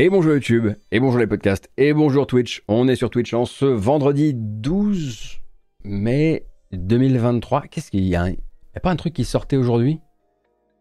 Et 0.00 0.10
bonjour 0.10 0.30
YouTube, 0.30 0.68
et 0.92 1.00
bonjour 1.00 1.18
les 1.18 1.26
podcasts, 1.26 1.72
et 1.76 1.92
bonjour 1.92 2.28
Twitch. 2.28 2.62
On 2.68 2.86
est 2.86 2.94
sur 2.94 3.10
Twitch 3.10 3.34
en 3.34 3.46
ce 3.46 3.64
vendredi 3.64 4.32
12 4.32 5.40
mai 5.82 6.46
2023. 6.70 7.62
Qu'est-ce 7.62 7.90
qu'il 7.90 8.04
y 8.04 8.14
a? 8.14 8.28
Il 8.28 8.34
n'y 8.34 8.38
a 8.76 8.80
pas 8.80 8.92
un 8.92 8.96
truc 8.96 9.12
qui 9.12 9.24
sortait 9.24 9.56
aujourd'hui? 9.56 9.98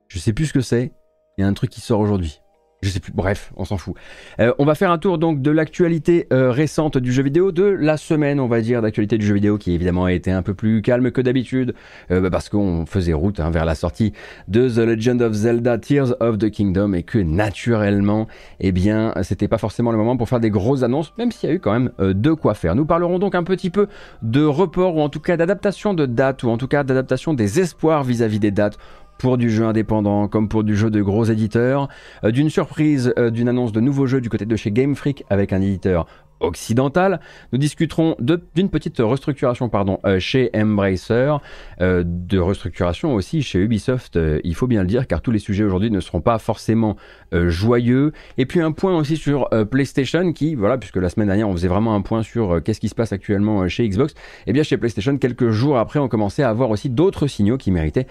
Je 0.08 0.20
sais 0.20 0.34
plus 0.34 0.45
ce 0.45 0.54
que 0.54 0.62
c'est. 0.62 0.91
Il 1.36 1.41
y 1.41 1.44
a 1.44 1.48
un 1.48 1.54
truc 1.54 1.72
qui 1.72 1.82
sort 1.82 2.00
aujourd'hui. 2.00 2.41
Je 2.84 2.89
sais 2.89 3.00
plus, 3.00 3.12
bref, 3.12 3.52
on 3.57 3.66
s'en 3.66 3.78
fout. 3.78 3.96
Euh, 4.39 4.54
on 4.59 4.66
va 4.66 4.75
faire 4.75 4.91
un 4.91 5.00
tour 5.00 5.18
donc 5.18 5.41
de 5.41 5.50
l'actualité 5.50 6.27
euh, 6.32 6.52
récente 6.52 7.00
du 7.00 7.12
jeu 7.12 7.23
vidéo, 7.23 7.52
de 7.52 7.64
la 7.64 7.98
semaine, 7.98 8.39
on 8.39 8.46
va 8.46 8.62
dire, 8.62 8.84
d'actualité 8.84 9.18
du 9.18 9.26
jeu 9.26 9.34
vidéo 9.34 9.57
qui 9.57 9.71
évidemment 9.71 10.05
a 10.05 10.14
été 10.14 10.30
un 10.30 10.44
peu 10.44 10.54
plus 10.54 10.84
calme 10.84 11.09
que 11.09 11.20
d'habitude, 11.20 11.73
euh, 12.12 12.22
bah, 12.22 12.30
parce 12.30 12.50
qu'on 12.50 12.86
faisait 12.86 13.13
route 13.13 13.40
hein, 13.40 13.50
vers 13.50 13.66
la 13.66 13.73
sortie 13.73 14.13
de 14.48 14.70
The 14.70 14.88
Legend 14.88 15.23
of 15.23 15.34
Zelda 15.34 15.80
Tears 15.80 16.13
of 16.20 16.38
the 16.38 16.52
Kingdom 16.52 16.94
et 16.94 17.02
que 17.02 17.17
naturellement, 17.17 18.27
eh 18.59 18.72
bien, 18.72 19.16
c'était 19.23 19.48
pas 19.48 19.58
forcément 19.58 19.91
le 19.91 19.98
moment 19.98 20.16
pour 20.16 20.30
faire 20.30 20.39
des 20.39 20.52
grosses 20.52 20.84
annonces, 20.84 21.14
même 21.17 21.31
s'il 21.31 21.50
y 21.50 21.52
a 21.52 21.55
eu 21.55 21.59
quand 21.59 21.73
même 21.73 21.91
de 22.00 22.31
quoi 22.34 22.53
faire. 22.53 22.75
Nous 22.75 22.86
parlerons 22.86 23.17
donc 23.17 23.34
un 23.34 23.44
petit 23.44 23.72
peu 23.72 23.88
de 24.22 24.44
report 24.44 24.95
ou 24.95 25.02
en 25.02 25.09
tout 25.09 25.20
cas 25.20 25.36
d'adaptation 25.36 25.95
de 25.95 26.05
dates 26.05 26.44
ou 26.44 26.50
en 26.50 26.59
tout 26.59 26.67
cas 26.67 26.84
d'adaptation 26.84 27.34
des 27.34 27.59
espoirs 27.59 28.03
vis 28.03 28.22
à 28.22 28.28
-vis 28.28 28.38
des 28.38 28.52
dates 28.52 28.78
pour 29.17 29.38
du 29.38 29.49
jeu 29.49 29.66
indépendant 29.66 30.27
comme 30.27 30.48
pour 30.48 30.63
du 30.63 30.76
jeu 30.76 30.89
de 30.89 31.02
gros 31.02 31.25
éditeurs, 31.25 31.88
euh, 32.23 32.31
d'une 32.31 32.49
surprise, 32.49 33.13
euh, 33.17 33.30
d'une 33.30 33.49
annonce 33.49 33.71
de 33.71 33.80
nouveaux 33.80 34.08
jeux 34.08 34.21
du 34.21 34.30
côté 34.30 34.45
de 34.45 34.55
chez 34.55 34.71
Game 34.71 34.95
Freak 34.95 35.23
avec 35.30 35.53
un 35.53 35.62
éditeur 35.62 36.05
occidentale. 36.40 37.20
Nous 37.52 37.58
discuterons 37.58 38.16
d'une 38.20 38.70
petite 38.70 39.00
restructuration 39.00 39.70
pardon, 39.70 40.00
euh, 40.05 40.20
chez 40.20 40.50
Embracer, 40.55 41.38
euh, 41.82 42.04
de 42.05 42.40
restructuration 42.40 43.14
aussi 43.14 43.42
chez 43.42 43.59
Ubisoft, 43.59 44.17
euh, 44.17 44.39
il 44.44 44.56
faut 44.56 44.67
bien 44.67 44.81
le 44.81 44.88
dire, 44.88 45.08
car 45.08 45.22
tous 45.22 45.31
les 45.31 45.39
sujets 45.39 45.64
aujourd'hui 45.64 45.92
ne 45.92 46.00
seront 46.00 46.22
pas 46.22 46.39
forcément 46.39 46.95
joyeux. 47.34 48.14
Et 48.38 48.45
puis 48.45 48.61
un 48.61 48.72
point 48.72 48.95
aussi 48.98 49.17
sur 49.17 49.50
PlayStation, 49.70 50.31
qui, 50.31 50.56
voilà, 50.56 50.78
puisque 50.78 50.95
la 50.95 51.09
semaine 51.09 51.28
dernière 51.28 51.50
on 51.50 51.52
faisait 51.52 51.67
vraiment 51.67 51.94
un 51.94 52.00
point 52.00 52.23
sur 52.23 52.64
qu'est-ce 52.64 52.80
qui 52.80 52.88
se 52.88 52.95
passe 52.95 53.11
actuellement 53.11 53.67
chez 53.67 53.88
Xbox, 53.88 54.14
et 54.14 54.16
eh 54.48 54.54
bien 54.54 54.64
chez 54.64 54.78
PlayStation, 54.78 55.17
quelques 55.17 55.50
jours 55.50 55.78
après, 55.78 56.00
on 56.00 56.08
commençait 56.08 56.44
à 56.44 56.50
avoir 56.50 56.70
aussi 56.70 56.89
d'autres 56.89 57.28
signaux 57.28 57.58
qui 57.58 57.72
méritaient 57.72 58.08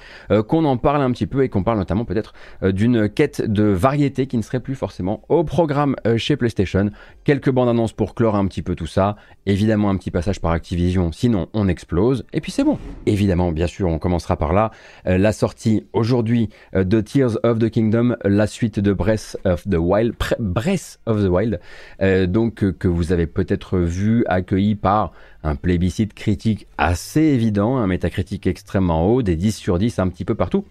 qu'on 0.49 0.65
en 0.67 0.77
parle 0.77 1.01
un 1.01 1.11
petit 1.13 1.27
peu 1.27 1.45
et 1.45 1.49
qu'on 1.49 1.63
parle 1.63 1.79
notamment 1.79 2.05
peut-être 2.05 2.35
d'une 2.63 3.09
quête 3.09 3.41
de 3.41 3.63
variété 3.63 4.27
qui 4.27 4.37
ne 4.37 4.43
serait 4.43 4.61
plus 4.61 4.75
forcément 4.75 5.23
au 5.31 5.45
programme 5.45 5.97
chez 6.19 6.37
PlayStation. 6.37 6.91
Quelques 7.25 7.51
bandes 7.51 7.71
annonces 7.71 7.95
pour 7.95 8.15
clore 8.17 8.35
un 8.35 8.47
petit 8.49 8.63
peu 8.63 8.75
tout 8.75 8.87
ça. 8.87 9.15
Évidemment, 9.45 9.91
un 9.91 9.97
petit 9.97 10.11
passage 10.11 10.41
par 10.41 10.51
Activision, 10.51 11.13
sinon 11.13 11.49
on 11.53 11.69
explose. 11.69 12.25
Et 12.33 12.41
puis 12.41 12.51
c'est 12.51 12.65
bon. 12.65 12.79
Évidemment, 13.05 13.53
bien 13.53 13.69
sûr, 13.69 13.89
on 13.89 13.99
commencera 14.01 14.37
par 14.37 14.53
là. 14.53 14.73
Euh, 15.07 15.19
la 15.19 15.33
sortie 15.33 15.85
aujourd'hui 15.93 16.49
euh, 16.75 16.83
de 16.83 17.01
Tears 17.01 17.39
of 17.45 17.61
the 17.61 17.71
Kingdom, 17.71 18.17
la 18.25 18.49
suite 18.49 18.81
de 18.81 18.93
Breath 18.93 19.37
of 19.45 19.69
the 19.69 19.77
Wild. 19.79 20.15
Breath 20.41 20.99
of 21.07 21.23
the 21.23 21.29
Wild. 21.29 21.61
Euh, 22.01 22.27
donc, 22.27 22.65
que 22.79 22.89
vous 22.89 23.13
avez 23.13 23.27
peut-être 23.27 23.79
vu 23.79 24.25
accueilli 24.27 24.75
par 24.75 25.13
un 25.45 25.55
plébiscite 25.55 26.15
critique 26.15 26.67
assez 26.79 27.21
évident, 27.21 27.77
un 27.77 27.87
métacritique 27.87 28.47
extrêmement 28.47 29.07
haut, 29.07 29.23
des 29.23 29.37
10 29.37 29.55
sur 29.55 29.79
10 29.79 29.99
un 29.99 30.09
petit 30.09 30.25
peu 30.25 30.35
partout 30.35 30.65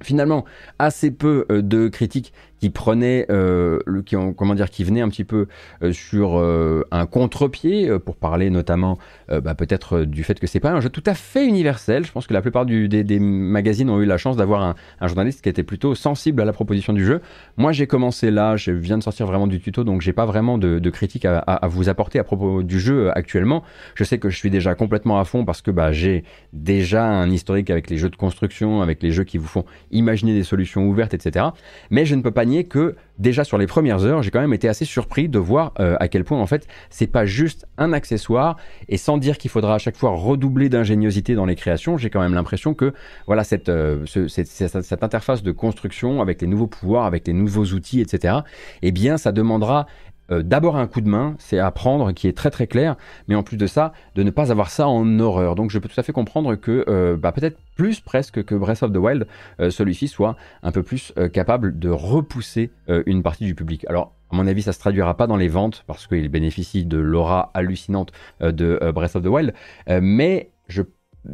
finalement 0.00 0.44
assez 0.78 1.10
peu 1.10 1.44
de 1.50 1.88
critiques 1.88 2.32
qui 2.60 2.70
prenait, 2.70 3.26
euh, 3.30 3.78
qui 4.04 4.16
ont, 4.16 4.32
comment 4.32 4.54
dire, 4.54 4.70
qui 4.70 4.84
venait 4.84 5.00
un 5.00 5.08
petit 5.08 5.24
peu 5.24 5.46
euh, 5.82 5.92
sur 5.92 6.38
euh, 6.38 6.84
un 6.90 7.06
contre-pied 7.06 7.98
pour 8.04 8.16
parler 8.16 8.50
notamment, 8.50 8.98
bah, 9.28 9.54
peut-être 9.54 10.04
du 10.04 10.24
fait 10.24 10.40
que 10.40 10.46
c'est 10.46 10.60
pas 10.60 10.70
un 10.70 10.80
jeu 10.80 10.88
tout 10.88 11.02
à 11.06 11.14
fait 11.14 11.46
universel. 11.46 12.06
Je 12.06 12.12
pense 12.12 12.26
que 12.26 12.32
la 12.32 12.40
plupart 12.40 12.64
du, 12.64 12.88
des, 12.88 13.18
magazines 13.18 13.90
ont 13.90 14.00
eu 14.00 14.06
la 14.06 14.16
chance 14.16 14.36
d'avoir 14.36 14.62
un, 14.62 15.06
journaliste 15.06 15.42
qui 15.42 15.48
était 15.48 15.62
plutôt 15.62 15.94
sensible 15.94 16.40
à 16.40 16.44
la 16.44 16.52
proposition 16.52 16.92
du 16.92 17.04
jeu. 17.04 17.20
Moi, 17.56 17.72
j'ai 17.72 17.86
commencé 17.86 18.30
là, 18.30 18.56
je 18.56 18.70
viens 18.70 18.98
de 18.98 19.02
sortir 19.02 19.26
vraiment 19.26 19.46
du 19.46 19.60
tuto, 19.60 19.84
donc 19.84 20.00
j'ai 20.00 20.12
pas 20.12 20.24
vraiment 20.24 20.58
de, 20.58 20.78
de 20.78 20.90
critique 20.90 21.24
à, 21.24 21.60
vous 21.68 21.88
apporter 21.88 22.18
à 22.18 22.24
propos 22.24 22.62
du 22.62 22.80
jeu 22.80 23.10
actuellement. 23.16 23.62
Je 23.94 24.04
sais 24.04 24.18
que 24.18 24.30
je 24.30 24.36
suis 24.36 24.50
déjà 24.50 24.74
complètement 24.74 25.18
à 25.20 25.24
fond 25.24 25.44
parce 25.44 25.62
que 25.62 25.70
bah, 25.70 25.92
j'ai 25.92 26.24
déjà 26.52 27.04
un 27.04 27.30
historique 27.30 27.70
avec 27.70 27.90
les 27.90 27.98
jeux 27.98 28.10
de 28.10 28.16
construction, 28.16 28.82
avec 28.82 29.02
les 29.02 29.10
jeux 29.10 29.24
qui 29.24 29.38
vous 29.38 29.46
font 29.46 29.64
imaginer 29.90 30.34
des 30.34 30.44
solutions 30.44 30.86
ouvertes, 30.86 31.14
etc. 31.14 31.46
Mais 31.90 32.06
je 32.06 32.14
ne 32.14 32.22
peux 32.22 32.30
pas 32.30 32.46
que 32.68 32.96
déjà 33.18 33.44
sur 33.44 33.58
les 33.58 33.66
premières 33.66 34.04
heures, 34.04 34.22
j'ai 34.22 34.30
quand 34.30 34.40
même 34.40 34.54
été 34.54 34.68
assez 34.68 34.84
surpris 34.84 35.28
de 35.28 35.38
voir 35.38 35.72
euh, 35.80 35.96
à 36.00 36.08
quel 36.08 36.24
point 36.24 36.40
en 36.40 36.46
fait 36.46 36.66
c'est 36.90 37.06
pas 37.06 37.26
juste 37.26 37.66
un 37.76 37.92
accessoire 37.92 38.56
et 38.88 38.96
sans 38.96 39.18
dire 39.18 39.38
qu'il 39.38 39.50
faudra 39.50 39.74
à 39.74 39.78
chaque 39.78 39.96
fois 39.96 40.10
redoubler 40.10 40.68
d'ingéniosité 40.68 41.34
dans 41.34 41.46
les 41.46 41.56
créations, 41.56 41.96
j'ai 41.96 42.10
quand 42.10 42.20
même 42.20 42.34
l'impression 42.34 42.74
que 42.74 42.92
voilà 43.26 43.44
cette, 43.44 43.68
euh, 43.68 44.06
cette, 44.06 44.48
cette, 44.48 45.02
interface 45.02 45.42
de 45.42 45.52
construction 45.52 46.20
avec 46.20 46.40
les 46.40 46.46
nouveaux 46.46 46.66
pouvoirs, 46.66 47.06
avec 47.06 47.26
les 47.26 47.32
nouveaux 47.32 47.66
outils, 47.66 48.00
etc. 48.00 48.38
Eh 48.82 48.92
bien, 48.92 49.16
ça 49.16 49.32
demandera 49.32 49.86
euh, 50.30 50.42
d'abord 50.42 50.76
un 50.76 50.86
coup 50.86 51.00
de 51.00 51.08
main, 51.08 51.34
c'est 51.38 51.58
à 51.58 51.70
prendre 51.70 52.12
qui 52.12 52.28
est 52.28 52.36
très 52.36 52.50
très 52.50 52.66
clair, 52.66 52.96
mais 53.28 53.34
en 53.34 53.42
plus 53.42 53.56
de 53.56 53.66
ça, 53.66 53.92
de 54.14 54.22
ne 54.22 54.30
pas 54.30 54.50
avoir 54.50 54.70
ça 54.70 54.88
en 54.88 55.18
horreur. 55.18 55.54
Donc 55.54 55.70
je 55.70 55.78
peux 55.78 55.88
tout 55.88 55.98
à 55.98 56.02
fait 56.02 56.12
comprendre 56.12 56.54
que 56.54 56.84
euh, 56.88 57.16
bah, 57.16 57.32
peut-être 57.32 57.58
plus 57.76 58.00
presque 58.00 58.44
que 58.44 58.54
Breath 58.54 58.82
of 58.82 58.92
the 58.92 58.96
Wild, 58.96 59.26
euh, 59.60 59.70
celui-ci 59.70 60.08
soit 60.08 60.36
un 60.62 60.72
peu 60.72 60.82
plus 60.82 61.12
capable 61.32 61.78
de 61.78 61.90
repousser 61.90 62.70
une 63.06 63.22
partie 63.22 63.44
du 63.44 63.54
public. 63.54 63.84
Alors 63.88 64.14
à 64.30 64.36
mon 64.36 64.46
avis, 64.46 64.62
ça 64.62 64.72
se 64.72 64.78
traduira 64.78 65.16
pas 65.16 65.26
dans 65.26 65.36
les 65.36 65.48
ventes 65.48 65.84
parce 65.86 66.06
qu'il 66.06 66.28
bénéficie 66.28 66.84
de 66.84 66.98
l'aura 66.98 67.50
hallucinante 67.54 68.12
de 68.40 68.78
Breath 68.92 69.16
of 69.16 69.22
the 69.22 69.26
Wild, 69.26 69.54
mais 70.00 70.50
je 70.68 70.82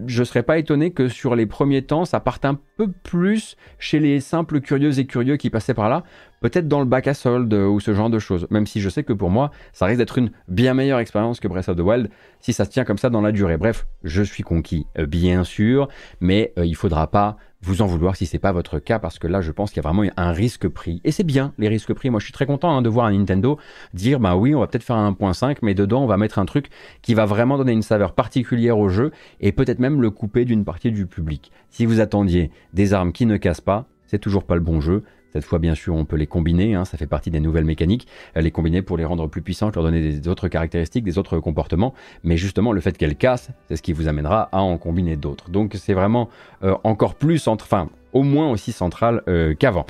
je 0.06 0.24
serais 0.24 0.42
pas 0.42 0.58
étonné 0.58 0.92
que 0.92 1.08
sur 1.08 1.36
les 1.36 1.46
premiers 1.46 1.82
temps, 1.82 2.04
ça 2.04 2.20
parte 2.20 2.44
un 2.44 2.58
peu 2.76 2.90
plus 2.90 3.56
chez 3.78 4.00
les 4.00 4.20
simples 4.20 4.60
curieux 4.60 4.98
et 4.98 5.06
curieux 5.06 5.36
qui 5.36 5.50
passaient 5.50 5.74
par 5.74 5.88
là, 5.88 6.02
peut-être 6.40 6.68
dans 6.68 6.80
le 6.80 6.86
bac 6.86 7.06
à 7.06 7.14
solde 7.14 7.52
ou 7.54 7.80
ce 7.80 7.94
genre 7.94 8.10
de 8.10 8.18
choses. 8.18 8.46
Même 8.50 8.66
si 8.66 8.80
je 8.80 8.88
sais 8.88 9.04
que 9.04 9.12
pour 9.12 9.30
moi, 9.30 9.50
ça 9.72 9.86
risque 9.86 9.98
d'être 9.98 10.18
une 10.18 10.30
bien 10.48 10.74
meilleure 10.74 10.98
expérience 10.98 11.40
que 11.40 11.48
Breath 11.48 11.68
of 11.68 11.76
the 11.76 11.80
Wild 11.80 12.10
si 12.40 12.52
ça 12.52 12.66
se 12.66 12.70
tient 12.70 12.84
comme 12.84 12.98
ça 12.98 13.08
dans 13.08 13.22
la 13.22 13.32
durée. 13.32 13.56
Bref, 13.56 13.86
je 14.02 14.22
suis 14.22 14.42
conquis, 14.42 14.86
euh, 14.98 15.06
bien 15.06 15.44
sûr, 15.44 15.88
mais 16.20 16.52
euh, 16.58 16.66
il 16.66 16.76
faudra 16.76 17.10
pas 17.10 17.38
vous 17.64 17.82
en 17.82 17.86
vouloir 17.86 18.14
si 18.14 18.26
c'est 18.26 18.38
pas 18.38 18.52
votre 18.52 18.78
cas 18.78 18.98
parce 18.98 19.18
que 19.18 19.26
là 19.26 19.40
je 19.40 19.50
pense 19.50 19.70
qu'il 19.70 19.82
y 19.82 19.86
a 19.86 19.88
vraiment 19.88 20.08
un 20.16 20.32
risque 20.32 20.68
pris. 20.68 21.00
Et 21.04 21.12
c'est 21.12 21.24
bien 21.24 21.52
les 21.58 21.68
risques 21.68 21.94
pris. 21.94 22.10
Moi 22.10 22.20
je 22.20 22.24
suis 22.24 22.32
très 22.32 22.46
content 22.46 22.76
hein, 22.76 22.82
de 22.82 22.88
voir 22.88 23.06
un 23.06 23.12
Nintendo 23.12 23.58
dire 23.94 24.20
bah 24.20 24.36
oui 24.36 24.54
on 24.54 24.60
va 24.60 24.66
peut-être 24.66 24.84
faire 24.84 24.96
un 24.96 25.10
1.5 25.12 25.58
mais 25.62 25.74
dedans 25.74 26.02
on 26.02 26.06
va 26.06 26.16
mettre 26.16 26.38
un 26.38 26.44
truc 26.44 26.68
qui 27.02 27.14
va 27.14 27.24
vraiment 27.24 27.56
donner 27.56 27.72
une 27.72 27.82
saveur 27.82 28.12
particulière 28.12 28.78
au 28.78 28.88
jeu 28.88 29.12
et 29.40 29.52
peut-être 29.52 29.78
même 29.78 30.02
le 30.02 30.10
couper 30.10 30.44
d'une 30.44 30.64
partie 30.64 30.92
du 30.92 31.06
public. 31.06 31.50
Si 31.70 31.86
vous 31.86 32.00
attendiez 32.00 32.50
des 32.74 32.92
armes 32.92 33.12
qui 33.12 33.26
ne 33.26 33.36
cassent 33.36 33.60
pas 33.60 33.86
c'est 34.06 34.18
toujours 34.18 34.44
pas 34.44 34.54
le 34.54 34.60
bon 34.60 34.80
jeu 34.80 35.02
cette 35.34 35.44
fois, 35.44 35.58
bien 35.58 35.74
sûr, 35.74 35.96
on 35.96 36.04
peut 36.04 36.14
les 36.14 36.28
combiner, 36.28 36.76
hein, 36.76 36.84
ça 36.84 36.96
fait 36.96 37.08
partie 37.08 37.28
des 37.28 37.40
nouvelles 37.40 37.64
mécaniques, 37.64 38.06
euh, 38.36 38.40
les 38.40 38.52
combiner 38.52 38.82
pour 38.82 38.96
les 38.96 39.04
rendre 39.04 39.26
plus 39.26 39.42
puissantes, 39.42 39.74
leur 39.74 39.82
donner 39.82 40.00
des 40.00 40.28
autres 40.28 40.46
caractéristiques, 40.46 41.02
des 41.02 41.18
autres 41.18 41.40
comportements, 41.40 41.92
mais 42.22 42.36
justement, 42.36 42.70
le 42.70 42.80
fait 42.80 42.96
qu'elles 42.96 43.16
cassent, 43.16 43.50
c'est 43.68 43.74
ce 43.74 43.82
qui 43.82 43.92
vous 43.92 44.06
amènera 44.06 44.48
à 44.52 44.60
en 44.60 44.78
combiner 44.78 45.16
d'autres. 45.16 45.50
Donc 45.50 45.72
c'est 45.74 45.92
vraiment 45.92 46.28
euh, 46.62 46.76
encore 46.84 47.16
plus, 47.16 47.48
entre, 47.48 47.64
enfin, 47.64 47.88
au 48.12 48.22
moins 48.22 48.48
aussi 48.48 48.70
central 48.70 49.22
euh, 49.26 49.54
qu'avant. 49.54 49.86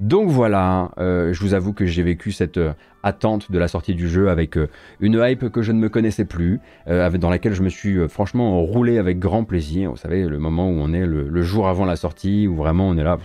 Donc 0.00 0.28
voilà, 0.28 0.90
je 0.98 1.38
vous 1.40 1.54
avoue 1.54 1.72
que 1.72 1.84
j'ai 1.84 2.02
vécu 2.02 2.32
cette 2.32 2.58
attente 3.02 3.52
de 3.52 3.58
la 3.58 3.68
sortie 3.68 3.94
du 3.94 4.08
jeu 4.08 4.28
avec 4.30 4.56
une 5.00 5.20
hype 5.22 5.50
que 5.50 5.62
je 5.62 5.72
ne 5.72 5.78
me 5.78 5.88
connaissais 5.88 6.24
plus, 6.24 6.60
dans 6.86 7.28
laquelle 7.28 7.54
je 7.54 7.62
me 7.62 7.68
suis 7.68 8.08
franchement 8.08 8.60
roulé 8.62 8.98
avec 8.98 9.18
grand 9.18 9.44
plaisir. 9.44 9.90
Vous 9.90 9.96
savez, 9.96 10.26
le 10.26 10.38
moment 10.38 10.70
où 10.70 10.74
on 10.78 10.92
est 10.92 11.06
le, 11.06 11.28
le 11.28 11.42
jour 11.42 11.68
avant 11.68 11.84
la 11.84 11.96
sortie, 11.96 12.48
où 12.48 12.54
vraiment 12.54 12.88
on 12.88 12.96
est 12.96 13.04
là 13.04 13.18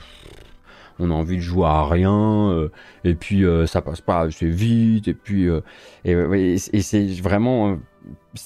on 1.00 1.12
a 1.12 1.14
envie 1.14 1.38
de 1.38 1.42
jouer 1.42 1.66
à 1.66 1.86
rien, 1.86 2.50
euh, 2.52 2.70
et 3.04 3.16
puis 3.16 3.44
euh, 3.44 3.66
ça 3.66 3.82
passe 3.82 4.02
pas 4.02 4.22
assez 4.22 4.48
vite, 4.48 5.08
et 5.08 5.14
puis 5.14 5.48
euh, 5.48 5.62
et, 6.04 6.58
c'est 6.58 7.06
vraiment 7.22 7.78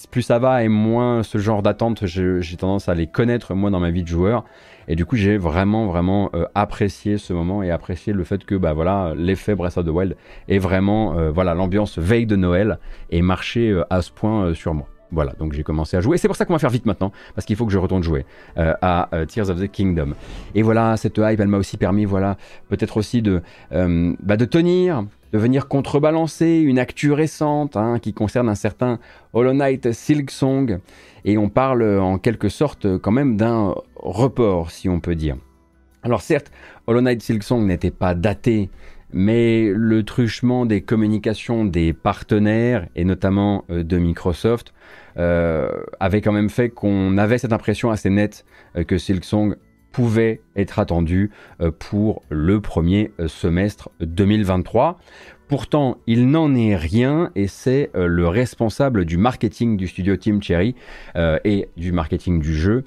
plus 0.10 0.22
ça 0.22 0.40
va 0.40 0.64
et 0.64 0.70
moins 0.70 1.24
ce 1.24 1.38
genre 1.38 1.62
d'attente, 1.62 2.06
j'ai 2.06 2.58
tendance 2.58 2.88
à 2.88 2.96
les 2.96 3.08
connaître 3.08 3.56
moi 3.56 3.70
dans 3.70 3.80
ma 3.80 3.92
vie 3.92 4.04
de 4.04 4.08
joueur. 4.08 4.46
Et 4.88 4.96
du 4.96 5.06
coup, 5.06 5.18
j'ai 5.18 5.38
vraiment, 5.38 5.86
vraiment 5.86 6.32
apprécié 6.56 7.20
ce 7.20 7.32
moment 7.34 7.62
et 7.62 7.70
apprécié 7.70 8.12
le 8.12 8.24
fait 8.24 8.44
que, 8.44 8.56
bah 8.56 8.74
voilà, 8.74 9.14
l'effet 9.16 9.54
Breath 9.54 9.78
of 9.78 9.86
the 9.86 9.90
Wild 9.90 10.16
est 10.48 10.58
vraiment, 10.58 11.30
voilà, 11.32 11.54
l'ambiance 11.54 12.00
veille 12.00 12.26
de 12.26 12.36
Noël 12.36 12.80
et 13.12 13.22
marché 13.22 13.80
à 13.92 14.02
ce 14.02 14.12
point 14.12 14.56
sur 14.56 14.74
moi. 14.74 14.88
Voilà, 15.12 15.34
donc 15.40 15.54
j'ai 15.54 15.64
commencé 15.64 15.98
à 15.98 16.02
jouer. 16.02 16.18
C'est 16.18 16.28
pour 16.28 16.36
ça 16.38 16.46
qu'on 16.46 16.54
va 16.54 16.60
faire 16.60 16.70
vite 16.70 16.86
maintenant, 16.86 17.12
parce 17.34 17.46
qu'il 17.46 17.56
faut 17.56 17.66
que 17.66 17.72
je 17.72 17.78
retourne 17.78 18.04
jouer 18.04 18.26
euh, 18.58 18.74
à 18.82 19.10
euh, 19.16 19.26
Tears 19.26 19.50
of 19.50 19.60
the 19.60 19.70
Kingdom. 19.70 20.14
Et 20.54 20.62
voilà, 20.62 20.98
cette 20.98 21.18
hype, 21.18 21.40
elle 21.40 21.48
m'a 21.48 21.58
aussi 21.58 21.78
permis, 21.78 22.06
voilà, 22.06 22.38
peut-être 22.70 22.98
aussi 22.98 23.22
de, 23.22 23.42
euh, 23.72 24.14
bah, 24.22 24.38
de 24.38 24.46
tenir, 24.46 25.04
de 25.34 25.40
venir 25.40 25.68
contrebalancer 25.68 26.58
une 26.58 26.78
actu 26.78 27.12
récente 27.12 27.76
hein, 27.76 27.98
qui 28.00 28.14
concerne 28.14 28.50
un 28.50 28.56
certain 28.56 29.00
Hollow 29.34 29.54
Knight 29.54 29.92
Silk 29.92 30.30
Song. 30.30 30.80
Et 31.26 31.38
on 31.38 31.50
parle 31.50 31.84
en 32.00 32.18
quelque 32.18 32.50
sorte 32.50 32.98
quand 33.00 33.12
même 33.12 33.36
d'un 33.36 33.76
report, 33.96 34.72
si 34.72 34.90
on 34.90 35.00
peut 35.00 35.16
dire. 35.16 35.38
Alors 36.02 36.22
certes, 36.22 36.52
Hollow 36.88 37.02
Knight 37.02 37.22
Silk 37.22 37.44
Song 37.44 37.66
n'était 37.66 37.92
pas 37.92 38.14
daté 38.16 38.70
mais 39.12 39.72
le 39.76 40.04
truchement 40.04 40.66
des 40.66 40.82
communications 40.82 41.66
des 41.66 41.94
partenaires, 41.94 42.88
et 42.96 43.06
notamment 43.06 43.66
euh, 43.70 43.84
de 43.84 43.98
Microsoft, 43.98 44.74
euh, 45.18 45.70
avait 46.00 46.22
quand 46.22 46.32
même 46.32 46.50
fait 46.50 46.70
qu'on 46.70 47.18
avait 47.18 47.38
cette 47.38 47.54
impression 47.54 47.90
assez 47.92 48.10
nette 48.10 48.46
euh, 48.76 48.84
que 48.84 48.98
Silksong 48.98 49.56
pouvait 49.92 50.42
être 50.56 50.78
attendu 50.78 51.32
pour 51.80 52.22
le 52.30 52.62
premier 52.62 53.12
semestre 53.26 53.90
2023. 54.02 55.00
Pourtant, 55.48 55.98
il 56.06 56.30
n'en 56.30 56.54
est 56.54 56.76
rien 56.76 57.32
et 57.36 57.48
c'est 57.48 57.90
le 57.96 58.28
responsable 58.28 59.04
du 59.04 59.18
marketing 59.18 59.78
du 59.78 59.88
studio 59.88 60.16
Team 60.16 60.44
Cherry 60.44 60.76
et 61.16 61.70
du 61.76 61.92
marketing 61.92 62.40
du 62.40 62.54
jeu 62.54 62.84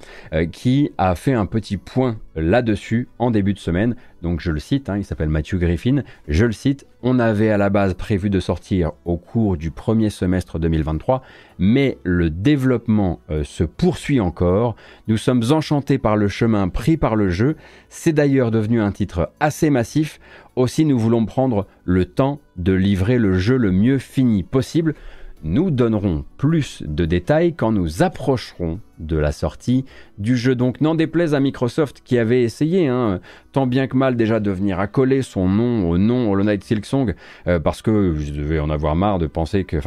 qui 0.53 0.91
a 0.97 1.15
fait 1.15 1.33
un 1.33 1.45
petit 1.45 1.75
point 1.75 2.19
là-dessus 2.37 3.09
en 3.19 3.31
début 3.31 3.53
de 3.53 3.59
semaine. 3.59 3.97
Donc 4.23 4.39
je 4.39 4.51
le 4.51 4.59
cite, 4.59 4.89
hein, 4.89 4.97
il 4.97 5.03
s'appelle 5.03 5.29
Matthew 5.29 5.57
Griffin, 5.57 6.01
je 6.27 6.45
le 6.45 6.53
cite, 6.53 6.87
on 7.03 7.19
avait 7.19 7.49
à 7.49 7.57
la 7.57 7.69
base 7.69 7.93
prévu 7.93 8.29
de 8.29 8.39
sortir 8.39 8.93
au 9.03 9.17
cours 9.17 9.57
du 9.57 9.69
premier 9.69 10.09
semestre 10.09 10.59
2023, 10.59 11.21
mais 11.59 11.97
le 12.03 12.29
développement 12.29 13.19
se 13.43 13.65
poursuit 13.65 14.21
encore. 14.21 14.77
Nous 15.09 15.17
sommes 15.17 15.43
enchantés 15.51 15.97
par 15.97 16.15
le 16.15 16.29
chemin 16.29 16.69
pris 16.69 16.95
par 16.95 17.17
le 17.17 17.29
jeu. 17.29 17.57
C'est 17.89 18.13
d'ailleurs 18.13 18.51
devenu 18.51 18.81
un 18.81 18.93
titre 18.93 19.31
assez 19.41 19.69
massif. 19.69 20.21
Aussi, 20.55 20.85
nous 20.85 20.97
voulons 20.97 21.25
prendre 21.25 21.67
le 21.83 22.05
temps 22.05 22.39
de 22.55 22.71
livrer 22.71 23.17
le 23.17 23.37
jeu 23.37 23.57
le 23.57 23.71
mieux 23.71 23.97
fini 23.97 24.43
possible. 24.43 24.95
Nous 25.43 25.71
donnerons 25.71 26.23
plus 26.37 26.81
de 26.87 27.03
détails 27.03 27.53
quand 27.53 27.73
nous 27.73 28.01
approcherons 28.01 28.79
de 29.05 29.17
la 29.17 29.31
sortie 29.31 29.85
du 30.17 30.37
jeu. 30.37 30.55
Donc 30.55 30.81
n'en 30.81 30.95
déplaise 30.95 31.33
à 31.33 31.39
Microsoft 31.39 32.01
qui 32.03 32.17
avait 32.17 32.43
essayé, 32.43 32.87
hein, 32.87 33.19
tant 33.51 33.67
bien 33.67 33.87
que 33.87 33.95
mal 33.95 34.15
déjà 34.15 34.39
de 34.39 34.51
venir 34.51 34.79
accoler 34.79 35.21
son 35.21 35.47
nom 35.47 35.89
au 35.89 35.97
nom 35.97 36.31
Hollow 36.31 36.43
Knight 36.43 36.63
Silksong, 36.63 37.15
euh, 37.47 37.59
parce 37.59 37.81
que 37.81 38.15
je 38.15 38.33
devais 38.33 38.59
en 38.59 38.69
avoir 38.69 38.95
marre 38.95 39.19
de 39.19 39.27
penser 39.27 39.63
que, 39.63 39.77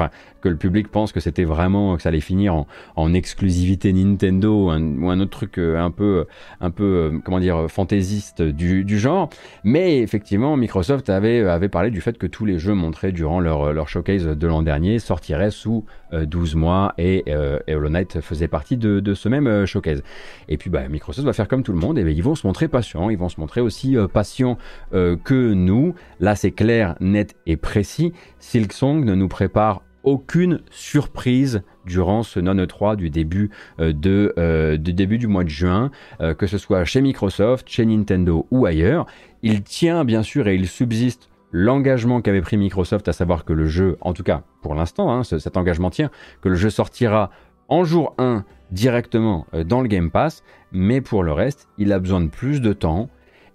que 0.41 0.49
le 0.49 0.57
public 0.57 0.89
pense 0.89 1.13
que 1.13 1.21
c'était 1.21 1.45
vraiment, 1.45 1.97
que 1.97 2.03
ça 2.03 2.09
allait 2.09 2.21
finir 2.21 2.65
en, 2.95 3.15
exclusivité 3.15 3.93
Nintendo 3.93 4.67
ou 4.67 5.11
un 5.11 5.21
autre 5.21 5.31
truc 5.31 5.59
euh, 5.59 5.79
un 5.79 5.91
peu, 5.91 6.27
un 6.61 6.71
peu, 6.71 6.85
euh, 6.85 7.19
comment 7.25 7.41
dire, 7.41 7.67
fantaisiste 7.69 8.43
du, 8.43 8.99
genre. 8.99 9.31
Mais 9.65 9.99
effectivement, 9.99 10.57
Microsoft 10.57 11.09
avait, 11.09 11.41
avait 11.41 11.69
parlé 11.69 11.91
du 11.91 12.01
fait 12.01 12.19
que 12.19 12.27
tous 12.27 12.45
les 12.45 12.59
jeux 12.59 12.75
montrés 12.75 13.13
durant 13.13 13.41
leur, 13.41 13.73
leur 13.73 13.89
showcase 13.89 14.27
de 14.27 14.47
l'an 14.47 14.63
dernier 14.63 14.99
sortiraient 14.99 15.51
sous 15.51 15.85
12 16.13 16.55
mois 16.55 16.95
et, 16.99 17.25
et 17.67 17.75
Hollow 17.75 17.89
Knight 17.89 18.21
faisait 18.21 18.49
partie 18.49 18.77
de, 18.77 19.06
ce 19.15 19.29
même 19.29 19.47
euh, 19.47 19.67
showcase. 19.67 20.03
Et 20.49 20.57
puis 20.57 20.71
bah, 20.71 20.89
Microsoft 20.89 21.27
va 21.27 21.33
faire 21.33 21.49
comme 21.49 21.63
tout 21.63 21.73
le 21.73 21.79
monde, 21.79 21.99
et 21.99 22.05
ben, 22.05 22.15
ils 22.15 22.23
vont 22.23 22.35
se 22.35 22.47
montrer 22.47 22.69
patients, 22.69 23.11
ils 23.11 23.19
vont 23.19 23.29
se 23.29 23.41
montrer 23.41 23.61
aussi 23.61 23.97
euh, 23.97 24.09
patients 24.09 24.59
euh, 24.95 25.17
que 25.17 25.53
nous. 25.53 25.95
Là 26.21 26.35
c'est 26.35 26.51
clair, 26.51 26.97
net 27.01 27.37
et 27.47 27.57
précis. 27.57 28.13
Silksong 28.39 29.05
ne 29.05 29.15
nous 29.15 29.29
prépare 29.29 29.83
aucune 30.05 30.61
surprise 30.71 31.63
durant 31.85 32.23
ce 32.23 32.39
non 32.39 32.65
3 32.65 32.95
du 32.95 33.11
début 33.11 33.51
de 33.79 34.77
du 34.77 34.93
début 34.93 35.19
du 35.19 35.27
mois 35.27 35.43
de 35.43 35.49
juin, 35.49 35.91
que 36.39 36.47
ce 36.47 36.59
soit 36.59 36.85
chez 36.85 37.01
Microsoft, 37.01 37.69
chez 37.69 37.85
Nintendo 37.85 38.47
ou 38.53 38.67
ailleurs. 38.67 39.07
Il 39.43 39.63
tient 39.63 40.05
bien 40.05 40.23
sûr 40.23 40.47
et 40.47 40.55
il 40.55 40.69
subsiste 40.69 41.29
l'engagement 41.53 42.21
qu'avait 42.21 42.41
pris 42.41 42.57
Microsoft, 42.57 43.09
à 43.09 43.13
savoir 43.13 43.45
que 43.45 43.53
le 43.53 43.67
jeu, 43.67 43.97
en 44.01 44.13
tout 44.13 44.23
cas 44.23 44.43
pour 44.63 44.75
l'instant, 44.75 45.13
hein, 45.13 45.25
cet 45.25 45.57
engagement 45.57 45.91
tient, 45.91 46.11
que 46.43 46.49
le 46.49 46.55
jeu 46.55 46.71
sortira 46.71 47.31
en 47.69 47.85
jour 47.85 48.15
1 48.19 48.45
directement 48.71 49.47
euh, 49.55 49.65
dans 49.65 49.81
le 49.81 49.89
Game 49.89 50.11
Pass, 50.11 50.43
mais 50.73 51.01
pour 51.01 51.23
le 51.23 51.33
reste, 51.33 51.69
il 51.79 51.93
a 51.93 51.99
besoin 51.99 52.21
de 52.21 52.29
plus 52.29 52.61
de 52.61 52.73
temps. 52.73 53.09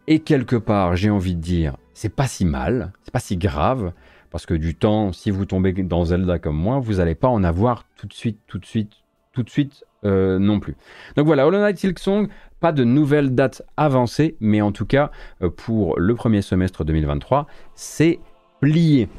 Et 0.08 0.20
quelque 0.20 0.56
part, 0.56 0.96
j'ai 0.96 1.10
envie 1.10 1.36
de 1.36 1.42
dire, 1.42 1.78
c'est 1.94 2.14
pas 2.14 2.28
si 2.28 2.46
mal, 2.46 2.92
c'est 3.04 3.14
pas 3.14 3.20
si 3.20 3.38
grave, 3.38 3.94
parce 4.32 4.46
que 4.46 4.54
du 4.54 4.76
temps, 4.76 5.12
si 5.12 5.30
vous 5.30 5.46
tombez 5.46 5.74
dans 5.74 6.06
Zelda 6.06 6.40
comme 6.40 6.56
moi, 6.56 6.80
vous 6.80 6.96
n'allez 6.96 7.16
pas 7.16 7.28
en 7.28 7.44
avoir 7.44 7.86
tout 7.98 8.08
de 8.08 8.14
suite, 8.14 8.40
tout 8.48 8.58
de 8.58 8.66
suite, 8.66 8.94
tout 9.34 9.44
de 9.44 9.50
suite 9.50 9.84
euh, 10.04 10.40
non 10.40 10.60
plus. 10.60 10.76
Donc 11.16 11.28
voilà, 11.28 11.46
Hollow 11.46 11.60
Knight 11.60 11.78
Silksong, 11.78 12.30
pas 12.60 12.72
de 12.72 12.84
nouvelles 12.84 13.36
dates 13.36 13.62
avancées, 13.78 14.36
mais 14.40 14.62
en 14.62 14.72
tout 14.72 14.86
cas, 14.86 15.12
euh, 15.42 15.50
pour 15.50 16.00
le 16.00 16.16
premier 16.16 16.42
semestre 16.42 16.84
2023, 16.84 17.46
c'est 17.76 18.20
plié. 18.60 19.10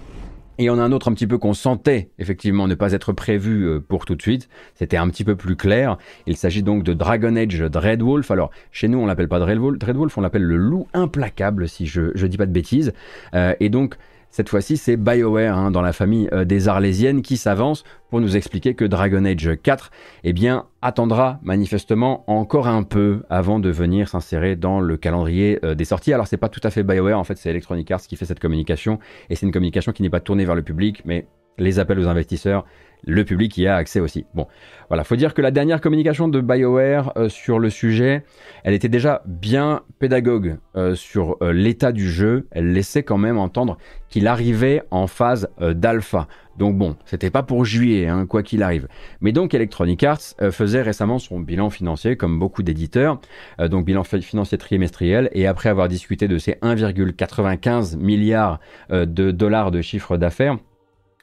Et 0.58 0.68
on 0.68 0.78
a 0.78 0.82
un 0.82 0.92
autre 0.92 1.08
un 1.08 1.14
petit 1.14 1.26
peu 1.26 1.38
qu'on 1.38 1.54
sentait 1.54 2.10
effectivement 2.18 2.68
ne 2.68 2.74
pas 2.74 2.92
être 2.92 3.12
prévu 3.12 3.64
euh, 3.64 3.80
pour 3.80 4.04
tout 4.04 4.14
de 4.14 4.22
suite. 4.22 4.48
C'était 4.74 4.98
un 4.98 5.08
petit 5.08 5.24
peu 5.24 5.34
plus 5.34 5.56
clair. 5.56 5.96
Il 6.26 6.36
s'agit 6.36 6.62
donc 6.62 6.84
de 6.84 6.92
Dragon 6.92 7.34
Age 7.36 7.58
Dreadwolf. 7.58 8.30
Alors 8.30 8.50
chez 8.70 8.88
nous 8.88 8.98
on 8.98 9.06
l'appelle 9.06 9.28
pas 9.28 9.38
Dreadwolf, 9.38 10.18
on 10.18 10.20
l'appelle 10.20 10.42
le 10.42 10.56
loup 10.56 10.86
implacable 10.92 11.68
si 11.68 11.86
je 11.86 12.02
ne 12.16 12.26
dis 12.26 12.36
pas 12.36 12.46
de 12.46 12.52
bêtises. 12.52 12.92
Euh, 13.34 13.54
et 13.60 13.70
donc 13.70 13.96
cette 14.32 14.48
fois-ci, 14.48 14.78
c'est 14.78 14.96
BioWare 14.96 15.58
hein, 15.58 15.70
dans 15.70 15.82
la 15.82 15.92
famille 15.92 16.26
euh, 16.32 16.46
des 16.46 16.66
Arlésiennes 16.66 17.20
qui 17.20 17.36
s'avance 17.36 17.84
pour 18.08 18.18
nous 18.18 18.34
expliquer 18.34 18.74
que 18.74 18.86
Dragon 18.86 19.26
Age 19.26 19.50
4 19.62 19.90
eh 20.24 20.32
bien, 20.32 20.64
attendra 20.80 21.38
manifestement 21.42 22.24
encore 22.26 22.66
un 22.66 22.82
peu 22.82 23.24
avant 23.28 23.58
de 23.58 23.68
venir 23.68 24.08
s'insérer 24.08 24.56
dans 24.56 24.80
le 24.80 24.96
calendrier 24.96 25.58
euh, 25.64 25.74
des 25.74 25.84
sorties. 25.84 26.14
Alors, 26.14 26.26
c'est 26.26 26.38
pas 26.38 26.48
tout 26.48 26.60
à 26.62 26.70
fait 26.70 26.82
BioWare, 26.82 27.18
en 27.18 27.24
fait, 27.24 27.36
c'est 27.36 27.50
Electronic 27.50 27.90
Arts 27.90 28.00
qui 28.00 28.16
fait 28.16 28.24
cette 28.24 28.40
communication 28.40 28.98
et 29.28 29.36
c'est 29.36 29.44
une 29.44 29.52
communication 29.52 29.92
qui 29.92 30.02
n'est 30.02 30.10
pas 30.10 30.20
tournée 30.20 30.46
vers 30.46 30.54
le 30.54 30.62
public, 30.62 31.02
mais 31.04 31.26
les 31.58 31.78
appels 31.78 31.98
aux 31.98 32.08
investisseurs 32.08 32.64
le 33.04 33.24
public 33.24 33.56
y 33.58 33.66
a 33.66 33.76
accès 33.76 34.00
aussi. 34.00 34.26
Bon, 34.34 34.46
voilà, 34.88 35.04
faut 35.04 35.16
dire 35.16 35.34
que 35.34 35.42
la 35.42 35.50
dernière 35.50 35.80
communication 35.80 36.28
de 36.28 36.40
BioWare 36.40 37.12
euh, 37.16 37.28
sur 37.28 37.58
le 37.58 37.70
sujet, 37.70 38.24
elle 38.64 38.74
était 38.74 38.88
déjà 38.88 39.22
bien 39.26 39.82
pédagogue 39.98 40.58
euh, 40.76 40.94
sur 40.94 41.36
euh, 41.42 41.52
l'état 41.52 41.92
du 41.92 42.08
jeu. 42.08 42.46
Elle 42.50 42.72
laissait 42.72 43.02
quand 43.02 43.18
même 43.18 43.38
entendre 43.38 43.78
qu'il 44.08 44.26
arrivait 44.26 44.82
en 44.90 45.06
phase 45.06 45.48
d'alpha. 45.58 46.28
Donc 46.58 46.76
bon, 46.76 46.96
c'était 47.06 47.30
pas 47.30 47.42
pour 47.42 47.64
juillet, 47.64 48.08
hein, 48.08 48.26
quoi 48.26 48.42
qu'il 48.42 48.62
arrive. 48.62 48.86
Mais 49.22 49.32
donc 49.32 49.54
Electronic 49.54 50.04
Arts 50.04 50.34
faisait 50.50 50.82
récemment 50.82 51.18
son 51.18 51.40
bilan 51.40 51.70
financier, 51.70 52.16
comme 52.16 52.38
beaucoup 52.38 52.62
d'éditeurs, 52.62 53.22
donc 53.58 53.86
bilan 53.86 54.04
financier 54.04 54.58
trimestriel, 54.58 55.30
et 55.32 55.46
après 55.46 55.70
avoir 55.70 55.88
discuté 55.88 56.28
de 56.28 56.36
ces 56.36 56.52
1,95 56.60 57.96
milliards 57.96 58.60
de 58.90 59.30
dollars 59.30 59.70
de 59.70 59.80
chiffre 59.80 60.18
d'affaires, 60.18 60.58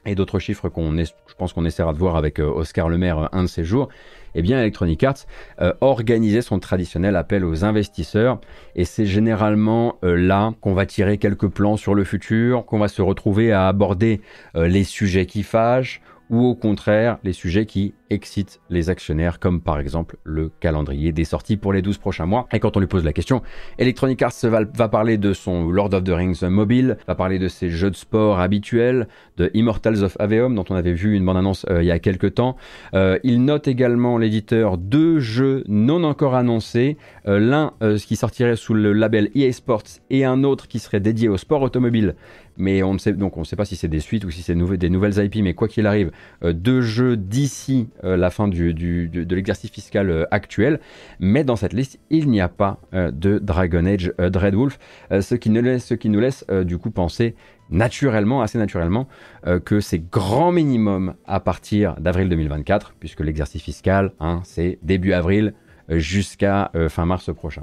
et 0.06 0.14
d'autres 0.14 0.38
chiffres 0.38 0.68
qu'on 0.68 0.96
je 0.96 1.34
pense 1.36 1.52
qu'on 1.52 1.64
essaiera 1.64 1.92
de 1.92 1.98
voir 1.98 2.16
avec 2.16 2.38
euh, 2.38 2.46
Oscar 2.46 2.88
Lemaire 2.88 3.18
euh, 3.18 3.26
un 3.32 3.42
de 3.42 3.48
ces 3.48 3.64
jours, 3.64 3.88
eh 4.34 4.42
bien 4.42 4.58
Electronic 4.60 5.02
Arts 5.04 5.26
euh, 5.60 5.72
organisait 5.80 6.42
son 6.42 6.58
traditionnel 6.58 7.16
appel 7.16 7.44
aux 7.44 7.64
investisseurs. 7.64 8.40
Et 8.76 8.84
c'est 8.84 9.06
généralement 9.06 9.96
là 10.02 10.54
qu'on 10.60 10.74
va 10.74 10.86
tirer 10.86 11.18
quelques 11.18 11.48
plans 11.48 11.76
sur 11.76 11.94
le 11.94 12.04
futur, 12.04 12.64
qu'on 12.64 12.78
va 12.78 12.88
se 12.88 13.02
retrouver 13.02 13.52
à 13.52 13.66
aborder 13.66 14.20
les 14.54 14.84
sujets 14.84 15.26
qui 15.26 15.42
fâchent 15.42 16.00
ou 16.30 16.46
au 16.46 16.54
contraire 16.54 17.18
les 17.24 17.32
sujets 17.32 17.66
qui 17.66 17.94
excitent 18.10 18.60
les 18.68 18.90
actionnaires, 18.90 19.38
comme 19.38 19.60
par 19.60 19.78
exemple 19.78 20.16
le 20.24 20.50
calendrier 20.60 21.12
des 21.12 21.24
sorties 21.24 21.56
pour 21.56 21.72
les 21.72 21.80
12 21.80 21.98
prochains 21.98 22.26
mois. 22.26 22.46
Et 22.52 22.58
quand 22.58 22.76
on 22.76 22.80
lui 22.80 22.86
pose 22.86 23.04
la 23.04 23.12
question, 23.12 23.42
Electronic 23.78 24.20
Arts 24.22 24.32
va, 24.42 24.88
parler 24.88 25.16
de 25.16 25.32
son 25.32 25.70
Lord 25.70 25.94
of 25.94 26.04
the 26.04 26.10
Rings 26.10 26.42
mobile, 26.42 26.98
va 27.06 27.14
parler 27.14 27.38
de 27.38 27.48
ses 27.48 27.70
jeux 27.70 27.90
de 27.90 27.96
sport 27.96 28.40
habituels, 28.40 29.08
de 29.36 29.50
Immortals 29.54 30.02
of 30.02 30.16
Aveum, 30.18 30.54
dont 30.54 30.64
on 30.68 30.74
avait 30.74 30.92
vu 30.92 31.16
une 31.16 31.24
bande-annonce 31.24 31.64
euh, 31.70 31.82
il 31.82 31.86
y 31.86 31.92
a 31.92 31.98
quelques 31.98 32.34
temps. 32.34 32.56
Euh, 32.94 33.18
il 33.22 33.44
note 33.44 33.68
également 33.68 34.18
l'éditeur 34.18 34.76
deux 34.76 35.20
jeux 35.20 35.64
non 35.68 36.02
encore 36.04 36.34
annoncés, 36.34 36.96
euh, 37.28 37.38
l'un 37.38 37.72
qui 38.06 38.16
sortirait 38.16 38.56
sous 38.56 38.74
le 38.74 38.92
label 38.92 39.30
EA 39.34 39.52
Sports 39.52 39.84
et 40.10 40.24
un 40.24 40.42
autre 40.44 40.68
qui 40.68 40.78
serait 40.78 41.00
dédié 41.00 41.28
au 41.28 41.36
sport 41.36 41.62
automobile 41.62 42.14
mais 42.56 42.82
on 42.82 42.94
ne 42.94 42.98
sait 42.98 43.12
donc 43.12 43.34
pas 43.56 43.64
si 43.64 43.76
c'est 43.76 43.88
des 43.88 44.00
suites 44.00 44.24
ou 44.24 44.30
si 44.30 44.42
c'est 44.42 44.54
des 44.54 44.90
nouvelles 44.90 45.24
IP, 45.24 45.36
mais 45.42 45.54
quoi 45.54 45.68
qu'il 45.68 45.86
arrive, 45.86 46.10
euh, 46.44 46.52
deux 46.52 46.80
jeux 46.80 47.16
d'ici 47.16 47.88
euh, 48.04 48.16
la 48.16 48.30
fin 48.30 48.48
de 48.48 49.34
l'exercice 49.34 49.70
fiscal 49.70 50.10
euh, 50.10 50.24
actuel. 50.30 50.80
Mais 51.18 51.44
dans 51.44 51.56
cette 51.56 51.72
liste, 51.72 51.98
il 52.10 52.28
n'y 52.28 52.40
a 52.40 52.48
pas 52.48 52.78
de 52.92 53.38
Dragon 53.38 53.84
Age 53.86 54.12
Dreadwolf, 54.18 54.78
ce 55.10 55.34
qui 55.34 55.50
nous 55.50 55.62
laisse 56.20 56.44
du 56.64 56.78
coup 56.78 56.90
penser 56.90 57.34
naturellement, 57.70 58.42
assez 58.42 58.58
naturellement, 58.58 59.06
que 59.64 59.80
c'est 59.80 60.10
grand 60.10 60.52
minimum 60.52 61.14
à 61.26 61.40
partir 61.40 61.94
d'avril 62.00 62.28
2024, 62.28 62.94
puisque 62.98 63.20
l'exercice 63.20 63.62
fiscal, 63.62 64.12
hein, 64.20 64.40
c'est 64.44 64.78
début 64.82 65.12
avril 65.12 65.54
jusqu'à 65.88 66.70
fin 66.88 67.06
mars 67.06 67.32
prochain. 67.32 67.62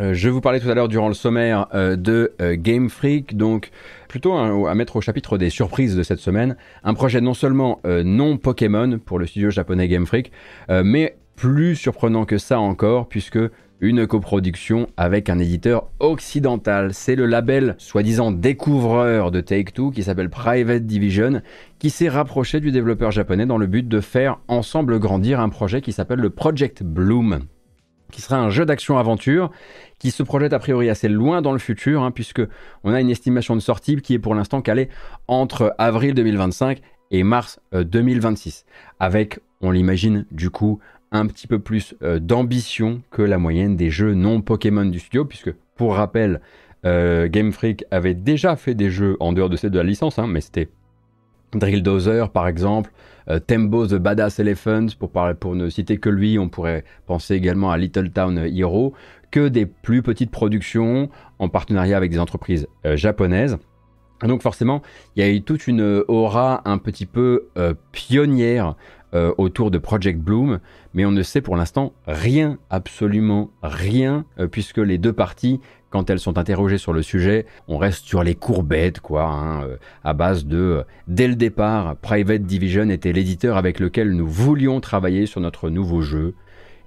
Euh, 0.00 0.14
je 0.14 0.28
vous 0.28 0.40
parlais 0.40 0.60
tout 0.60 0.70
à 0.70 0.74
l'heure 0.74 0.88
durant 0.88 1.08
le 1.08 1.14
sommaire 1.14 1.66
euh, 1.74 1.96
de 1.96 2.32
euh, 2.40 2.56
Game 2.56 2.88
Freak, 2.88 3.36
donc 3.36 3.70
plutôt 4.08 4.34
à 4.34 4.74
mettre 4.74 4.96
au 4.96 5.00
chapitre 5.00 5.38
des 5.38 5.50
surprises 5.50 5.96
de 5.96 6.02
cette 6.02 6.20
semaine, 6.20 6.56
un 6.82 6.94
projet 6.94 7.20
non 7.20 7.34
seulement 7.34 7.80
non 7.84 8.38
Pokémon 8.38 8.98
pour 8.98 9.18
le 9.18 9.26
studio 9.26 9.50
japonais 9.50 9.86
Game 9.86 10.06
Freak, 10.06 10.32
mais 10.70 11.18
plus 11.36 11.76
surprenant 11.76 12.24
que 12.24 12.38
ça 12.38 12.58
encore, 12.58 13.06
puisque 13.08 13.38
une 13.80 14.06
coproduction 14.06 14.88
avec 14.96 15.28
un 15.28 15.38
éditeur 15.38 15.90
occidental. 16.00 16.94
C'est 16.94 17.16
le 17.16 17.26
label 17.26 17.74
soi-disant 17.76 18.32
découvreur 18.32 19.30
de 19.30 19.42
Take-Two 19.42 19.90
qui 19.90 20.02
s'appelle 20.02 20.30
Private 20.30 20.86
Division 20.86 21.42
qui 21.78 21.90
s'est 21.90 22.08
rapproché 22.08 22.60
du 22.60 22.70
développeur 22.70 23.10
japonais 23.10 23.44
dans 23.44 23.58
le 23.58 23.66
but 23.66 23.86
de 23.86 24.00
faire 24.00 24.40
ensemble 24.48 24.98
grandir 24.98 25.38
un 25.38 25.50
projet 25.50 25.82
qui 25.82 25.92
s'appelle 25.92 26.20
le 26.20 26.30
Project 26.30 26.82
Bloom 26.82 27.40
qui 28.10 28.22
sera 28.22 28.38
un 28.38 28.50
jeu 28.50 28.64
d'action-aventure 28.64 29.50
qui 29.98 30.10
se 30.10 30.22
projette 30.22 30.52
a 30.52 30.58
priori 30.58 30.88
assez 30.90 31.08
loin 31.08 31.42
dans 31.42 31.52
le 31.52 31.58
futur, 31.58 32.02
hein, 32.02 32.10
puisque 32.10 32.42
on 32.84 32.92
a 32.92 33.00
une 33.00 33.10
estimation 33.10 33.54
de 33.56 33.60
sortie 33.60 33.96
qui 33.96 34.14
est 34.14 34.18
pour 34.18 34.34
l'instant 34.34 34.62
calée 34.62 34.88
entre 35.26 35.74
avril 35.78 36.14
2025 36.14 36.80
et 37.10 37.22
mars 37.22 37.60
2026, 37.72 38.64
euh, 38.66 38.72
avec, 39.00 39.40
on 39.60 39.70
l'imagine 39.70 40.26
du 40.30 40.50
coup, 40.50 40.78
un 41.10 41.26
petit 41.26 41.46
peu 41.46 41.58
plus 41.58 41.94
euh, 42.02 42.18
d'ambition 42.18 43.02
que 43.10 43.22
la 43.22 43.38
moyenne 43.38 43.76
des 43.76 43.90
jeux 43.90 44.14
non 44.14 44.40
Pokémon 44.42 44.84
du 44.84 44.98
studio, 44.98 45.24
puisque 45.24 45.52
pour 45.76 45.94
rappel, 45.94 46.40
Game 46.84 47.52
Freak 47.52 47.84
avait 47.90 48.14
déjà 48.14 48.56
fait 48.56 48.74
des 48.74 48.88
jeux 48.88 49.16
en 49.20 49.32
dehors 49.32 49.50
de 49.50 49.56
cette 49.56 49.72
de 49.72 49.78
la 49.78 49.84
licence, 49.84 50.18
hein, 50.18 50.26
mais 50.26 50.40
c'était 50.40 50.68
Drill 51.52 51.82
Dozer 51.82 52.30
par 52.30 52.48
exemple, 52.48 52.92
Tembo 53.46 53.86
the 53.86 53.96
Badass 53.96 54.38
Elephant 54.38 54.86
pour, 54.98 55.10
pour 55.38 55.54
ne 55.54 55.68
citer 55.68 55.98
que 55.98 56.08
lui, 56.08 56.38
on 56.38 56.48
pourrait 56.48 56.84
penser 57.06 57.34
également 57.34 57.70
à 57.70 57.76
Little 57.76 58.10
Town 58.10 58.38
Hero, 58.38 58.94
que 59.30 59.48
des 59.48 59.66
plus 59.66 60.02
petites 60.02 60.30
productions 60.30 61.10
en 61.38 61.48
partenariat 61.48 61.96
avec 61.96 62.10
des 62.10 62.20
entreprises 62.20 62.66
japonaises. 62.84 63.58
Donc 64.22 64.42
forcément, 64.42 64.82
il 65.14 65.24
y 65.24 65.28
a 65.28 65.30
eu 65.30 65.42
toute 65.42 65.68
une 65.68 66.02
aura 66.08 66.62
un 66.64 66.78
petit 66.78 67.06
peu 67.06 67.48
pionnière 67.92 68.74
euh, 69.14 69.32
autour 69.38 69.70
de 69.70 69.78
Project 69.78 70.20
Bloom, 70.20 70.58
mais 70.92 71.06
on 71.06 71.10
ne 71.10 71.22
sait 71.22 71.40
pour 71.40 71.56
l'instant 71.56 71.94
rien, 72.06 72.58
absolument 72.68 73.48
rien, 73.62 74.26
euh, 74.38 74.48
puisque 74.48 74.76
les 74.76 74.98
deux 74.98 75.14
parties, 75.14 75.62
quand 75.88 76.10
elles 76.10 76.18
sont 76.18 76.36
interrogées 76.36 76.76
sur 76.76 76.92
le 76.92 77.00
sujet, 77.00 77.46
on 77.68 77.78
reste 77.78 78.04
sur 78.04 78.22
les 78.22 78.34
courbettes, 78.34 79.00
quoi, 79.00 79.24
hein, 79.24 79.62
euh, 79.62 79.76
à 80.04 80.12
base 80.12 80.44
de, 80.44 80.84
dès 81.06 81.26
le 81.26 81.36
départ, 81.36 81.96
Private 81.96 82.42
Division 82.42 82.90
était 82.90 83.14
l'éditeur 83.14 83.56
avec 83.56 83.80
lequel 83.80 84.12
nous 84.14 84.28
voulions 84.28 84.78
travailler 84.78 85.24
sur 85.24 85.40
notre 85.40 85.70
nouveau 85.70 86.02
jeu, 86.02 86.34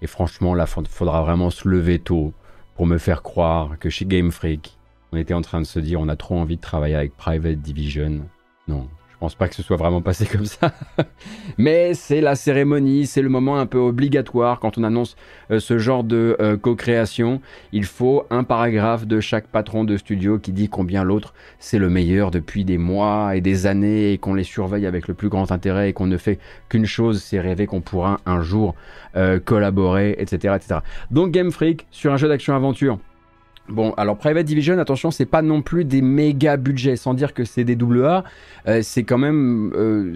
et 0.01 0.08
franchement, 0.08 0.55
là, 0.55 0.65
il 0.77 0.88
faudra 0.88 1.22
vraiment 1.22 1.50
se 1.50 1.67
lever 1.67 2.00
tôt 2.00 2.34
pour 2.75 2.88
me 2.88 2.98
faire 2.98 3.22
croire 3.22 3.77
que 3.79 3.89
chez 3.89 4.05
Game 4.05 4.31
Freak, 4.31 4.77
on 5.12 5.17
était 5.17 5.34
en 5.34 5.41
train 5.41 5.62
de 5.62 5.65
se 5.65 5.79
dire, 5.79 6.00
on 6.00 6.08
a 6.08 6.15
trop 6.15 6.39
envie 6.39 6.55
de 6.55 6.62
travailler 6.62 6.96
avec 6.96 7.15
Private 7.15 7.60
Division. 7.60 8.22
Non, 8.67 8.88
pense 9.22 9.36
pas 9.36 9.48
que 9.48 9.54
ce 9.54 9.62
soit 9.62 9.78
vraiment 9.78 10.01
passé 10.01 10.25
comme 10.25 10.46
ça. 10.46 10.74
Mais 11.60 11.94
c'est 11.94 12.22
la 12.22 12.34
cérémonie, 12.34 13.06
c'est 13.06 13.22
le 13.22 13.30
moment 13.30 13.60
un 13.60 13.68
peu 13.68 13.78
obligatoire 13.78 14.60
quand 14.60 14.80
on 14.80 14.84
annonce 14.84 15.16
euh, 15.51 15.60
ce 15.60 15.78
genre 15.78 16.04
de 16.04 16.36
euh, 16.42 16.58
co-création. 16.58 17.40
Il 17.72 17.86
faut 17.86 18.25
un 18.32 18.44
paragraphe 18.44 19.06
de 19.06 19.20
chaque 19.20 19.46
patron 19.46 19.84
de 19.84 19.96
studio 19.96 20.40
qui 20.40 20.51
dit 20.51 20.70
combien 20.70 21.04
l'autre 21.04 21.36
c'est 21.60 21.78
le 21.78 21.88
meilleur 21.88 22.32
depuis 22.32 22.66
des 22.66 22.80
mois 22.80 23.36
et 23.36 23.42
des 23.42 23.68
années 23.68 24.13
et 24.13 24.18
qu'on 24.18 24.34
les 24.34 24.44
surveille 24.44 24.88
avec 24.88 25.08
le 25.08 25.13
plus 25.13 25.30
grand 25.30 25.51
intérêt 25.51 25.90
et 25.90 25.94
qu'on 25.94 26.08
ne 26.08 26.18
fait 26.18 26.40
qu'une 26.68 26.88
chose, 26.88 27.22
c'est 27.22 27.40
rêver 27.40 27.68
qu'on 27.68 27.82
pourra 27.82 28.20
un 28.25 28.42
jour 28.42 28.74
euh, 29.16 29.40
collaborer, 29.40 30.16
etc., 30.18 30.56
etc. 30.56 30.80
Donc 31.12 31.30
Game 31.30 31.51
Freak 31.51 31.86
sur 31.92 32.12
un 32.12 32.18
jeu 32.18 32.28
d'action-aventure 32.28 32.98
Bon, 33.70 33.94
alors 33.96 34.18
Private 34.18 34.46
Division, 34.46 34.77
attention, 34.80 35.12
c'est 35.12 35.25
pas 35.25 35.41
non 35.41 35.62
plus 35.62 35.86
des 35.86 36.01
méga 36.01 36.58
budgets, 36.58 36.96
sans 36.96 37.13
dire 37.13 37.34
que 37.34 37.46
c'est 37.46 37.63
des 37.63 37.75
double 37.75 38.06
A. 38.06 38.24
Euh, 38.68 38.82
c'est 38.82 39.03
quand 39.03 39.18
même, 39.18 39.72
euh, 39.75 40.13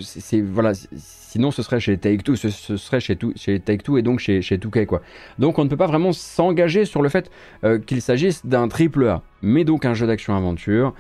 voilà. 0.52 0.74
Sinon, 0.74 1.52
ce 1.52 1.64
serait 1.64 1.80
chez 1.80 1.98
Take 1.98 2.24
Two, 2.24 2.36
ce, 2.36 2.50
serait 2.50 3.00
chez, 3.00 3.16
Take 3.16 3.84
Two 3.84 3.98
et 3.98 4.02
donc 4.02 4.20
chez 4.20 4.42
chez 4.42 4.58
2K 4.58 4.86
quoi. 4.86 5.02
Donc, 5.38 5.60
on 5.60 5.64
ne 5.64 5.70
peut 5.70 5.78
pas 5.78 5.86
vraiment 5.88 6.12
s'engager 6.12 6.86
sur 6.86 7.02
le 7.02 7.10
fait 7.10 7.30
euh, 7.64 7.78
qu'il 7.78 8.02
s'agisse 8.02 8.46
d'un 8.46 8.68
triple 8.68 9.08
A, 9.08 9.22
mais 9.42 9.64
donc 9.64 9.86
un 9.86 9.94
jeu 9.94 10.08
d'action 10.08 10.36
aventure 10.36 10.94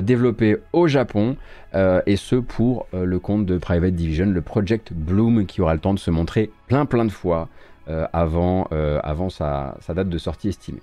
développé 0.00 0.56
au 0.72 0.88
Japon 0.88 1.36
et 1.74 2.16
ce 2.16 2.36
pour 2.36 2.86
le 2.94 3.18
compte 3.18 3.44
de 3.44 3.58
Private 3.58 3.94
Division, 3.94 4.24
le 4.24 4.40
Project 4.40 4.94
Bloom, 4.94 5.44
qui 5.44 5.60
aura 5.60 5.74
le 5.74 5.80
temps 5.80 5.92
de 5.92 5.98
se 5.98 6.10
montrer 6.10 6.50
plein 6.66 6.86
plein 6.86 7.04
de 7.04 7.12
fois 7.12 7.50
avant 7.86 8.68
sa 9.28 9.76
date 9.94 10.08
de 10.08 10.16
sortie 10.16 10.48
estimée. 10.48 10.80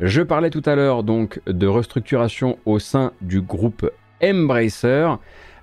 Je 0.00 0.22
parlais 0.22 0.50
tout 0.50 0.62
à 0.66 0.74
l'heure 0.74 1.04
donc 1.04 1.40
de 1.46 1.66
restructuration 1.68 2.58
au 2.64 2.80
sein 2.80 3.12
du 3.20 3.40
groupe 3.40 3.88
Embracer. 4.22 5.08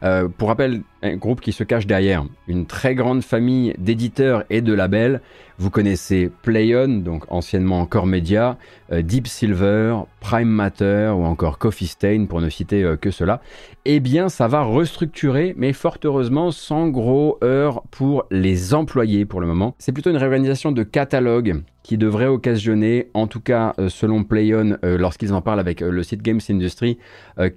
Euh, 0.03 0.27
pour 0.27 0.47
rappel, 0.47 0.81
un 1.03 1.15
groupe 1.15 1.41
qui 1.41 1.51
se 1.51 1.63
cache 1.63 1.85
derrière 1.85 2.25
une 2.47 2.65
très 2.65 2.95
grande 2.95 3.21
famille 3.23 3.73
d'éditeurs 3.77 4.43
et 4.49 4.61
de 4.61 4.73
labels. 4.73 5.21
Vous 5.59 5.69
connaissez 5.69 6.31
Playon, 6.41 6.87
donc 6.87 7.25
anciennement 7.29 7.81
encore 7.81 8.07
Media, 8.07 8.57
euh, 8.91 9.03
Deep 9.03 9.27
Silver, 9.27 9.99
Prime 10.19 10.49
Matter 10.49 11.13
ou 11.15 11.23
encore 11.23 11.59
Coffee 11.59 11.85
Stain 11.85 12.25
pour 12.25 12.41
ne 12.41 12.49
citer 12.49 12.83
euh, 12.83 12.97
que 12.97 13.11
cela. 13.11 13.41
Eh 13.85 13.99
bien, 13.99 14.27
ça 14.29 14.47
va 14.47 14.63
restructurer, 14.63 15.53
mais 15.55 15.71
fort 15.71 15.97
heureusement 16.03 16.49
sans 16.49 16.87
gros 16.87 17.37
heurts 17.43 17.83
pour 17.91 18.25
les 18.31 18.73
employés 18.73 19.25
pour 19.25 19.39
le 19.39 19.45
moment. 19.45 19.75
C'est 19.77 19.91
plutôt 19.91 20.09
une 20.09 20.17
réorganisation 20.17 20.71
de 20.71 20.81
catalogue 20.81 21.61
qui 21.83 21.97
devrait 21.97 22.27
occasionner, 22.27 23.09
en 23.13 23.27
tout 23.27 23.39
cas 23.39 23.73
selon 23.87 24.23
Playon, 24.23 24.77
lorsqu'ils 24.83 25.33
en 25.33 25.41
parlent 25.41 25.59
avec 25.59 25.81
le 25.81 26.03
site 26.03 26.21
Games 26.21 26.39
Industry, 26.47 26.99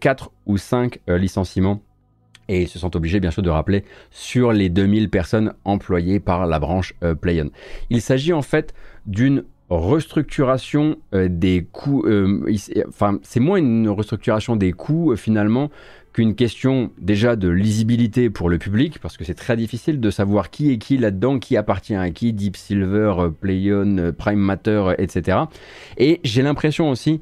4 0.01 0.31
ou 0.47 0.57
5 0.57 0.99
licenciements 1.09 1.83
et 2.49 2.63
ils 2.63 2.69
se 2.69 2.79
sont 2.79 2.95
obligés 2.97 3.21
bien 3.21 3.31
sûr 3.31 3.43
de 3.43 3.51
rappeler 3.51 3.85
sur 4.11 4.53
les 4.53 4.69
2000 4.69 5.11
personnes 5.11 5.55
employées 5.65 6.21
par 6.21 6.47
la 6.47 6.59
branche 6.59 6.95
euh, 7.03 7.15
Playon. 7.15 7.51
Il 7.91 8.01
s'agit 8.01 8.33
en 8.33 8.43
fait 8.43 8.75
d'une 9.07 9.45
restructuration 9.71 10.99
euh, 11.15 11.29
des 11.31 11.67
coûts, 11.71 12.05
euh, 12.07 12.45
enfin 12.89 13.19
c'est 13.23 13.41
moins 13.41 13.59
une 13.59 13.89
restructuration 13.89 14.57
des 14.57 14.73
coûts 14.73 15.17
finalement 15.17 15.71
qu'une 16.13 16.37
question 16.37 16.93
déjà 17.01 17.35
de 17.35 17.49
lisibilité 17.49 18.31
pour 18.31 18.49
le 18.49 18.59
public, 18.59 19.01
parce 19.01 19.17
que 19.17 19.25
c'est 19.25 19.35
très 19.35 19.57
difficile 19.57 19.99
de 19.99 20.11
savoir 20.11 20.51
qui 20.51 20.71
est 20.71 20.79
qui 20.79 20.97
là-dedans, 20.97 21.41
qui 21.41 21.57
appartient 21.57 21.97
à 21.97 22.09
qui, 22.11 22.33
Deep 22.33 22.57
Silver, 22.57 23.15
Playon, 23.41 24.13
Prime 24.17 24.39
Matter, 24.39 24.93
etc. 24.99 25.39
Et 25.97 26.21
j'ai 26.23 26.43
l'impression 26.43 26.89
aussi 26.89 27.21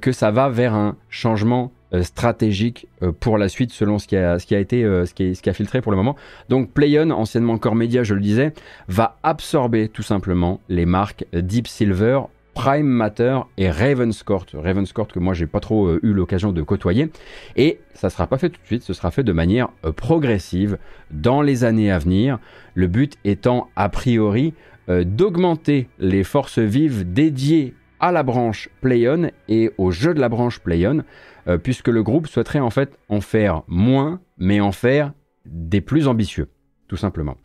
que 0.00 0.10
ça 0.10 0.32
va 0.32 0.48
vers 0.48 0.74
un 0.74 0.96
changement 1.08 1.70
euh, 1.70 1.81
stratégique 2.00 2.88
euh, 3.02 3.12
pour 3.12 3.36
la 3.36 3.48
suite 3.48 3.72
selon 3.72 3.98
ce 3.98 4.06
qui 4.06 4.16
a, 4.16 4.36
été 4.58 4.84
euh, 4.84 5.04
ce, 5.04 5.12
qui, 5.12 5.34
ce 5.34 5.42
qui 5.42 5.50
a 5.50 5.52
filtré 5.52 5.82
pour 5.82 5.92
le 5.92 5.96
moment. 5.96 6.16
Donc 6.48 6.70
Playon, 6.70 7.10
anciennement 7.10 7.58
Core 7.58 7.74
Media, 7.74 8.02
je 8.02 8.14
le 8.14 8.20
disais, 8.20 8.54
va 8.88 9.18
absorber 9.22 9.88
tout 9.88 10.02
simplement 10.02 10.60
les 10.68 10.86
marques 10.86 11.26
Deep 11.34 11.68
Silver, 11.68 12.20
Prime 12.54 12.86
Matter 12.86 13.40
et 13.58 13.70
Ravenscourt. 13.70 14.46
Ravenscourt 14.54 15.08
que 15.08 15.18
moi 15.18 15.34
j'ai 15.34 15.46
pas 15.46 15.60
trop 15.60 15.90
eu 16.02 16.12
l'occasion 16.12 16.52
de 16.52 16.62
côtoyer. 16.62 17.10
Et 17.56 17.80
ça 17.94 18.10
sera 18.10 18.26
pas 18.26 18.38
fait 18.38 18.50
tout 18.50 18.60
de 18.60 18.66
suite, 18.66 18.82
ce 18.82 18.92
sera 18.92 19.10
fait 19.10 19.22
de 19.22 19.32
manière 19.32 19.68
progressive 19.96 20.78
dans 21.10 21.40
les 21.40 21.64
années 21.64 21.90
à 21.90 21.98
venir. 21.98 22.38
Le 22.74 22.88
but 22.88 23.16
étant 23.24 23.68
a 23.76 23.88
priori 23.88 24.52
d'augmenter 24.88 25.88
les 25.98 26.24
forces 26.24 26.58
vives 26.58 27.10
dédiées 27.10 27.74
à 28.02 28.12
la 28.12 28.24
branche 28.24 28.68
Playon 28.82 29.30
et 29.48 29.70
au 29.78 29.92
jeu 29.92 30.12
de 30.12 30.20
la 30.20 30.28
branche 30.28 30.58
Playon 30.58 31.04
euh, 31.48 31.56
puisque 31.56 31.88
le 31.88 32.02
groupe 32.02 32.26
souhaiterait 32.26 32.58
en 32.58 32.70
fait 32.70 32.98
en 33.08 33.20
faire 33.20 33.62
moins, 33.68 34.20
mais 34.36 34.60
en 34.60 34.72
faire 34.72 35.12
des 35.46 35.80
plus 35.80 36.08
ambitieux 36.08 36.48
tout 36.88 36.96
simplement. 36.98 37.38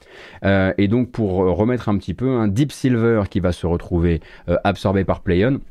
Euh, 0.43 0.73
et 0.77 0.89
donc 0.89 1.11
pour 1.11 1.35
remettre 1.35 1.87
un 1.87 1.97
petit 1.97 2.13
peu 2.13 2.31
un 2.31 2.49
Deep 2.49 2.73
Silver 2.73 3.23
qui 3.29 3.39
va 3.39 3.53
se 3.53 3.65
retrouver 3.65 4.19
euh, 4.49 4.57
absorbé 4.65 5.05
par 5.05 5.21
Playon, 5.21 5.61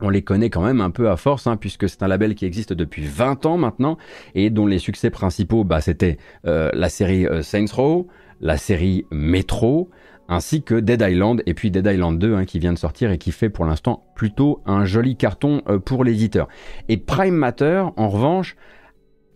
on 0.00 0.10
les 0.10 0.20
connaît 0.20 0.50
quand 0.50 0.60
même 0.60 0.82
un 0.82 0.90
peu 0.90 1.08
à 1.08 1.16
force, 1.16 1.46
hein, 1.46 1.56
puisque 1.56 1.88
c'est 1.88 2.02
un 2.02 2.08
label 2.08 2.34
qui 2.34 2.44
existe 2.44 2.74
depuis 2.74 3.06
20 3.06 3.46
ans 3.46 3.56
maintenant, 3.56 3.96
et 4.34 4.50
dont 4.50 4.66
les 4.66 4.78
succès 4.78 5.08
principaux, 5.08 5.64
bah, 5.64 5.80
c'était 5.80 6.18
la 6.42 6.88
série 6.88 7.26
Saints 7.42 7.72
Row, 7.72 8.08
la 8.40 8.56
série 8.58 9.06
Metro, 9.10 9.88
ainsi 10.28 10.62
que 10.62 10.74
Dead 10.74 11.02
Island 11.06 11.42
et 11.46 11.54
puis 11.54 11.70
Dead 11.70 11.86
Island 11.86 12.18
2 12.18 12.34
hein, 12.34 12.44
qui 12.44 12.58
vient 12.58 12.72
de 12.72 12.78
sortir 12.78 13.10
et 13.10 13.18
qui 13.18 13.32
fait 13.32 13.50
pour 13.50 13.64
l'instant 13.64 14.04
plutôt 14.14 14.62
un 14.66 14.84
joli 14.84 15.16
carton 15.16 15.62
euh, 15.68 15.78
pour 15.78 16.04
l'éditeur. 16.04 16.48
Et 16.88 16.96
Prime 16.96 17.34
Matter, 17.34 17.84
en 17.96 18.08
revanche, 18.08 18.56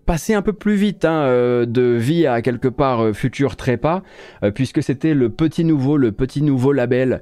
passer 0.08 0.32
un 0.32 0.40
peu 0.40 0.54
plus 0.54 0.74
vite 0.74 1.04
hein, 1.04 1.20
euh, 1.24 1.66
de 1.66 1.82
vie 1.82 2.26
à 2.26 2.40
quelque 2.40 2.68
part 2.68 3.04
euh, 3.04 3.12
futur 3.12 3.56
trépas, 3.56 4.02
euh, 4.42 4.50
puisque 4.50 4.82
c'était 4.82 5.12
le 5.12 5.28
petit 5.28 5.66
nouveau, 5.66 5.98
le 5.98 6.12
petit 6.12 6.40
nouveau 6.40 6.72
label 6.72 7.20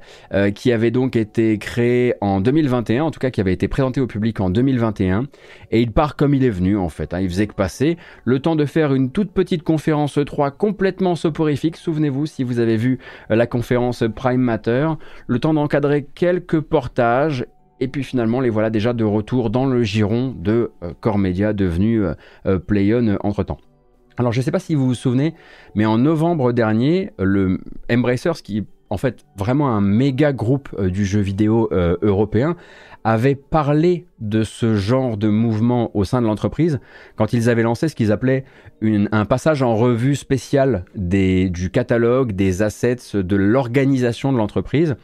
qui 0.55 0.71
avait 0.71 0.91
donc 0.91 1.15
été 1.15 1.57
créé 1.57 2.13
en 2.21 2.39
2021, 2.39 3.03
en 3.03 3.11
tout 3.11 3.19
cas 3.19 3.29
qui 3.29 3.41
avait 3.41 3.51
été 3.51 3.67
présenté 3.67 3.99
au 3.99 4.07
public 4.07 4.39
en 4.39 4.49
2021, 4.49 5.25
et 5.71 5.81
il 5.81 5.91
part 5.91 6.15
comme 6.15 6.33
il 6.33 6.45
est 6.45 6.49
venu 6.49 6.77
en 6.77 6.87
fait. 6.87 7.13
Hein. 7.13 7.19
il 7.19 7.29
faisait 7.29 7.47
que 7.47 7.53
passer 7.53 7.97
le 8.23 8.39
temps 8.39 8.55
de 8.55 8.65
faire 8.65 8.93
une 8.93 9.11
toute 9.11 9.31
petite 9.31 9.63
conférence 9.63 10.17
3 10.23 10.51
complètement 10.51 11.15
soporifique. 11.15 11.75
Souvenez-vous 11.75 12.25
si 12.25 12.43
vous 12.43 12.59
avez 12.59 12.77
vu 12.77 12.99
la 13.29 13.47
conférence 13.47 14.03
Prime 14.15 14.41
Matter, 14.41 14.87
le 15.27 15.39
temps 15.39 15.53
d'encadrer 15.53 16.07
quelques 16.15 16.61
portages 16.61 17.45
et 17.79 17.87
puis 17.87 18.03
finalement, 18.03 18.39
les 18.39 18.49
voilà 18.49 18.69
déjà 18.69 18.93
de 18.93 19.03
retour 19.03 19.49
dans 19.49 19.65
le 19.65 19.83
giron 19.83 20.33
de 20.37 20.71
euh, 20.83 20.93
Core 20.99 21.17
Media, 21.17 21.53
devenu 21.53 22.03
euh, 22.03 22.13
euh, 22.45 22.59
Playon 22.59 23.17
entre-temps. 23.21 23.57
Alors 24.17 24.31
je 24.31 24.39
ne 24.39 24.43
sais 24.43 24.51
pas 24.51 24.59
si 24.59 24.73
vous 24.73 24.87
vous 24.87 24.95
souvenez, 24.95 25.35
mais 25.75 25.85
en 25.85 25.99
novembre 25.99 26.51
dernier, 26.51 27.11
le 27.19 27.59
Embracers, 27.91 28.41
qui 28.43 28.59
est 28.59 28.65
en 28.89 28.97
fait 28.97 29.25
vraiment 29.37 29.69
un 29.69 29.81
méga 29.81 30.33
groupe 30.33 30.69
du 30.81 31.05
jeu 31.05 31.19
vidéo 31.19 31.69
européen, 32.01 32.55
avaient 33.07 33.35
parlé 33.35 34.05
de 34.19 34.43
ce 34.43 34.75
genre 34.75 35.15
de 35.15 35.29
mouvement 35.29 35.95
au 35.95 36.03
sein 36.03 36.21
de 36.21 36.27
l'entreprise 36.27 36.81
quand 37.15 37.31
ils 37.31 37.49
avaient 37.49 37.63
lancé 37.63 37.87
ce 37.87 37.95
qu'ils 37.95 38.11
appelaient 38.11 38.43
un 38.81 39.23
passage 39.23 39.61
en 39.61 39.77
revue 39.77 40.17
spécial 40.17 40.83
du 40.93 41.69
catalogue, 41.71 42.33
des 42.33 42.61
assets, 42.61 43.13
de 43.15 43.35
l'organisation 43.37 44.33
de 44.33 44.37
l'entreprise 44.37 44.97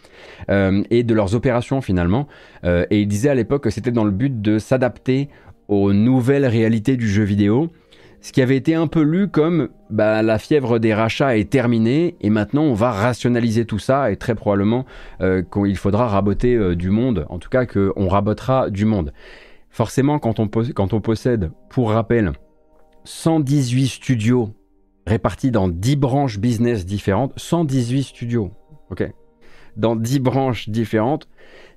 euh, 0.52 0.84
et 0.90 1.04
de 1.04 1.14
leurs 1.14 1.34
opérations 1.34 1.80
finalement. 1.80 2.28
Euh, 2.66 2.86
et 2.90 3.00
ils 3.00 3.08
disaient 3.08 3.30
à 3.30 3.36
l'époque 3.36 3.64
que 3.64 3.70
c'était 3.70 3.92
dans 3.92 4.04
le 4.04 4.12
but 4.12 4.42
de 4.42 4.60
s'adapter 4.60 5.30
aux 5.70 5.94
nouvelles 5.94 6.46
réalités 6.46 6.98
du 6.98 7.08
jeu 7.08 7.24
vidéo 7.24 7.70
ce 8.24 8.32
qui 8.32 8.42
avait 8.42 8.56
été 8.56 8.74
un 8.74 8.88
peu 8.88 9.02
lu 9.02 9.28
comme 9.28 9.68
bah, 9.90 10.24
la 10.24 10.40
fièvre 10.40 10.80
des 10.80 10.94
rachats 10.94 11.38
est 11.38 11.50
terminée 11.50 12.16
et 12.22 12.30
maintenant 12.30 12.64
on 12.64 12.74
va 12.74 12.92
rationaliser 12.92 13.66
tout 13.66 13.80
ça 13.80 14.12
et 14.12 14.16
très 14.16 14.34
probablement 14.34 14.86
euh, 15.20 15.44
qu'il 15.44 15.76
faudra 15.76 16.08
raboter 16.08 16.56
euh, 16.56 16.74
du 16.74 16.90
monde, 16.90 17.26
en 17.30 17.38
tout 17.38 17.50
cas 17.50 17.66
qu'on 17.66 18.08
rabotera 18.08 18.70
du 18.70 18.86
monde. 18.86 19.12
Forcément, 19.70 20.20
quand 20.20 20.40
on, 20.40 20.48
possède, 20.48 21.52
pour 21.70 21.92
rappel, 21.92 22.32
118 23.04 23.88
studios 23.88 24.56
répartis 25.06 25.52
dans 25.52 25.68
10 25.68 25.98
branches 25.98 26.40
business 26.40 26.86
différentes, 26.86 27.34
118 27.36 28.04
studios, 28.04 28.52
ok? 28.90 29.12
Dans 29.76 29.96
10 29.96 30.20
branches 30.20 30.70
différentes, 30.70 31.28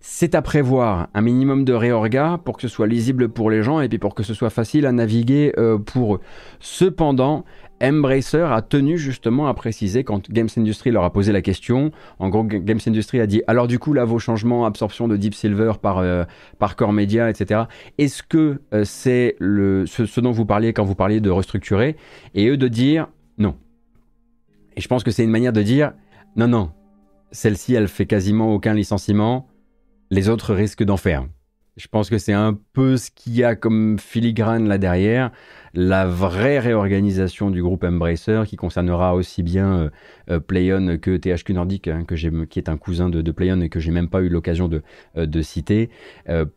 c'est 0.00 0.34
à 0.34 0.42
prévoir 0.42 1.08
un 1.14 1.20
minimum 1.20 1.64
de 1.64 1.72
réorga 1.72 2.38
pour 2.44 2.56
que 2.56 2.62
ce 2.62 2.68
soit 2.68 2.86
lisible 2.86 3.28
pour 3.28 3.50
les 3.50 3.62
gens 3.62 3.80
et 3.80 3.88
puis 3.88 3.98
pour 3.98 4.14
que 4.14 4.22
ce 4.22 4.34
soit 4.34 4.50
facile 4.50 4.86
à 4.86 4.92
naviguer 4.92 5.52
euh, 5.58 5.78
pour 5.78 6.16
eux. 6.16 6.20
Cependant, 6.60 7.44
Embracer 7.82 8.46
a 8.50 8.62
tenu 8.62 8.96
justement 8.96 9.48
à 9.48 9.54
préciser 9.54 10.04
quand 10.04 10.30
Games 10.30 10.48
Industry 10.56 10.90
leur 10.90 11.04
a 11.04 11.12
posé 11.12 11.32
la 11.32 11.42
question. 11.42 11.90
En 12.18 12.28
gros, 12.28 12.44
Games 12.44 12.78
Industry 12.86 13.20
a 13.20 13.26
dit 13.26 13.42
alors 13.46 13.66
du 13.66 13.78
coup 13.78 13.92
là 13.92 14.04
vos 14.04 14.18
changements, 14.18 14.64
absorption 14.64 15.08
de 15.08 15.16
Deep 15.16 15.34
Silver 15.34 15.72
par 15.80 15.98
euh, 15.98 16.24
par 16.58 16.76
Core 16.76 16.92
Media, 16.92 17.28
etc. 17.28 17.64
Est-ce 17.98 18.22
que 18.22 18.60
euh, 18.72 18.84
c'est 18.84 19.36
ce, 19.40 20.06
ce, 20.06 20.20
dont 20.20 20.32
vous 20.32 20.46
parliez 20.46 20.72
quand 20.72 20.84
vous 20.84 20.94
parliez 20.94 21.20
de 21.20 21.30
restructurer 21.30 21.96
et 22.34 22.48
eux 22.48 22.56
de 22.56 22.68
dire 22.68 23.08
non. 23.38 23.56
Et 24.76 24.80
je 24.80 24.88
pense 24.88 25.04
que 25.04 25.10
c'est 25.10 25.24
une 25.24 25.30
manière 25.30 25.52
de 25.52 25.62
dire 25.62 25.92
non 26.36 26.48
non. 26.48 26.70
Celle-ci 27.32 27.74
elle 27.74 27.88
fait 27.88 28.06
quasiment 28.06 28.52
aucun 28.52 28.74
licenciement 28.74 29.48
les 30.10 30.28
autres 30.28 30.54
risquent 30.54 30.84
d'en 30.84 30.96
faire. 30.96 31.26
Je 31.76 31.88
pense 31.88 32.08
que 32.08 32.16
c'est 32.16 32.32
un 32.32 32.58
peu 32.72 32.96
ce 32.96 33.10
qu'il 33.10 33.34
y 33.34 33.44
a 33.44 33.54
comme 33.54 33.98
filigrane 33.98 34.66
là 34.66 34.78
derrière, 34.78 35.30
la 35.74 36.06
vraie 36.06 36.58
réorganisation 36.58 37.50
du 37.50 37.62
groupe 37.62 37.84
Embracer 37.84 38.44
qui 38.46 38.56
concernera 38.56 39.14
aussi 39.14 39.42
bien 39.42 39.74
euh, 39.74 39.90
euh, 40.30 40.40
PlayOn 40.40 40.96
que 40.96 41.18
THQ 41.18 41.52
Nordic, 41.52 41.88
hein, 41.88 42.06
qui 42.48 42.58
est 42.58 42.70
un 42.70 42.78
cousin 42.78 43.10
de, 43.10 43.30
PlayOn 43.30 43.60
et 43.60 43.68
que 43.68 43.78
j'ai 43.78 43.90
même 43.90 44.08
pas 44.08 44.22
eu 44.22 44.30
l'occasion 44.30 44.68
de, 44.68 44.82
euh, 45.18 45.42
citer. 45.42 45.90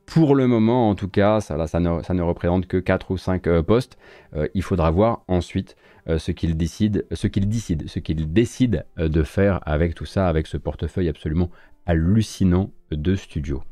pour 0.06 0.36
le 0.36 0.48
moment, 0.48 0.90
en 0.90 0.96
tout 0.96 1.10
cas, 1.10 1.42
ça, 1.42 1.68
ça, 1.68 1.82
ne, 1.82 2.02
ça 2.02 2.14
ne 2.14 2.22
représente 2.22 2.66
que 2.66 2.78
4 2.78 3.12
ou 3.12 3.18
5 3.18 3.62
postes. 3.64 3.98
il 4.54 4.64
faudra 4.64 4.90
voir 4.90 5.24
ensuite 5.28 5.76
ce 6.08 6.32
qu'il 6.32 6.58
décide, 6.58 7.06
ce 7.12 7.28
qu'il 7.28 7.48
décide, 7.48 7.90
ce 7.90 8.00
qu'il 8.00 8.32
décide 8.34 8.86
de 8.98 9.24
faire 9.24 9.60
avec 9.66 9.96
tout 9.96 10.06
ça, 10.06 10.28
avec 10.28 10.48
ce 10.48 10.58
portefeuille 10.58 11.10
absolument 11.10 11.50
hallucinant 11.86 12.72
de 12.92 13.16
studios. 13.16 13.64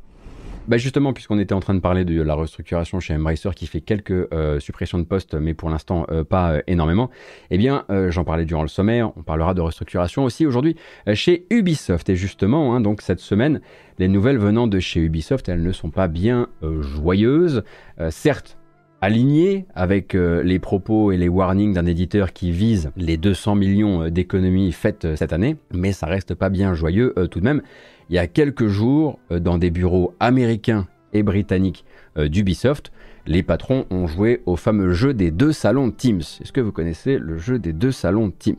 Bah 0.67 0.75
justement, 0.75 1.13
puisqu'on 1.13 1.39
était 1.39 1.53
en 1.53 1.61
train 1.61 1.75
de 1.75 1.79
parler 1.79 2.03
de 2.03 2.21
la 2.21 2.33
restructuration 2.33 2.99
chez 2.99 3.15
Embracer 3.15 3.51
qui 3.55 3.67
fait 3.67 3.79
quelques 3.79 4.11
euh, 4.33 4.59
suppressions 4.59 4.99
de 4.99 5.05
postes, 5.05 5.33
mais 5.33 5.53
pour 5.53 5.69
l'instant 5.69 6.05
euh, 6.11 6.25
pas 6.25 6.51
euh, 6.51 6.61
énormément, 6.67 7.09
eh 7.51 7.57
bien, 7.57 7.85
j'en 8.09 8.25
parlais 8.25 8.43
durant 8.43 8.63
le 8.63 8.67
sommaire, 8.67 9.13
on 9.15 9.23
parlera 9.23 9.53
de 9.53 9.61
restructuration 9.61 10.25
aussi 10.25 10.45
aujourd'hui 10.45 10.75
chez 11.13 11.45
Ubisoft. 11.51 12.09
Et 12.09 12.17
justement, 12.17 12.75
hein, 12.75 12.81
donc 12.81 13.01
cette 13.01 13.21
semaine, 13.21 13.61
les 13.97 14.09
nouvelles 14.09 14.39
venant 14.39 14.67
de 14.67 14.79
chez 14.79 14.99
Ubisoft, 14.99 15.47
elles 15.47 15.63
ne 15.63 15.71
sont 15.71 15.89
pas 15.89 16.09
bien 16.09 16.49
joyeuses. 16.81 17.63
certes, 18.09 18.56
alignées 19.01 19.65
avec 19.75 20.13
les 20.13 20.59
propos 20.59 21.11
et 21.11 21.17
les 21.17 21.27
warnings 21.27 21.73
d'un 21.73 21.85
éditeur 21.85 22.33
qui 22.33 22.51
vise 22.51 22.91
les 22.97 23.17
200 23.17 23.55
millions 23.55 24.09
d'économies 24.09 24.71
faites 24.71 25.15
cette 25.15 25.33
année, 25.33 25.57
mais 25.71 25.91
ça 25.91 26.07
reste 26.07 26.33
pas 26.33 26.49
bien 26.49 26.73
joyeux 26.73 27.13
tout 27.29 27.39
de 27.39 27.45
même 27.45 27.61
il 28.09 28.15
y 28.15 28.19
a 28.19 28.27
quelques 28.27 28.67
jours, 28.67 29.19
euh, 29.31 29.39
dans 29.39 29.57
des 29.57 29.69
bureaux 29.69 30.13
américains 30.19 30.87
et 31.13 31.23
britanniques 31.23 31.85
euh, 32.17 32.27
d'Ubisoft, 32.27 32.91
les 33.25 33.43
patrons 33.43 33.85
ont 33.89 34.07
joué 34.07 34.41
au 34.45 34.55
fameux 34.55 34.93
jeu 34.93 35.13
des 35.13 35.31
deux 35.31 35.51
salons 35.51 35.91
Teams. 35.91 36.21
Est-ce 36.21 36.53
que 36.53 36.61
vous 36.61 36.71
connaissez 36.71 37.17
le 37.17 37.37
jeu 37.37 37.59
des 37.59 37.73
deux 37.73 37.91
salons 37.91 38.31
Teams? 38.31 38.55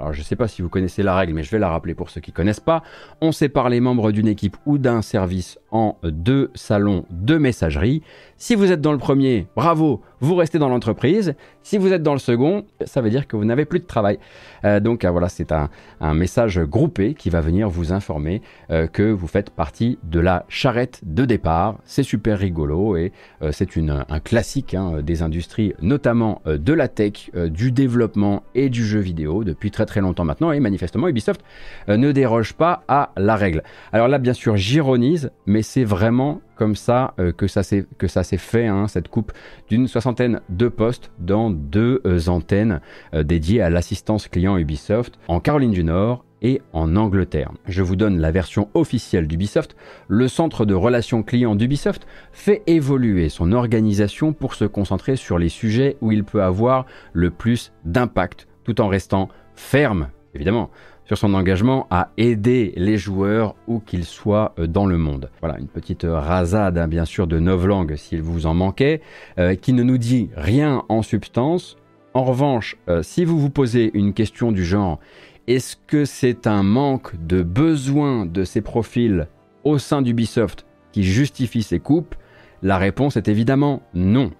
Alors 0.00 0.12
je 0.12 0.20
ne 0.20 0.24
sais 0.24 0.36
pas 0.36 0.48
si 0.48 0.62
vous 0.62 0.68
connaissez 0.68 1.02
la 1.02 1.14
règle, 1.14 1.34
mais 1.34 1.42
je 1.42 1.50
vais 1.50 1.58
la 1.58 1.68
rappeler 1.68 1.94
pour 1.94 2.10
ceux 2.10 2.20
qui 2.20 2.30
ne 2.30 2.36
connaissent 2.36 2.60
pas. 2.60 2.82
On 3.20 3.32
sépare 3.32 3.68
les 3.68 3.80
membres 3.80 4.12
d'une 4.12 4.28
équipe 4.28 4.56
ou 4.64 4.78
d'un 4.78 5.02
service 5.02 5.58
en 5.70 5.96
deux 6.02 6.50
salons 6.54 7.04
de 7.10 7.36
messagerie. 7.36 8.02
Si 8.40 8.54
vous 8.54 8.70
êtes 8.70 8.80
dans 8.80 8.92
le 8.92 8.98
premier, 8.98 9.48
bravo, 9.56 10.00
vous 10.20 10.36
restez 10.36 10.60
dans 10.60 10.68
l'entreprise. 10.68 11.34
Si 11.64 11.76
vous 11.76 11.92
êtes 11.92 12.04
dans 12.04 12.12
le 12.12 12.20
second, 12.20 12.64
ça 12.84 13.00
veut 13.00 13.10
dire 13.10 13.26
que 13.26 13.36
vous 13.36 13.44
n'avez 13.44 13.64
plus 13.64 13.80
de 13.80 13.84
travail. 13.84 14.20
Euh, 14.64 14.78
donc 14.78 15.04
euh, 15.04 15.10
voilà, 15.10 15.28
c'est 15.28 15.50
un, 15.50 15.68
message 16.14 16.60
groupé 16.60 17.14
qui 17.14 17.30
va 17.30 17.40
venir 17.40 17.68
vous 17.68 17.92
informer 17.92 18.40
euh, 18.70 18.86
que 18.86 19.02
vous 19.02 19.26
faites 19.26 19.50
partie 19.50 19.98
de 20.04 20.20
la 20.20 20.44
charrette 20.48 21.00
de 21.02 21.24
départ. 21.24 21.78
C'est 21.84 22.04
super 22.04 22.38
rigolo 22.38 22.96
et 22.96 23.12
c'est 23.50 23.76
un 23.76 24.20
classique 24.20 24.74
hein, 24.74 25.02
des 25.02 25.22
industries, 25.22 25.74
notamment 25.82 26.40
de 26.46 26.72
la 26.72 26.86
tech, 26.86 27.30
du 27.34 27.72
développement 27.72 28.44
et 28.54 28.68
du 28.68 28.84
jeu 28.84 29.00
vidéo 29.00 29.42
depuis 29.42 29.72
très 29.72 29.84
très 29.84 30.00
longtemps 30.00 30.24
maintenant. 30.24 30.52
Et 30.52 30.60
manifestement, 30.60 31.08
Ubisoft 31.08 31.40
ne 31.88 32.12
déroge 32.12 32.54
pas 32.54 32.84
à 32.86 33.10
la 33.16 33.34
règle. 33.34 33.64
Alors 33.92 34.06
là, 34.06 34.18
bien 34.18 34.32
sûr, 34.32 34.56
j'ironise, 34.56 35.30
mais 35.46 35.62
c'est 35.62 35.84
vraiment 35.84 36.40
comme 36.58 36.76
ça 36.76 37.14
que 37.36 37.46
ça 37.46 37.62
s'est 37.62 38.36
fait, 38.36 38.66
hein, 38.66 38.88
cette 38.88 39.08
coupe 39.08 39.32
d'une 39.68 39.88
soixantaine 39.88 40.40
de 40.48 40.68
postes 40.68 41.10
dans 41.18 41.50
deux 41.50 42.02
antennes 42.26 42.80
dédiées 43.12 43.62
à 43.62 43.70
l'assistance 43.70 44.28
client 44.28 44.58
Ubisoft 44.58 45.18
en 45.28 45.40
Caroline 45.40 45.70
du 45.70 45.84
Nord 45.84 46.24
et 46.42 46.60
en 46.72 46.96
Angleterre. 46.96 47.52
Je 47.66 47.82
vous 47.82 47.96
donne 47.96 48.18
la 48.18 48.30
version 48.30 48.68
officielle 48.74 49.26
d'Ubisoft. 49.26 49.76
Le 50.08 50.28
centre 50.28 50.64
de 50.64 50.74
relations 50.74 51.22
clients 51.22 51.56
d'Ubisoft 51.56 52.06
fait 52.32 52.62
évoluer 52.66 53.28
son 53.28 53.52
organisation 53.52 54.32
pour 54.32 54.54
se 54.54 54.64
concentrer 54.64 55.16
sur 55.16 55.38
les 55.38 55.48
sujets 55.48 55.96
où 56.00 56.12
il 56.12 56.24
peut 56.24 56.42
avoir 56.42 56.86
le 57.12 57.30
plus 57.30 57.72
d'impact, 57.84 58.46
tout 58.64 58.80
en 58.80 58.88
restant 58.88 59.28
ferme, 59.54 60.08
évidemment, 60.34 60.70
sur 61.08 61.18
son 61.18 61.34
engagement 61.34 61.86
à 61.90 62.10
aider 62.18 62.72
les 62.76 62.98
joueurs 62.98 63.56
où 63.66 63.80
qu'ils 63.80 64.04
soient 64.04 64.54
euh, 64.58 64.66
dans 64.66 64.86
le 64.86 64.98
monde. 64.98 65.30
Voilà, 65.40 65.58
une 65.58 65.66
petite 65.66 66.06
rasade 66.08 66.78
hein, 66.78 66.86
bien 66.86 67.06
sûr 67.06 67.26
de 67.26 67.40
novlangue 67.40 67.96
s'il 67.96 68.22
vous 68.22 68.46
en 68.46 68.54
manquait, 68.54 69.00
euh, 69.38 69.54
qui 69.54 69.72
ne 69.72 69.82
nous 69.82 69.98
dit 69.98 70.28
rien 70.36 70.84
en 70.88 71.02
substance, 71.02 71.76
en 72.14 72.24
revanche, 72.24 72.76
euh, 72.88 73.02
si 73.02 73.24
vous 73.24 73.38
vous 73.38 73.50
posez 73.50 73.90
une 73.94 74.12
question 74.12 74.52
du 74.52 74.64
genre 74.64 75.00
est-ce 75.46 75.76
que 75.86 76.04
c'est 76.04 76.46
un 76.46 76.62
manque 76.62 77.14
de 77.26 77.42
besoin 77.42 78.26
de 78.26 78.44
ces 78.44 78.60
profils 78.60 79.28
au 79.64 79.78
sein 79.78 80.02
d'Ubisoft 80.02 80.66
qui 80.92 81.04
justifie 81.04 81.62
ces 81.62 81.80
coupes? 81.80 82.14
La 82.60 82.76
réponse 82.76 83.16
est 83.16 83.28
évidemment 83.28 83.82
non. 83.94 84.30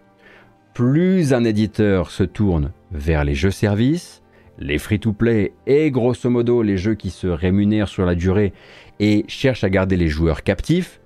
Plus 0.74 1.32
un 1.32 1.44
éditeur 1.44 2.10
se 2.10 2.24
tourne 2.24 2.72
vers 2.92 3.24
les 3.24 3.34
jeux 3.34 3.50
services, 3.50 4.22
les 4.58 4.78
free-to-play 4.78 5.52
et 5.66 5.90
grosso 5.90 6.28
modo 6.30 6.62
les 6.62 6.76
jeux 6.76 6.94
qui 6.94 7.10
se 7.10 7.26
rémunèrent 7.26 7.88
sur 7.88 8.04
la 8.04 8.14
durée 8.14 8.52
et 9.00 9.24
cherchent 9.28 9.64
à 9.64 9.70
garder 9.70 9.96
les 9.96 10.08
joueurs 10.08 10.42
captifs, 10.42 11.00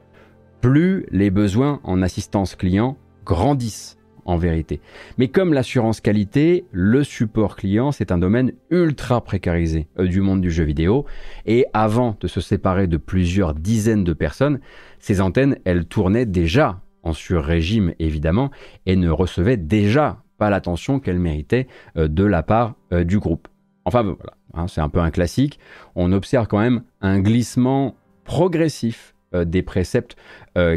plus 0.61 1.07
les 1.11 1.31
besoins 1.31 1.81
en 1.85 2.03
assistance 2.03 2.55
client 2.55 2.97
grandissent 3.25 3.99
en 4.25 4.37
vérité. 4.37 4.81
Mais 5.19 5.29
comme 5.29 5.53
l'assurance 5.53 6.01
qualité, 6.01 6.65
le 6.71 7.03
support 7.03 7.57
client, 7.57 7.93
c'est 7.93 8.13
un 8.13 8.19
domaine 8.19 8.53
ultra 8.71 9.23
précarisé 9.23 9.89
euh, 9.99 10.07
du 10.07 10.21
monde 10.21 10.41
du 10.41 10.51
jeu 10.51 10.65
vidéo. 10.65 11.07
Et 11.45 11.67
avant 11.73 12.17
de 12.21 12.29
se 12.29 12.41
séparer 12.41 12.87
de 12.87 12.97
plusieurs 12.97 13.55
dizaines 13.55 14.05
de 14.05 14.13
personnes, 14.13 14.61
ces 15.01 15.21
antennes, 15.21 15.57
elles 15.65 15.87
tournaient 15.87 16.27
déjà 16.27 16.81
en 17.03 17.13
sur-régime 17.13 17.95
évidemment 17.99 18.51
et 18.87 18.95
ne 18.95 19.11
recevaient 19.11 19.57
déjà 19.57 20.22
l'attention 20.51 21.01
qu'elles 21.01 21.19
méritaient 21.19 21.67
euh, 21.97 22.09
de 22.09 22.25
la 22.25 22.43
part 22.43 22.75
euh, 22.93 23.05
du 23.05 23.19
groupe. 23.19 23.49
Enfin 23.85 24.03
voilà, 24.03 24.35
hein, 24.55 24.69
c'est 24.69 24.81
un 24.81 24.89
peu 24.89 25.01
un 25.01 25.11
classique. 25.11 25.59
On 25.95 26.13
observe 26.13 26.47
quand 26.47 26.59
même 26.59 26.83
un 27.01 27.21
glissement 27.21 27.97
progressif 28.25 29.15
euh, 29.35 29.45
des 29.45 29.63
préceptes 29.63 30.17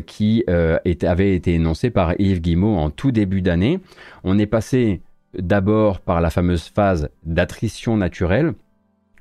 qui 0.08 0.46
avaient 0.48 1.36
été 1.36 1.56
énoncés 1.56 1.90
par 1.90 2.14
Yves 2.18 2.40
Guillemot 2.40 2.78
en 2.78 2.90
tout 2.90 3.12
début 3.12 3.42
d'année. 3.42 3.82
On 4.24 4.40
est 4.40 4.46
passé 4.46 5.02
d'abord 5.38 6.00
par 6.00 6.22
la 6.22 6.30
fameuse 6.30 6.70
phase 6.70 7.10
d'attrition 7.26 7.98
naturelle, 7.98 8.54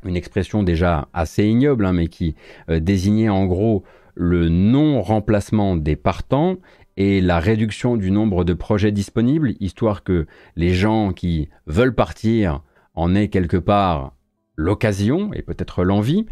une 0.04 0.16
expression 0.16 0.62
déjà 0.62 1.08
assez 1.12 1.44
ignoble, 1.44 1.86
hein, 1.86 1.92
mais 1.92 2.06
qui 2.06 2.36
désignait 2.68 3.30
en 3.30 3.46
gros 3.46 3.82
le 4.14 4.48
non-remplacement 4.48 5.74
des 5.74 5.96
partants 5.96 6.58
et 6.96 7.20
la 7.20 7.38
réduction 7.38 7.96
du 7.96 8.10
nombre 8.10 8.44
de 8.44 8.54
projets 8.54 8.92
disponibles, 8.92 9.54
histoire 9.60 10.02
que 10.02 10.26
les 10.56 10.74
gens 10.74 11.12
qui 11.12 11.48
veulent 11.66 11.94
partir 11.94 12.62
en 12.94 13.14
aient 13.14 13.28
quelque 13.28 13.56
part 13.56 14.12
l'occasion 14.56 15.32
et 15.32 15.42
peut-être 15.42 15.82
l'envie. 15.84 16.26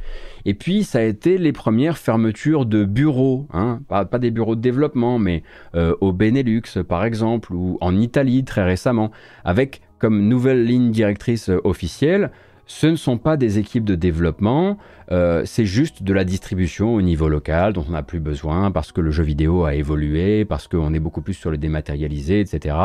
Et 0.44 0.54
puis 0.54 0.84
ça 0.84 0.98
a 0.98 1.02
été 1.02 1.38
les 1.38 1.52
premières 1.52 1.98
fermetures 1.98 2.66
de 2.66 2.84
bureaux, 2.84 3.48
hein. 3.52 3.80
pas, 3.88 4.04
des 4.04 4.30
bureaux 4.30 4.54
de 4.54 4.60
développement, 4.60 5.18
mais 5.18 5.42
euh, 5.74 5.94
au 6.00 6.12
Benelux 6.12 6.62
par 6.88 7.04
exemple, 7.04 7.52
ou 7.52 7.78
en 7.80 7.96
Italie 7.96 8.44
très 8.44 8.62
récemment, 8.62 9.10
avec 9.44 9.80
comme 9.98 10.28
nouvelle 10.28 10.64
ligne 10.64 10.90
directrice 10.90 11.50
officielle 11.64 12.30
ce 12.66 12.86
ne 12.86 12.96
sont 12.96 13.18
pas 13.18 13.36
des 13.36 13.58
équipes 13.58 13.84
de 13.84 13.94
développement, 13.94 14.78
euh, 15.10 15.42
c'est 15.44 15.66
juste 15.66 16.02
de 16.02 16.12
la 16.12 16.24
distribution 16.24 16.94
au 16.94 17.02
niveau 17.02 17.28
local 17.28 17.72
dont 17.72 17.84
on 17.86 17.92
n'a 17.92 18.02
plus 18.02 18.20
besoin 18.20 18.70
parce 18.70 18.92
que 18.92 19.00
le 19.00 19.10
jeu 19.10 19.22
vidéo 19.22 19.64
a 19.64 19.74
évolué, 19.74 20.44
parce 20.44 20.68
qu'on 20.68 20.94
est 20.94 21.00
beaucoup 21.00 21.20
plus 21.20 21.34
sur 21.34 21.50
le 21.50 21.58
dématérialisé, 21.58 22.40
etc. 22.40 22.76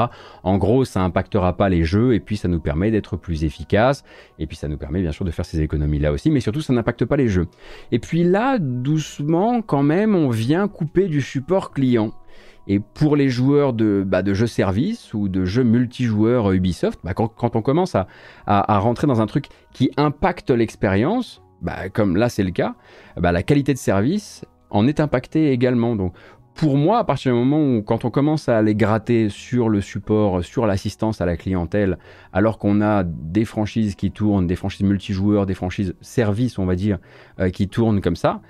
En 0.44 0.58
gros, 0.58 0.84
ça 0.84 1.02
impactera 1.02 1.56
pas 1.56 1.70
les 1.70 1.84
jeux 1.84 2.14
et 2.16 2.20
puis 2.20 2.38
ça 2.38 2.48
nous 2.48 2.60
permet 2.60 2.92
d'être 2.92 3.18
plus 3.18 3.44
efficace 3.44 4.04
et 4.40 4.48
puis 4.48 4.58
ça 4.58 4.68
nous 4.68 4.78
permet 4.78 5.02
bien 5.02 5.12
sûr 5.12 5.26
de 5.26 5.32
faire 5.32 5.46
ces 5.46 5.62
économies 5.62 6.00
là 6.00 6.12
aussi, 6.12 6.32
mais 6.32 6.40
surtout 6.40 6.62
ça 6.62 6.74
n'impacte 6.74 7.06
pas 7.06 7.16
les 7.16 7.30
jeux. 7.30 7.48
Et 7.92 8.00
puis 8.00 8.24
là, 8.24 8.58
doucement 8.60 9.62
quand 9.62 9.84
même, 9.84 10.16
on 10.16 10.30
vient 10.30 10.68
couper 10.68 11.08
du 11.08 11.22
support 11.22 11.72
client 11.72 12.14
Et 12.68 12.80
pour 12.80 13.16
les 13.16 13.30
joueurs 13.30 13.74
de, 13.74 14.04
bah, 14.06 14.22
de 14.22 14.34
jeux 14.34 14.48
service 14.48 15.14
ou 15.14 15.30
de 15.30 15.46
jeux 15.46 15.64
multijoueurs 15.64 16.52
Ubisoft, 16.52 17.00
bah, 17.04 17.14
quand, 17.14 17.56
on 17.56 17.62
commence 17.62 17.96
à, 17.96 18.08
rentrer 18.80 19.08
dans 19.08 19.22
un 19.22 19.26
truc 19.26 19.48
qui 19.74 19.92
impacte 19.98 20.50
l'expérience, 20.52 21.42
bah, 21.62 21.90
comme 21.90 22.18
là 22.18 22.30
c'est 22.30 22.44
le 22.44 22.52
cas, 22.52 22.76
la 23.16 23.44
qualité 23.44 23.74
de 23.74 23.80
service 23.80 24.46
en 24.70 24.88
est 24.88 25.00
impactée 25.00 25.52
également. 25.52 25.96
Donc 25.96 26.14
pour 26.58 26.76
moi, 26.76 26.98
à 26.98 27.04
partir 27.04 27.32
du 27.32 27.38
moment 27.38 27.62
où, 27.62 27.84
quand 27.84 28.04
on 28.04 28.10
commence 28.10 28.50
à 28.50 28.58
aller 28.58 28.74
gratter 28.74 29.30
sur 29.30 29.70
le 29.70 29.80
support, 29.80 30.44
sur 30.44 30.66
l'assistance 30.66 31.22
à 31.22 31.26
la 31.26 31.38
clientèle, 31.38 32.00
alors 32.34 32.58
qu'on 32.58 32.82
a 32.82 33.04
des 33.04 33.46
franchises 33.46 33.94
qui 33.94 34.12
tournent, 34.12 34.48
des 34.48 34.56
franchises 34.56 34.86
multijoueurs, 34.86 35.46
des 35.46 35.54
franchises 35.54 35.96
services, 36.02 36.58
on 36.58 36.66
va 36.66 36.76
dire, 36.76 36.98
euh, 37.40 37.52
qui 37.52 37.68
tournent 37.68 38.02
comme 38.02 38.16
ça, 38.16 38.42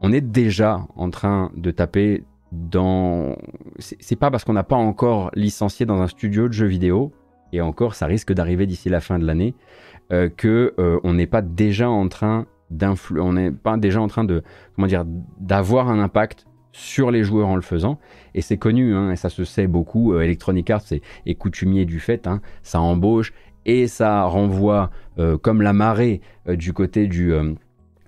on 0.00 0.12
est 0.12 0.20
déjà 0.20 0.86
en 0.94 1.10
train 1.10 1.50
de 1.56 1.72
taper 1.72 2.22
dans. 2.56 3.36
C'est 3.78 4.16
pas 4.16 4.30
parce 4.30 4.44
qu'on 4.44 4.52
n'a 4.52 4.64
pas 4.64 4.76
encore 4.76 5.30
licencié 5.34 5.86
dans 5.86 6.00
un 6.00 6.08
studio 6.08 6.48
de 6.48 6.52
jeux 6.52 6.66
vidéo, 6.66 7.12
et 7.52 7.60
encore, 7.60 7.94
ça 7.94 8.06
risque 8.06 8.32
d'arriver 8.32 8.66
d'ici 8.66 8.88
la 8.88 9.00
fin 9.00 9.18
de 9.18 9.26
l'année, 9.26 9.54
euh, 10.12 10.28
que 10.28 10.74
euh, 10.78 10.98
on 11.04 11.14
n'est 11.14 11.26
pas 11.26 11.42
déjà 11.42 11.88
en 11.88 12.08
train 12.08 12.46
on 13.16 13.32
n'est 13.34 13.52
pas 13.52 13.76
déjà 13.76 14.00
en 14.00 14.08
train 14.08 14.24
de, 14.24 14.42
comment 14.74 14.88
dire, 14.88 15.04
d'avoir 15.38 15.88
un 15.88 16.00
impact 16.00 16.46
sur 16.72 17.12
les 17.12 17.22
joueurs 17.22 17.46
en 17.46 17.54
le 17.54 17.62
faisant. 17.62 18.00
Et 18.34 18.40
c'est 18.40 18.56
connu, 18.56 18.92
hein, 18.92 19.12
et 19.12 19.16
ça 19.16 19.28
se 19.28 19.44
sait 19.44 19.68
beaucoup. 19.68 20.12
Euh, 20.12 20.22
Electronic 20.22 20.68
Arts 20.70 20.82
est, 20.90 21.34
coutumier 21.36 21.84
du 21.84 22.00
fait. 22.00 22.26
Hein. 22.26 22.40
ça 22.64 22.80
embauche 22.80 23.32
et 23.66 23.86
ça 23.86 24.24
renvoie 24.24 24.90
euh, 25.18 25.38
comme 25.38 25.62
la 25.62 25.72
marée 25.72 26.20
du 26.48 26.72
côté 26.72 27.06
du 27.06 27.32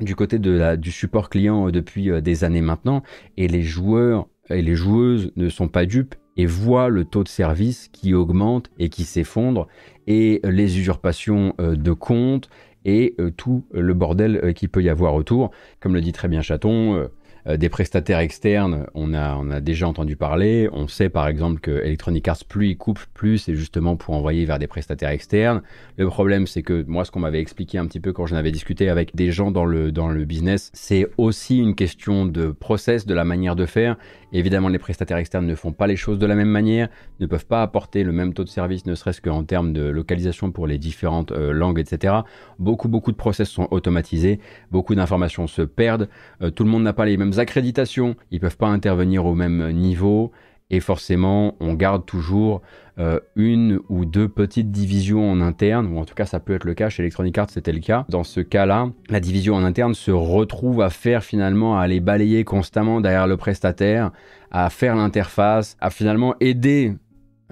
du 0.00 0.14
côté 0.14 0.38
de 0.38 0.76
du 0.76 0.92
support 0.92 1.30
client 1.30 1.70
depuis 1.70 2.10
des 2.20 2.42
années 2.42 2.60
maintenant. 2.60 3.02
Et 3.36 3.46
les 3.46 3.62
joueurs 3.62 4.26
et 4.50 4.62
les 4.62 4.74
joueuses 4.74 5.32
ne 5.36 5.48
sont 5.48 5.68
pas 5.68 5.86
dupes 5.86 6.14
et 6.36 6.46
voient 6.46 6.88
le 6.88 7.04
taux 7.04 7.24
de 7.24 7.28
service 7.28 7.88
qui 7.88 8.14
augmente 8.14 8.70
et 8.78 8.88
qui 8.88 9.04
s'effondre 9.04 9.66
et 10.06 10.40
les 10.44 10.78
usurpations 10.78 11.54
de 11.58 11.92
comptes 11.92 12.48
et 12.84 13.16
tout 13.36 13.64
le 13.72 13.92
bordel 13.94 14.54
qui 14.54 14.68
peut 14.68 14.82
y 14.82 14.88
avoir 14.88 15.14
autour. 15.14 15.50
Comme 15.80 15.94
le 15.94 16.00
dit 16.00 16.12
très 16.12 16.28
bien 16.28 16.42
Chaton, 16.42 16.94
euh, 16.94 17.08
des 17.56 17.68
prestataires 17.68 18.18
externes, 18.18 18.86
on 18.94 19.14
a, 19.14 19.36
on 19.36 19.50
a 19.50 19.60
déjà 19.60 19.88
entendu 19.88 20.16
parler. 20.16 20.68
On 20.72 20.88
sait 20.88 21.08
par 21.08 21.28
exemple 21.28 21.60
que 21.60 21.70
Electronic 21.70 22.28
Arts, 22.28 22.44
plus 22.48 22.70
il 22.70 22.76
coupe, 22.76 23.00
plus 23.14 23.38
c'est 23.38 23.54
justement 23.54 23.96
pour 23.96 24.14
envoyer 24.14 24.44
vers 24.44 24.58
des 24.58 24.66
prestataires 24.66 25.10
externes. 25.10 25.62
Le 25.96 26.06
problème, 26.06 26.46
c'est 26.46 26.62
que 26.62 26.84
moi, 26.86 27.04
ce 27.04 27.10
qu'on 27.10 27.20
m'avait 27.20 27.40
expliqué 27.40 27.78
un 27.78 27.86
petit 27.86 28.00
peu 28.00 28.12
quand 28.12 28.26
j'en 28.26 28.36
avais 28.36 28.52
discuté 28.52 28.88
avec 28.88 29.14
des 29.14 29.30
gens 29.30 29.50
dans 29.50 29.64
le, 29.64 29.92
dans 29.92 30.08
le 30.08 30.24
business, 30.24 30.70
c'est 30.74 31.08
aussi 31.16 31.58
une 31.58 31.74
question 31.74 32.26
de 32.26 32.50
process, 32.50 33.06
de 33.06 33.14
la 33.14 33.24
manière 33.24 33.56
de 33.56 33.66
faire. 33.66 33.96
Évidemment, 34.32 34.68
les 34.68 34.78
prestataires 34.78 35.16
externes 35.16 35.46
ne 35.46 35.54
font 35.54 35.72
pas 35.72 35.86
les 35.86 35.96
choses 35.96 36.18
de 36.18 36.26
la 36.26 36.34
même 36.34 36.50
manière, 36.50 36.88
ne 37.18 37.26
peuvent 37.26 37.46
pas 37.46 37.62
apporter 37.62 38.04
le 38.04 38.12
même 38.12 38.34
taux 38.34 38.44
de 38.44 38.48
service, 38.48 38.84
ne 38.84 38.94
serait-ce 38.94 39.22
qu'en 39.22 39.42
termes 39.42 39.72
de 39.72 39.82
localisation 39.82 40.52
pour 40.52 40.66
les 40.66 40.76
différentes 40.76 41.32
euh, 41.32 41.52
langues, 41.52 41.78
etc. 41.78 42.14
Beaucoup, 42.58 42.88
beaucoup 42.88 43.10
de 43.10 43.16
process 43.16 43.48
sont 43.48 43.68
automatisés, 43.70 44.38
beaucoup 44.70 44.94
d'informations 44.94 45.46
se 45.46 45.62
perdent, 45.62 46.08
euh, 46.42 46.50
tout 46.50 46.64
le 46.64 46.70
monde 46.70 46.82
n'a 46.82 46.92
pas 46.92 47.06
les 47.06 47.16
mêmes 47.16 47.37
accréditations, 47.38 48.16
ils 48.30 48.40
peuvent 48.40 48.56
pas 48.56 48.68
intervenir 48.68 49.26
au 49.26 49.34
même 49.34 49.70
niveau, 49.72 50.32
et 50.70 50.80
forcément, 50.80 51.56
on 51.60 51.74
garde 51.74 52.04
toujours 52.04 52.60
euh, 52.98 53.20
une 53.36 53.80
ou 53.88 54.04
deux 54.04 54.28
petites 54.28 54.70
divisions 54.70 55.30
en 55.30 55.40
interne, 55.40 55.86
ou 55.86 55.98
en 55.98 56.04
tout 56.04 56.14
cas 56.14 56.26
ça 56.26 56.40
peut 56.40 56.54
être 56.54 56.64
le 56.64 56.74
cas, 56.74 56.88
chez 56.88 57.02
Electronic 57.02 57.38
Arts 57.38 57.50
c'était 57.50 57.72
le 57.72 57.80
cas. 57.80 58.04
Dans 58.08 58.24
ce 58.24 58.40
cas-là, 58.40 58.90
la 59.08 59.20
division 59.20 59.54
en 59.54 59.64
interne 59.64 59.94
se 59.94 60.10
retrouve 60.10 60.82
à 60.82 60.90
faire 60.90 61.24
finalement, 61.24 61.78
à 61.78 61.82
aller 61.82 62.00
balayer 62.00 62.44
constamment 62.44 63.00
derrière 63.00 63.26
le 63.26 63.36
prestataire, 63.36 64.10
à 64.50 64.68
faire 64.68 64.94
l'interface, 64.94 65.76
à 65.80 65.90
finalement 65.90 66.34
aider 66.40 66.94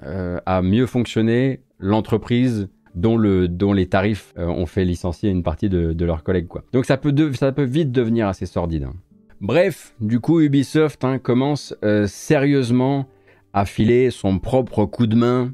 euh, 0.03 0.39
à 0.45 0.61
mieux 0.61 0.85
fonctionner 0.85 1.61
l'entreprise 1.79 2.69
dont, 2.93 3.17
le, 3.17 3.47
dont 3.47 3.73
les 3.73 3.87
tarifs 3.87 4.33
euh, 4.37 4.45
ont 4.47 4.65
fait 4.65 4.85
licencier 4.85 5.29
une 5.29 5.43
partie 5.43 5.69
de, 5.69 6.05
leurs 6.05 6.23
collègues. 6.23 6.47
Quoi. 6.47 6.63
Donc 6.73 6.85
ça 6.85 6.97
peut, 6.97 7.13
ça 7.33 7.51
peut 7.51 7.63
vite 7.63 7.91
devenir 7.91 8.27
assez 8.27 8.45
sordide. 8.45 8.83
Hein. 8.83 8.93
Bref, 9.39 9.93
du 9.99 10.19
coup 10.19 10.41
Ubisoft 10.41 11.03
hein, 11.03 11.19
commence 11.19 11.75
euh, 11.83 12.07
sérieusement 12.07 13.07
à 13.53 13.65
filer 13.65 14.09
son 14.09 14.39
propre 14.39 14.85
coup 14.85 15.05
de 15.05 15.15
main 15.15 15.53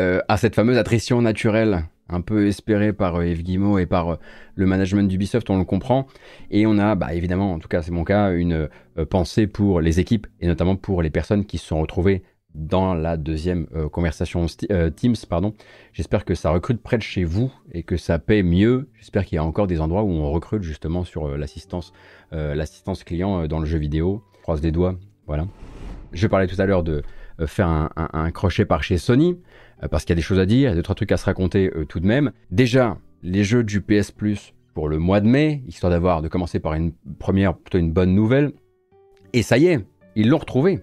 euh, 0.00 0.20
à 0.26 0.36
cette 0.36 0.56
fameuse 0.56 0.76
attrition 0.76 1.22
naturelle, 1.22 1.84
un 2.08 2.22
peu 2.22 2.48
espérée 2.48 2.92
par 2.92 3.16
euh, 3.16 3.26
Yves 3.28 3.44
Guillemot 3.44 3.78
et 3.78 3.86
par 3.86 4.18
le 4.56 4.66
management 4.66 5.06
d'Ubisoft, 5.06 5.48
on 5.48 5.58
le 5.58 5.64
comprend. 5.64 6.08
Et 6.50 6.66
on 6.66 6.76
a, 6.78 6.96
bah, 6.96 7.14
évidemment, 7.14 7.52
en 7.52 7.60
tout 7.60 7.68
cas 7.68 7.82
c'est 7.82 7.92
mon 7.92 8.02
cas, 8.02 8.32
une 8.32 8.68
pensée 9.08 9.46
pour 9.46 9.80
les 9.80 10.00
équipes 10.00 10.26
et 10.40 10.48
notamment 10.48 10.74
pour 10.74 11.00
les 11.00 11.10
personnes 11.10 11.44
qui 11.44 11.58
se 11.58 11.66
sont 11.66 11.80
retrouvées 11.80 12.24
dans 12.54 12.94
la 12.94 13.16
deuxième 13.16 13.66
euh, 13.74 13.88
conversation 13.88 14.46
euh, 14.70 14.90
Teams. 14.90 15.14
pardon. 15.28 15.54
J'espère 15.92 16.24
que 16.24 16.34
ça 16.34 16.50
recrute 16.50 16.82
près 16.82 16.98
de 16.98 17.02
chez 17.02 17.24
vous 17.24 17.52
et 17.72 17.82
que 17.82 17.96
ça 17.96 18.18
paie 18.18 18.42
mieux. 18.42 18.88
J'espère 18.98 19.24
qu'il 19.24 19.36
y 19.36 19.38
a 19.38 19.44
encore 19.44 19.66
des 19.66 19.80
endroits 19.80 20.02
où 20.02 20.10
on 20.10 20.30
recrute 20.30 20.62
justement 20.62 21.04
sur 21.04 21.26
euh, 21.26 21.36
l'assistance, 21.36 21.92
l'assistance 22.32 23.02
client 23.04 23.46
dans 23.48 23.58
le 23.58 23.66
jeu 23.66 23.78
vidéo. 23.78 24.22
croise 24.42 24.60
des 24.60 24.70
doigts, 24.70 24.96
voilà. 25.26 25.46
Je 26.12 26.26
parlais 26.26 26.46
tout 26.46 26.60
à 26.60 26.66
l'heure 26.66 26.84
de 26.84 27.02
faire 27.46 27.66
un, 27.96 28.30
crochet 28.30 28.64
par 28.64 28.84
chez 28.84 28.98
Sony 28.98 29.36
parce 29.90 30.04
qu'il 30.04 30.10
y 30.10 30.12
a 30.12 30.16
des 30.16 30.22
choses 30.22 30.38
à 30.38 30.46
dire, 30.46 30.58
il 30.58 30.62
y 30.62 30.66
a 30.66 30.74
deux 30.74 30.82
trucs 30.82 31.10
à 31.10 31.16
se 31.16 31.24
raconter 31.24 31.72
tout 31.88 31.98
de 31.98 32.06
même. 32.06 32.30
Déjà, 32.52 32.98
les 33.24 33.42
jeux 33.42 33.64
du 33.64 33.80
PS 33.80 34.12
Plus 34.12 34.54
pour 34.74 34.88
le 34.88 34.98
mois 34.98 35.20
de 35.20 35.26
mai, 35.26 35.62
histoire 35.66 35.90
d'avoir 35.90 36.22
de 36.22 36.28
commencer 36.28 36.60
par 36.60 36.74
une 36.74 36.92
première 37.18 37.56
plutôt 37.56 37.78
une 37.78 37.92
bonne 37.92 38.14
nouvelle. 38.14 38.52
Et 39.32 39.42
ça 39.42 39.58
y 39.58 39.66
est, 39.66 39.84
ils 40.14 40.28
l'ont 40.28 40.38
retrouvé 40.38 40.80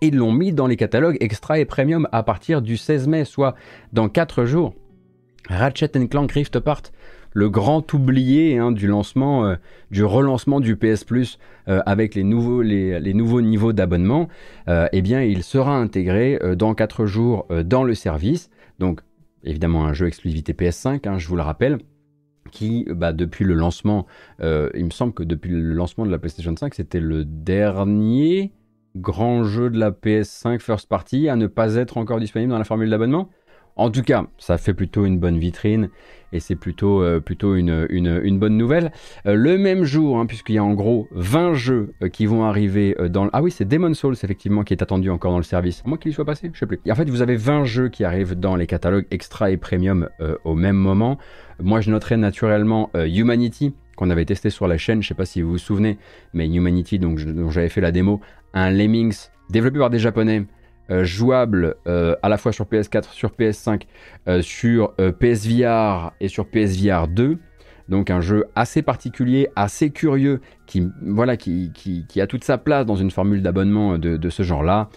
ils 0.00 0.16
l'ont 0.16 0.32
mis 0.32 0.52
dans 0.52 0.66
les 0.66 0.76
catalogues 0.76 1.16
extra 1.20 1.58
et 1.58 1.64
premium 1.64 2.08
à 2.12 2.22
partir 2.22 2.62
du 2.62 2.76
16 2.76 3.08
mai, 3.08 3.24
soit 3.24 3.54
dans 3.92 4.08
4 4.08 4.44
jours. 4.44 4.74
Ratchet 5.48 5.90
Clank 6.08 6.30
Rift 6.32 6.56
Apart, 6.56 6.82
le 7.32 7.48
grand 7.48 7.92
oublié 7.94 8.58
hein, 8.58 8.72
du 8.72 8.86
lancement, 8.86 9.46
euh, 9.46 9.56
du 9.90 10.04
relancement 10.04 10.60
du 10.60 10.76
PS 10.76 11.04
Plus 11.04 11.38
euh, 11.68 11.80
avec 11.86 12.14
les 12.14 12.24
nouveaux, 12.24 12.62
les, 12.62 13.14
nouveaux 13.14 13.40
niveaux 13.40 13.72
d'abonnement, 13.72 14.28
euh, 14.68 14.88
eh 14.92 15.02
bien, 15.02 15.22
il 15.22 15.42
sera 15.42 15.76
intégré 15.76 16.38
dans 16.56 16.74
4 16.74 17.06
jours 17.06 17.46
dans 17.64 17.84
le 17.84 17.94
service. 17.94 18.50
Donc, 18.78 19.00
évidemment, 19.44 19.86
un 19.86 19.92
jeu 19.92 20.06
exclusivité 20.06 20.52
PS5, 20.52 21.08
hein, 21.08 21.18
je 21.18 21.28
vous 21.28 21.36
le 21.36 21.42
rappelle 21.42 21.78
qui, 22.50 22.86
bah, 22.88 23.12
depuis 23.12 23.44
le 23.44 23.52
lancement, 23.52 24.06
il 24.40 24.84
me 24.84 24.90
semble 24.90 25.12
que 25.12 25.22
depuis 25.22 25.50
le 25.50 25.74
lancement 25.74 26.06
de 26.06 26.10
la 26.10 26.18
PlayStation 26.18 26.56
5, 26.56 26.74
c'était 26.74 27.00
le 27.00 27.24
dernier 27.24 28.52
grand 29.00 29.44
jeu 29.44 29.70
de 29.70 29.78
la 29.78 29.90
PS5 29.90 30.60
First 30.60 30.88
Party 30.88 31.28
à 31.28 31.36
ne 31.36 31.46
pas 31.46 31.76
être 31.76 31.96
encore 31.96 32.20
disponible 32.20 32.50
dans 32.50 32.58
la 32.58 32.64
formule 32.64 32.90
d'abonnement 32.90 33.28
En 33.76 33.90
tout 33.90 34.02
cas, 34.02 34.26
ça 34.38 34.58
fait 34.58 34.74
plutôt 34.74 35.04
une 35.04 35.18
bonne 35.18 35.38
vitrine 35.38 35.88
et 36.32 36.40
c'est 36.40 36.56
plutôt, 36.56 37.02
euh, 37.02 37.20
plutôt 37.20 37.54
une, 37.54 37.86
une, 37.90 38.38
bonne 38.38 38.56
nouvelle. 38.56 38.92
Euh, 39.26 39.34
le 39.34 39.56
même 39.56 39.84
jour, 39.84 40.18
hein, 40.18 40.26
puisqu'il 40.26 40.56
y 40.56 40.58
a 40.58 40.64
en 40.64 40.74
gros 40.74 41.08
20 41.12 41.54
jeux 41.54 41.94
euh, 42.02 42.08
qui 42.08 42.26
vont 42.26 42.44
arriver 42.44 42.94
dans... 43.08 43.28
Ah 43.32 43.42
oui, 43.42 43.50
c'est 43.50 43.66
Demon 43.66 43.94
Souls 43.94 44.16
effectivement 44.22 44.62
qui 44.62 44.74
est 44.74 44.82
attendu 44.82 45.10
encore 45.10 45.32
dans 45.32 45.38
le 45.38 45.44
service. 45.44 45.82
Moi 45.86 45.96
qu'il 45.96 46.10
y 46.10 46.14
soit 46.14 46.24
passé, 46.24 46.50
je 46.52 46.58
sais 46.58 46.66
plus. 46.66 46.80
en 46.90 46.94
fait, 46.94 47.08
vous 47.08 47.22
avez 47.22 47.36
20 47.36 47.64
jeux 47.64 47.88
qui 47.88 48.04
arrivent 48.04 48.34
dans 48.34 48.56
les 48.56 48.66
catalogues 48.66 49.06
extra 49.10 49.50
et 49.50 49.56
premium 49.56 50.08
au 50.44 50.54
même 50.54 50.76
moment. 50.76 51.18
Moi, 51.60 51.80
je 51.80 51.90
noterai 51.90 52.16
naturellement 52.16 52.90
Humanity 52.94 53.74
qu'on 53.98 54.10
avait 54.10 54.24
testé 54.24 54.48
sur 54.48 54.68
la 54.68 54.78
chaîne, 54.78 55.02
je 55.02 55.08
sais 55.08 55.14
pas 55.14 55.26
si 55.26 55.42
vous 55.42 55.50
vous 55.50 55.58
souvenez, 55.58 55.98
mais 56.32 56.46
Humanity, 56.46 57.00
donc, 57.00 57.20
dont 57.20 57.50
j'avais 57.50 57.68
fait 57.68 57.80
la 57.80 57.90
démo, 57.90 58.20
un 58.54 58.70
Lemmings 58.70 59.28
développé 59.50 59.78
par 59.78 59.90
des 59.90 59.98
Japonais, 59.98 60.44
euh, 60.90 61.04
jouable 61.04 61.74
euh, 61.86 62.16
à 62.22 62.30
la 62.30 62.38
fois 62.38 62.52
sur 62.52 62.64
PS4, 62.64 63.10
sur 63.12 63.30
PS5, 63.30 63.82
euh, 64.26 64.40
sur 64.40 64.94
PSVR 64.94 66.12
et 66.20 66.28
sur 66.28 66.46
PSVR 66.46 67.08
2. 67.08 67.38
Donc 67.88 68.10
un 68.10 68.20
jeu 68.20 68.46
assez 68.54 68.82
particulier, 68.82 69.48
assez 69.56 69.90
curieux, 69.90 70.40
qui, 70.66 70.88
voilà, 71.02 71.36
qui, 71.38 71.72
a 72.20 72.26
toute 72.26 72.44
sa 72.44 72.58
place 72.58 72.84
dans 72.84 72.96
une 72.96 73.10
formule 73.10 73.42
d'abonnement 73.42 73.96
de, 73.96 74.28
ce 74.28 74.42
genre-là. 74.42 74.90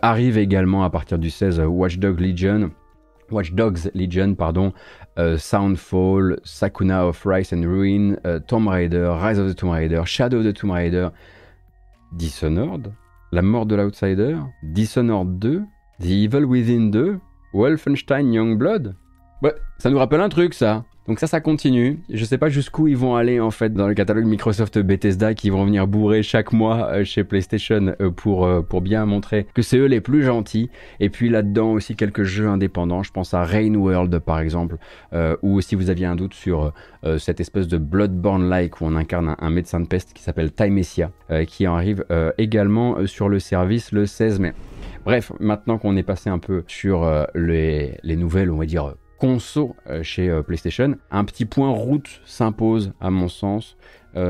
arrive 0.00 0.38
également 0.38 0.82
à 0.82 0.88
partir 0.88 1.18
du 1.18 1.28
16 1.28 1.60
Watch 1.60 1.98
Dogs 1.98 2.20
Legion. 2.20 2.70
Legion, 3.94 4.34
pardon, 4.34 4.72
Soundfall, 5.36 6.38
Sakuna 6.42 7.06
of 7.06 7.22
Rise 7.26 7.52
and 7.52 7.64
Ruin, 7.66 8.16
Tomb 8.46 8.66
Raider, 8.66 9.14
Rise 9.20 9.38
of 9.38 9.52
the 9.52 9.54
Tomb 9.54 9.72
Raider, 9.72 10.06
Shadow 10.06 10.38
of 10.38 10.44
the 10.44 10.54
Tomb 10.54 10.70
Raider, 10.70 11.10
Dishonored, 12.12 12.92
La 13.32 13.42
mort 13.42 13.66
de 13.66 13.74
l'Outsider, 13.74 14.36
Dishonored 14.62 15.38
2, 15.38 15.62
The 16.00 16.06
Evil 16.06 16.44
Within 16.44 16.90
2, 16.90 17.20
Wolfenstein 17.52 18.32
Youngblood. 18.32 18.94
Ouais, 19.42 19.54
ça 19.78 19.90
nous 19.90 19.98
rappelle 19.98 20.20
un 20.20 20.28
truc 20.28 20.54
ça. 20.54 20.84
Donc 21.08 21.20
ça, 21.20 21.26
ça 21.26 21.40
continue. 21.40 22.00
Je 22.10 22.22
sais 22.26 22.36
pas 22.36 22.50
jusqu'où 22.50 22.86
ils 22.86 22.96
vont 22.96 23.16
aller 23.16 23.40
en 23.40 23.50
fait 23.50 23.72
dans 23.72 23.88
le 23.88 23.94
catalogue 23.94 24.26
Microsoft 24.26 24.78
Bethesda 24.78 25.32
qui 25.32 25.48
vont 25.48 25.64
venir 25.64 25.86
bourrer 25.86 26.22
chaque 26.22 26.52
mois 26.52 26.90
euh, 26.92 27.02
chez 27.02 27.24
PlayStation 27.24 27.94
euh, 28.02 28.10
pour, 28.10 28.44
euh, 28.44 28.60
pour 28.60 28.82
bien 28.82 29.06
montrer 29.06 29.46
que 29.54 29.62
c'est 29.62 29.78
eux 29.78 29.86
les 29.86 30.02
plus 30.02 30.22
gentils. 30.22 30.68
Et 31.00 31.08
puis 31.08 31.30
là-dedans 31.30 31.72
aussi 31.72 31.96
quelques 31.96 32.24
jeux 32.24 32.46
indépendants. 32.46 33.02
Je 33.02 33.10
pense 33.10 33.32
à 33.32 33.42
Rain 33.42 33.74
World 33.74 34.18
par 34.18 34.38
exemple, 34.38 34.76
ou 35.42 35.62
si 35.62 35.74
vous 35.74 35.88
aviez 35.88 36.04
un 36.04 36.16
doute 36.16 36.34
sur 36.34 36.74
cette 37.18 37.40
espèce 37.40 37.68
de 37.68 37.78
Bloodborne-like 37.78 38.80
où 38.80 38.84
on 38.84 38.94
incarne 38.94 39.34
un, 39.38 39.50
médecin 39.50 39.80
de 39.80 39.86
peste 39.86 40.12
qui 40.12 40.22
s'appelle 40.22 40.52
Timesia, 40.52 41.10
qui 41.46 41.64
arrive 41.64 42.04
également 42.36 43.06
sur 43.06 43.28
le 43.28 43.38
service 43.38 43.92
le 43.92 44.04
16 44.04 44.40
mai. 44.40 44.52
Bref, 45.04 45.32
maintenant 45.40 45.78
qu'on 45.78 45.96
est 45.96 46.02
passé 46.02 46.28
un 46.28 46.38
peu 46.38 46.64
sur 46.66 47.04
euh, 47.04 47.24
les, 47.34 47.96
les, 48.02 48.16
nouvelles, 48.16 48.50
on 48.50 48.58
va 48.58 48.66
dire, 48.66 48.94
conso 49.18 49.74
chez 50.02 50.30
PlayStation, 50.46 50.96
un 51.10 51.24
petit 51.24 51.44
point 51.44 51.70
route 51.70 52.20
s'impose 52.24 52.92
à 53.00 53.10
mon 53.10 53.28
sens. 53.28 53.76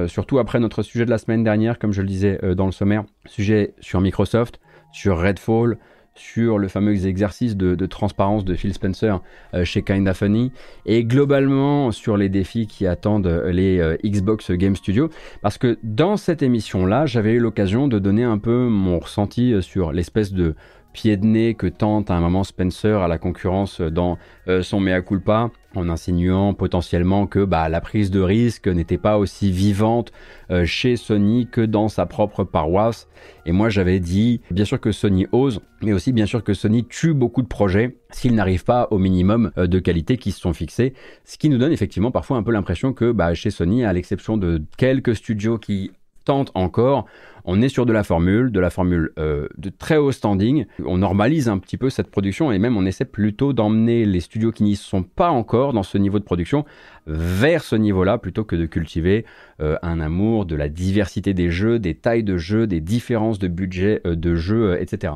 surtout 0.06 0.38
après 0.38 0.60
notre 0.60 0.82
sujet 0.82 1.04
de 1.04 1.10
la 1.10 1.18
semaine 1.18 1.44
dernière, 1.44 1.78
comme 1.78 1.92
je 1.92 2.00
le 2.00 2.08
disais 2.08 2.38
dans 2.56 2.66
le 2.66 2.72
sommaire, 2.72 3.04
sujet 3.26 3.74
sur 3.80 4.00
Microsoft, 4.00 4.60
sur 4.92 5.18
Redfall, 5.18 5.78
sur 6.18 6.58
le 6.58 6.68
fameux 6.68 7.06
exercice 7.06 7.56
de, 7.56 7.86
transparence 7.86 8.44
de 8.44 8.54
Phil 8.54 8.74
Spencer 8.74 9.20
euh, 9.54 9.64
chez 9.64 9.82
Kinda 9.82 10.12
Funny. 10.14 10.52
Et 10.84 11.04
globalement 11.04 11.92
sur 11.92 12.16
les 12.16 12.28
défis 12.28 12.66
qui 12.66 12.86
attendent 12.86 13.26
euh, 13.26 13.50
les 13.50 13.78
euh, 13.78 13.96
Xbox 14.04 14.50
Game 14.50 14.76
Studios. 14.76 15.10
Parce 15.42 15.58
que 15.58 15.78
dans 15.82 16.16
cette 16.16 16.42
émission 16.42 16.84
là 16.86 17.06
j'avais 17.06 17.32
eu 17.34 17.38
l'occasion 17.38 17.88
de 17.88 17.98
donner 17.98 18.24
un 18.24 18.38
peu 18.38 18.68
mon 18.68 18.98
ressenti 18.98 19.54
sur 19.62 19.92
l'espèce 19.92 20.32
de 20.32 20.54
pied 20.98 21.16
de 21.16 21.26
nez 21.26 21.54
que 21.54 21.68
tente 21.68 22.10
à 22.10 22.14
un 22.14 22.20
moment 22.20 22.42
Spencer 22.42 23.00
à 23.00 23.06
la 23.06 23.18
concurrence 23.18 23.80
dans 23.80 24.18
euh, 24.48 24.64
son 24.64 24.80
mea 24.80 25.00
culpa 25.00 25.52
en 25.76 25.88
insinuant 25.88 26.54
potentiellement 26.54 27.28
que 27.28 27.44
bah, 27.44 27.68
la 27.68 27.80
prise 27.80 28.10
de 28.10 28.18
risque 28.18 28.66
n'était 28.66 28.98
pas 28.98 29.16
aussi 29.16 29.52
vivante 29.52 30.10
euh, 30.50 30.66
chez 30.66 30.96
Sony 30.96 31.46
que 31.46 31.60
dans 31.60 31.86
sa 31.86 32.04
propre 32.06 32.42
paroisse. 32.42 33.06
Et 33.46 33.52
moi 33.52 33.68
j'avais 33.68 34.00
dit 34.00 34.40
bien 34.50 34.64
sûr 34.64 34.80
que 34.80 34.90
Sony 34.90 35.28
ose, 35.30 35.60
mais 35.82 35.92
aussi 35.92 36.10
bien 36.10 36.26
sûr 36.26 36.42
que 36.42 36.52
Sony 36.52 36.84
tue 36.84 37.14
beaucoup 37.14 37.42
de 37.42 37.46
projets 37.48 37.96
s'ils 38.10 38.34
n'arrivent 38.34 38.64
pas 38.64 38.88
au 38.90 38.98
minimum 38.98 39.52
euh, 39.56 39.68
de 39.68 39.78
qualité 39.78 40.16
qui 40.16 40.32
se 40.32 40.40
sont 40.40 40.52
fixés. 40.52 40.94
Ce 41.24 41.38
qui 41.38 41.48
nous 41.48 41.58
donne 41.58 41.70
effectivement 41.70 42.10
parfois 42.10 42.38
un 42.38 42.42
peu 42.42 42.50
l'impression 42.50 42.92
que 42.92 43.12
bah, 43.12 43.34
chez 43.34 43.50
Sony, 43.50 43.84
à 43.84 43.92
l'exception 43.92 44.36
de 44.36 44.60
quelques 44.76 45.14
studios 45.14 45.58
qui 45.58 45.92
encore, 46.28 47.06
on 47.50 47.62
est 47.62 47.70
sur 47.70 47.86
de 47.86 47.94
la 47.94 48.04
formule, 48.04 48.52
de 48.52 48.60
la 48.60 48.68
formule 48.68 49.10
euh, 49.18 49.48
de 49.56 49.70
très 49.70 49.96
haut 49.96 50.12
standing. 50.12 50.66
On 50.84 50.98
normalise 50.98 51.48
un 51.48 51.56
petit 51.56 51.78
peu 51.78 51.88
cette 51.88 52.10
production 52.10 52.52
et 52.52 52.58
même 52.58 52.76
on 52.76 52.84
essaie 52.84 53.06
plutôt 53.06 53.54
d'emmener 53.54 54.04
les 54.04 54.20
studios 54.20 54.52
qui 54.52 54.64
n'y 54.64 54.76
sont 54.76 55.02
pas 55.02 55.30
encore 55.30 55.72
dans 55.72 55.82
ce 55.82 55.96
niveau 55.96 56.18
de 56.18 56.24
production 56.24 56.66
vers 57.06 57.64
ce 57.64 57.74
niveau-là 57.74 58.18
plutôt 58.18 58.44
que 58.44 58.54
de 58.54 58.66
cultiver 58.66 59.24
euh, 59.62 59.76
un 59.80 59.98
amour 59.98 60.44
de 60.44 60.56
la 60.56 60.68
diversité 60.68 61.32
des 61.32 61.50
jeux, 61.50 61.78
des 61.78 61.94
tailles 61.94 62.22
de 62.22 62.36
jeux, 62.36 62.66
des 62.66 62.80
différences 62.80 63.38
de 63.38 63.48
budget 63.48 64.02
euh, 64.06 64.14
de 64.14 64.34
jeux, 64.34 64.76
etc. 64.78 65.14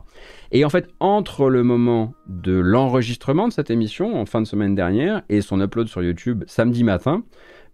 Et 0.52 0.64
en 0.64 0.70
fait, 0.70 0.88
entre 1.00 1.50
le 1.50 1.62
moment 1.62 2.14
de 2.28 2.54
l'enregistrement 2.54 3.46
de 3.46 3.52
cette 3.52 3.70
émission 3.70 4.18
en 4.18 4.24
fin 4.24 4.40
de 4.40 4.46
semaine 4.46 4.74
dernière 4.74 5.22
et 5.28 5.42
son 5.42 5.60
upload 5.60 5.88
sur 5.88 6.02
YouTube 6.02 6.44
samedi 6.46 6.82
matin, 6.82 7.24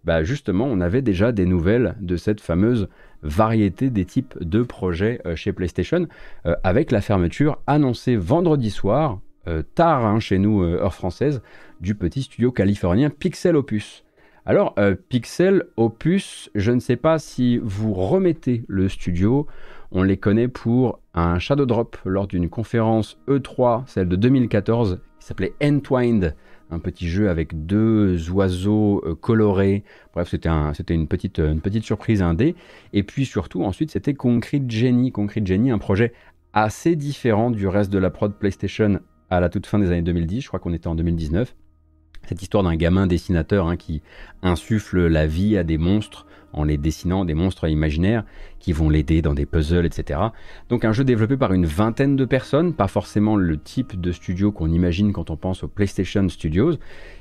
bah 0.03 0.23
justement, 0.23 0.65
on 0.65 0.79
avait 0.79 1.01
déjà 1.01 1.31
des 1.31 1.45
nouvelles 1.45 1.95
de 1.99 2.15
cette 2.15 2.41
fameuse 2.41 2.87
variété 3.21 3.89
des 3.89 4.05
types 4.05 4.35
de 4.41 4.63
projets 4.63 5.21
euh, 5.25 5.35
chez 5.35 5.51
PlayStation, 5.51 6.07
euh, 6.45 6.55
avec 6.63 6.91
la 6.91 7.01
fermeture 7.01 7.59
annoncée 7.67 8.15
vendredi 8.15 8.69
soir, 8.69 9.19
euh, 9.47 9.61
tard 9.75 10.05
hein, 10.05 10.19
chez 10.19 10.37
nous, 10.37 10.63
heure 10.63 10.93
française, 10.93 11.41
du 11.81 11.95
petit 11.95 12.23
studio 12.23 12.51
californien 12.51 13.09
Pixel 13.09 13.55
Opus. 13.55 14.03
Alors, 14.45 14.73
Pixel 15.09 15.65
Opus, 15.77 16.49
je 16.55 16.71
ne 16.71 16.79
sais 16.79 16.95
pas 16.95 17.19
si 17.19 17.59
vous 17.59 17.93
remettez 17.93 18.63
le 18.67 18.89
studio, 18.89 19.45
on 19.91 20.01
les 20.01 20.17
connaît 20.17 20.47
pour 20.47 20.99
un 21.13 21.37
Shadow 21.37 21.67
Drop 21.67 21.97
lors 22.03 22.25
d'une 22.25 22.49
conférence 22.49 23.19
E3, 23.27 23.83
celle 23.85 24.07
de 24.07 24.15
2014, 24.15 25.01
qui 25.19 25.25
s'appelait 25.25 25.53
Entwined, 25.61 26.35
un 26.71 26.79
petit 26.79 27.07
jeu 27.07 27.29
avec 27.29 27.65
deux 27.65 28.29
oiseaux 28.31 29.01
euh, 29.05 29.15
colorés. 29.15 29.83
Bref, 30.13 30.29
c'était 30.29 30.49
un, 30.49 30.73
une, 30.89 31.07
petite, 31.07 31.39
une 31.39 31.61
petite 31.61 31.83
surprise 31.83 32.21
indé. 32.21 32.55
Et 32.93 33.03
puis 33.03 33.25
surtout, 33.25 33.63
ensuite, 33.63 33.91
c'était 33.91 34.13
Concrete 34.13 34.69
Genie. 34.69 35.11
Concrete 35.11 35.47
Genie, 35.47 35.71
un 35.71 35.79
projet 35.79 36.13
assez 36.53 36.95
différent 36.95 37.51
du 37.51 37.67
reste 37.67 37.91
de 37.91 37.99
la 37.99 38.09
prod 38.09 38.33
PlayStation 38.33 38.99
à 39.29 39.39
la 39.39 39.49
toute 39.49 39.65
fin 39.65 39.79
des 39.79 39.87
années 39.87 40.01
2010. 40.01 40.41
Je 40.41 40.47
crois 40.47 40.59
qu'on 40.59 40.73
était 40.73 40.87
en 40.87 40.95
2019. 40.95 41.55
Cette 42.27 42.41
histoire 42.41 42.63
d'un 42.63 42.75
gamin 42.75 43.07
dessinateur 43.07 43.67
hein, 43.67 43.77
qui 43.77 44.01
insuffle 44.43 45.07
la 45.07 45.25
vie 45.25 45.57
à 45.57 45.63
des 45.63 45.77
monstres 45.77 46.27
en 46.53 46.63
les 46.63 46.77
dessinant 46.77 47.25
des 47.25 47.33
monstres 47.33 47.67
imaginaires 47.67 48.23
qui 48.59 48.73
vont 48.73 48.89
l'aider 48.89 49.21
dans 49.21 49.33
des 49.33 49.45
puzzles, 49.45 49.85
etc. 49.85 50.19
Donc 50.69 50.85
un 50.85 50.93
jeu 50.93 51.03
développé 51.03 51.37
par 51.37 51.53
une 51.53 51.65
vingtaine 51.65 52.15
de 52.15 52.25
personnes, 52.25 52.73
pas 52.73 52.87
forcément 52.87 53.35
le 53.35 53.57
type 53.57 53.99
de 53.99 54.11
studio 54.11 54.51
qu'on 54.51 54.71
imagine 54.71 55.13
quand 55.13 55.29
on 55.29 55.37
pense 55.37 55.63
aux 55.63 55.67
PlayStation 55.67 56.27
Studios, 56.29 56.75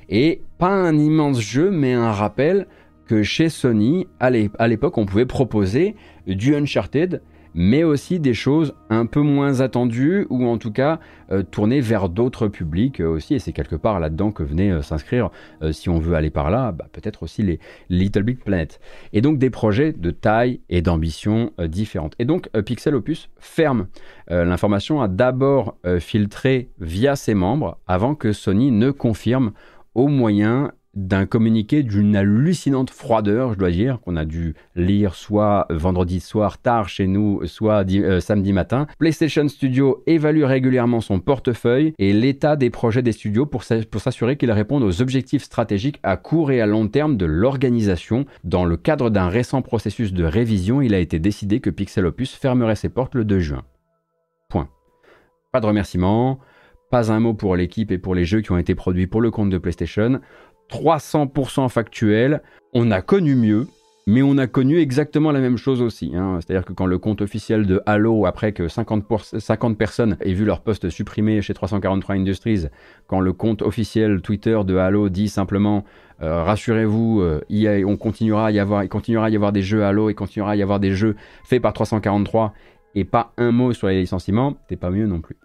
et 0.08 0.42
pas 0.58 0.70
un 0.70 0.98
immense 0.98 1.40
jeu, 1.40 1.70
mais 1.70 1.92
un 1.92 2.12
rappel 2.12 2.66
que 3.06 3.22
chez 3.22 3.48
Sony, 3.48 4.06
à 4.20 4.30
l'époque, 4.30 4.98
on 4.98 5.06
pouvait 5.06 5.26
proposer 5.26 5.96
du 6.26 6.54
Uncharted 6.54 7.22
mais 7.54 7.84
aussi 7.84 8.20
des 8.20 8.34
choses 8.34 8.74
un 8.90 9.06
peu 9.06 9.20
moins 9.20 9.60
attendues 9.60 10.26
ou 10.30 10.46
en 10.46 10.58
tout 10.58 10.72
cas 10.72 11.00
euh, 11.30 11.42
tournées 11.42 11.80
vers 11.80 12.08
d'autres 12.08 12.48
publics 12.48 13.00
euh, 13.00 13.08
aussi. 13.08 13.34
Et 13.34 13.38
c'est 13.38 13.52
quelque 13.52 13.76
part 13.76 14.00
là-dedans 14.00 14.30
que 14.30 14.42
venait 14.42 14.70
euh, 14.70 14.82
s'inscrire, 14.82 15.30
si 15.72 15.88
on 15.88 15.98
veut 15.98 16.14
aller 16.14 16.30
par 16.30 16.50
là, 16.50 16.72
bah, 16.72 16.86
peut-être 16.92 17.22
aussi 17.22 17.42
les 17.42 17.60
Little 17.88 18.22
Big 18.22 18.38
Planet. 18.38 18.80
Et 19.12 19.20
donc 19.20 19.38
des 19.38 19.50
projets 19.50 19.92
de 19.92 20.10
taille 20.10 20.60
et 20.68 20.82
d'ambition 20.82 21.52
différentes. 21.58 22.14
Et 22.18 22.24
donc 22.24 22.48
Pixel 22.62 22.94
Opus 22.94 23.28
ferme. 23.38 23.88
L'information 24.28 25.00
a 25.00 25.08
d'abord 25.08 25.76
filtré 25.98 26.70
via 26.78 27.16
ses 27.16 27.34
membres 27.34 27.78
avant 27.86 28.14
que 28.14 28.32
Sony 28.32 28.70
ne 28.70 28.90
confirme 28.90 29.52
au 29.94 30.08
moyen 30.08 30.72
d'un 30.98 31.26
communiqué 31.26 31.84
d'une 31.84 32.16
hallucinante 32.16 32.90
froideur, 32.90 33.52
je 33.52 33.58
dois 33.58 33.70
dire, 33.70 34.00
qu'on 34.00 34.16
a 34.16 34.24
dû 34.24 34.54
lire 34.74 35.14
soit 35.14 35.66
vendredi 35.70 36.18
soir 36.18 36.58
tard 36.58 36.88
chez 36.88 37.06
nous, 37.06 37.46
soit 37.46 37.88
euh, 37.88 38.20
samedi 38.20 38.52
matin. 38.52 38.86
PlayStation 38.98 39.46
Studio 39.48 40.02
évalue 40.06 40.42
régulièrement 40.42 41.00
son 41.00 41.20
portefeuille 41.20 41.94
et 41.98 42.12
l'état 42.12 42.56
des 42.56 42.70
projets 42.70 43.02
des 43.02 43.12
studios 43.12 43.46
pour 43.46 43.62
s'assurer 43.62 44.36
qu'ils 44.36 44.50
répondent 44.50 44.82
aux 44.82 45.00
objectifs 45.00 45.44
stratégiques 45.44 46.00
à 46.02 46.16
court 46.16 46.50
et 46.50 46.60
à 46.60 46.66
long 46.66 46.88
terme 46.88 47.16
de 47.16 47.26
l'organisation. 47.26 48.24
Dans 48.42 48.64
le 48.64 48.76
cadre 48.76 49.08
d'un 49.08 49.28
récent 49.28 49.62
processus 49.62 50.12
de 50.12 50.24
révision, 50.24 50.82
il 50.82 50.94
a 50.94 50.98
été 50.98 51.20
décidé 51.20 51.60
que 51.60 51.70
Pixel 51.70 52.06
Opus 52.06 52.34
fermerait 52.34 52.76
ses 52.76 52.88
portes 52.88 53.14
le 53.14 53.24
2 53.24 53.38
juin. 53.38 53.62
Point. 54.48 54.68
Pas 55.52 55.60
de 55.60 55.66
remerciements, 55.66 56.40
pas 56.90 57.12
un 57.12 57.20
mot 57.20 57.34
pour 57.34 57.54
l'équipe 57.54 57.90
et 57.90 57.98
pour 57.98 58.14
les 58.14 58.24
jeux 58.24 58.40
qui 58.40 58.50
ont 58.50 58.56
été 58.56 58.74
produits 58.74 59.06
pour 59.06 59.20
le 59.20 59.30
compte 59.30 59.50
de 59.50 59.58
PlayStation. 59.58 60.20
300% 60.70 61.68
factuel. 61.68 62.42
On 62.72 62.90
a 62.90 63.00
connu 63.00 63.34
mieux, 63.34 63.66
mais 64.06 64.22
on 64.22 64.38
a 64.38 64.46
connu 64.46 64.78
exactement 64.78 65.32
la 65.32 65.40
même 65.40 65.58
chose 65.58 65.82
aussi. 65.82 66.12
Hein. 66.14 66.38
C'est-à-dire 66.40 66.64
que 66.64 66.72
quand 66.72 66.86
le 66.86 66.96
compte 66.96 67.20
officiel 67.20 67.66
de 67.66 67.82
Halo, 67.84 68.24
après 68.24 68.52
que 68.52 68.66
50, 68.66 69.04
50 69.38 69.76
personnes 69.76 70.16
aient 70.20 70.32
vu 70.32 70.44
leur 70.46 70.60
poste 70.60 70.88
supprimé 70.88 71.42
chez 71.42 71.52
343 71.52 72.14
Industries, 72.14 72.66
quand 73.06 73.20
le 73.20 73.32
compte 73.34 73.60
officiel 73.60 74.22
Twitter 74.22 74.58
de 74.64 74.76
Halo 74.76 75.10
dit 75.10 75.28
simplement 75.28 75.84
euh, 76.22 76.42
rassurez-vous, 76.42 77.20
euh, 77.20 77.84
on 77.86 77.96
continuera 77.96 78.46
à 78.46 78.50
y 78.50 78.58
avoir, 78.58 78.82
il 78.82 78.88
continuera 78.88 79.26
à 79.26 79.30
y 79.30 79.36
avoir 79.36 79.52
des 79.52 79.62
jeux 79.62 79.84
Halo, 79.84 80.10
il 80.10 80.14
continuera 80.14 80.52
à 80.52 80.56
y 80.56 80.62
avoir 80.62 80.80
des 80.80 80.92
jeux 80.92 81.14
faits 81.44 81.62
par 81.62 81.74
343, 81.74 82.54
et 82.94 83.04
pas 83.04 83.32
un 83.36 83.52
mot 83.52 83.72
sur 83.72 83.88
les 83.88 84.00
licenciements, 84.00 84.56
c'est 84.68 84.76
pas 84.76 84.90
mieux 84.90 85.06
non 85.06 85.20
plus. 85.20 85.36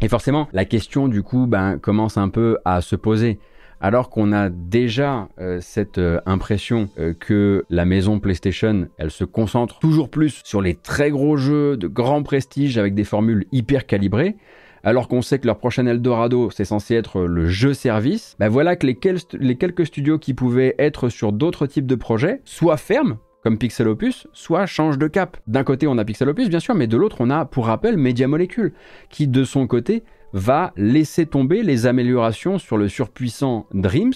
Et 0.00 0.08
forcément, 0.08 0.48
la 0.52 0.64
question 0.64 1.06
du 1.06 1.22
coup 1.22 1.46
ben, 1.46 1.78
commence 1.78 2.16
un 2.16 2.28
peu 2.28 2.58
à 2.64 2.80
se 2.80 2.96
poser 2.96 3.38
alors 3.82 4.10
qu'on 4.10 4.32
a 4.32 4.48
déjà 4.48 5.28
euh, 5.40 5.58
cette 5.60 5.98
euh, 5.98 6.20
impression 6.24 6.88
euh, 6.98 7.14
que 7.18 7.64
la 7.68 7.84
maison 7.84 8.20
PlayStation, 8.20 8.86
elle 8.96 9.10
se 9.10 9.24
concentre 9.24 9.80
toujours 9.80 10.08
plus 10.08 10.40
sur 10.44 10.62
les 10.62 10.76
très 10.76 11.10
gros 11.10 11.36
jeux 11.36 11.76
de 11.76 11.88
grand 11.88 12.22
prestige 12.22 12.78
avec 12.78 12.94
des 12.94 13.02
formules 13.02 13.44
hyper 13.50 13.86
calibrées, 13.86 14.36
alors 14.84 15.08
qu'on 15.08 15.20
sait 15.20 15.40
que 15.40 15.46
leur 15.46 15.58
prochain 15.58 15.86
Eldorado, 15.86 16.50
c'est 16.50 16.64
censé 16.64 16.94
être 16.94 17.22
le 17.22 17.46
jeu 17.48 17.74
service, 17.74 18.36
ben 18.38 18.48
voilà 18.48 18.76
que 18.76 18.86
les, 18.86 18.98
les 19.32 19.56
quelques 19.56 19.86
studios 19.86 20.18
qui 20.18 20.32
pouvaient 20.32 20.76
être 20.78 21.08
sur 21.08 21.32
d'autres 21.32 21.66
types 21.66 21.86
de 21.86 21.96
projets, 21.96 22.40
soit 22.44 22.76
ferment, 22.76 23.16
comme 23.42 23.58
Pixel 23.58 23.88
Opus, 23.88 24.28
soit 24.32 24.66
changent 24.66 24.98
de 24.98 25.08
cap. 25.08 25.36
D'un 25.48 25.64
côté, 25.64 25.88
on 25.88 25.98
a 25.98 26.04
Pixel 26.04 26.28
Opus, 26.28 26.48
bien 26.48 26.60
sûr, 26.60 26.76
mais 26.76 26.86
de 26.86 26.96
l'autre, 26.96 27.16
on 27.18 27.30
a, 27.30 27.44
pour 27.44 27.66
rappel, 27.66 27.96
Media 27.96 28.28
Molecule, 28.28 28.72
qui, 29.10 29.26
de 29.26 29.42
son 29.42 29.66
côté, 29.66 30.04
va 30.32 30.72
laisser 30.76 31.26
tomber 31.26 31.62
les 31.62 31.86
améliorations 31.86 32.58
sur 32.58 32.76
le 32.76 32.88
surpuissant 32.88 33.66
Dreams, 33.72 34.12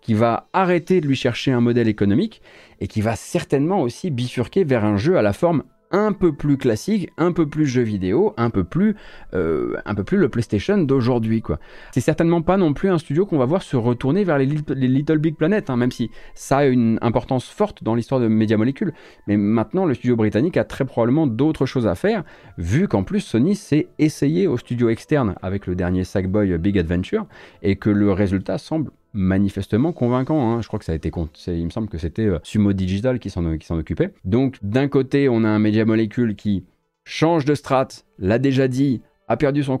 qui 0.00 0.14
va 0.14 0.48
arrêter 0.52 1.00
de 1.00 1.06
lui 1.06 1.16
chercher 1.16 1.52
un 1.52 1.60
modèle 1.60 1.88
économique 1.88 2.42
et 2.80 2.88
qui 2.88 3.00
va 3.00 3.14
certainement 3.14 3.80
aussi 3.82 4.10
bifurquer 4.10 4.64
vers 4.64 4.84
un 4.84 4.96
jeu 4.96 5.16
à 5.16 5.22
la 5.22 5.32
forme 5.32 5.62
un 5.92 6.12
peu 6.12 6.32
plus 6.32 6.56
classique, 6.56 7.10
un 7.18 7.32
peu 7.32 7.46
plus 7.46 7.66
jeu 7.66 7.82
vidéo, 7.82 8.34
un 8.36 8.50
peu 8.50 8.64
plus, 8.64 8.96
euh, 9.34 9.76
un 9.84 9.94
peu 9.94 10.04
plus 10.04 10.18
le 10.18 10.28
PlayStation 10.28 10.78
d'aujourd'hui. 10.78 11.42
quoi. 11.42 11.58
C'est 11.92 12.00
certainement 12.00 12.42
pas 12.42 12.56
non 12.56 12.72
plus 12.72 12.88
un 12.88 12.98
studio 12.98 13.26
qu'on 13.26 13.38
va 13.38 13.44
voir 13.44 13.62
se 13.62 13.76
retourner 13.76 14.24
vers 14.24 14.38
les, 14.38 14.46
Little 14.46 15.18
Big 15.18 15.36
Planet, 15.36 15.70
hein, 15.70 15.76
même 15.76 15.90
si 15.90 16.10
ça 16.34 16.58
a 16.58 16.64
une 16.64 16.98
importance 17.02 17.48
forte 17.48 17.84
dans 17.84 17.94
l'histoire 17.94 18.20
de 18.20 18.28
Media 18.28 18.56
Molecule. 18.56 18.92
Mais 19.26 19.36
maintenant, 19.36 19.84
le 19.84 19.94
studio 19.94 20.16
britannique 20.16 20.56
a 20.56 20.64
très 20.64 20.84
probablement 20.84 21.26
d'autres 21.26 21.66
choses 21.66 21.86
à 21.86 21.94
faire, 21.94 22.24
vu 22.58 22.88
qu'en 22.88 23.04
plus 23.04 23.20
Sony 23.20 23.54
s'est 23.54 23.88
essayé 23.98 24.46
au 24.46 24.56
studio 24.56 24.88
externe 24.88 25.34
avec 25.42 25.66
le 25.66 25.74
dernier 25.74 26.04
Sackboy 26.04 26.58
Big 26.58 26.78
Adventure, 26.78 27.26
et 27.62 27.76
que 27.76 27.90
le 27.90 28.12
résultat 28.12 28.58
semble 28.58 28.90
manifestement 29.12 29.92
convaincant. 29.92 30.50
Hein. 30.50 30.62
Je 30.62 30.68
crois 30.68 30.78
que 30.78 30.84
ça 30.84 30.92
a 30.92 30.94
été, 30.94 31.10
il 31.48 31.64
me 31.64 31.70
semble 31.70 31.88
que 31.88 31.98
c'était 31.98 32.26
euh, 32.26 32.38
Sumo 32.42 32.72
Digital 32.72 33.18
qui 33.18 33.30
s'en, 33.30 33.44
occupait. 33.70 34.12
Donc 34.24 34.58
d'un 34.62 34.88
côté, 34.88 35.28
on 35.28 35.44
a 35.44 35.48
un 35.48 35.58
média 35.58 35.84
molécule 35.84 36.34
qui 36.36 36.64
change 37.04 37.44
de 37.44 37.54
strat, 37.54 37.88
l'a 38.18 38.38
déjà 38.38 38.68
dit, 38.68 39.02
a 39.28 39.36
perdu 39.36 39.62
son, 39.62 39.76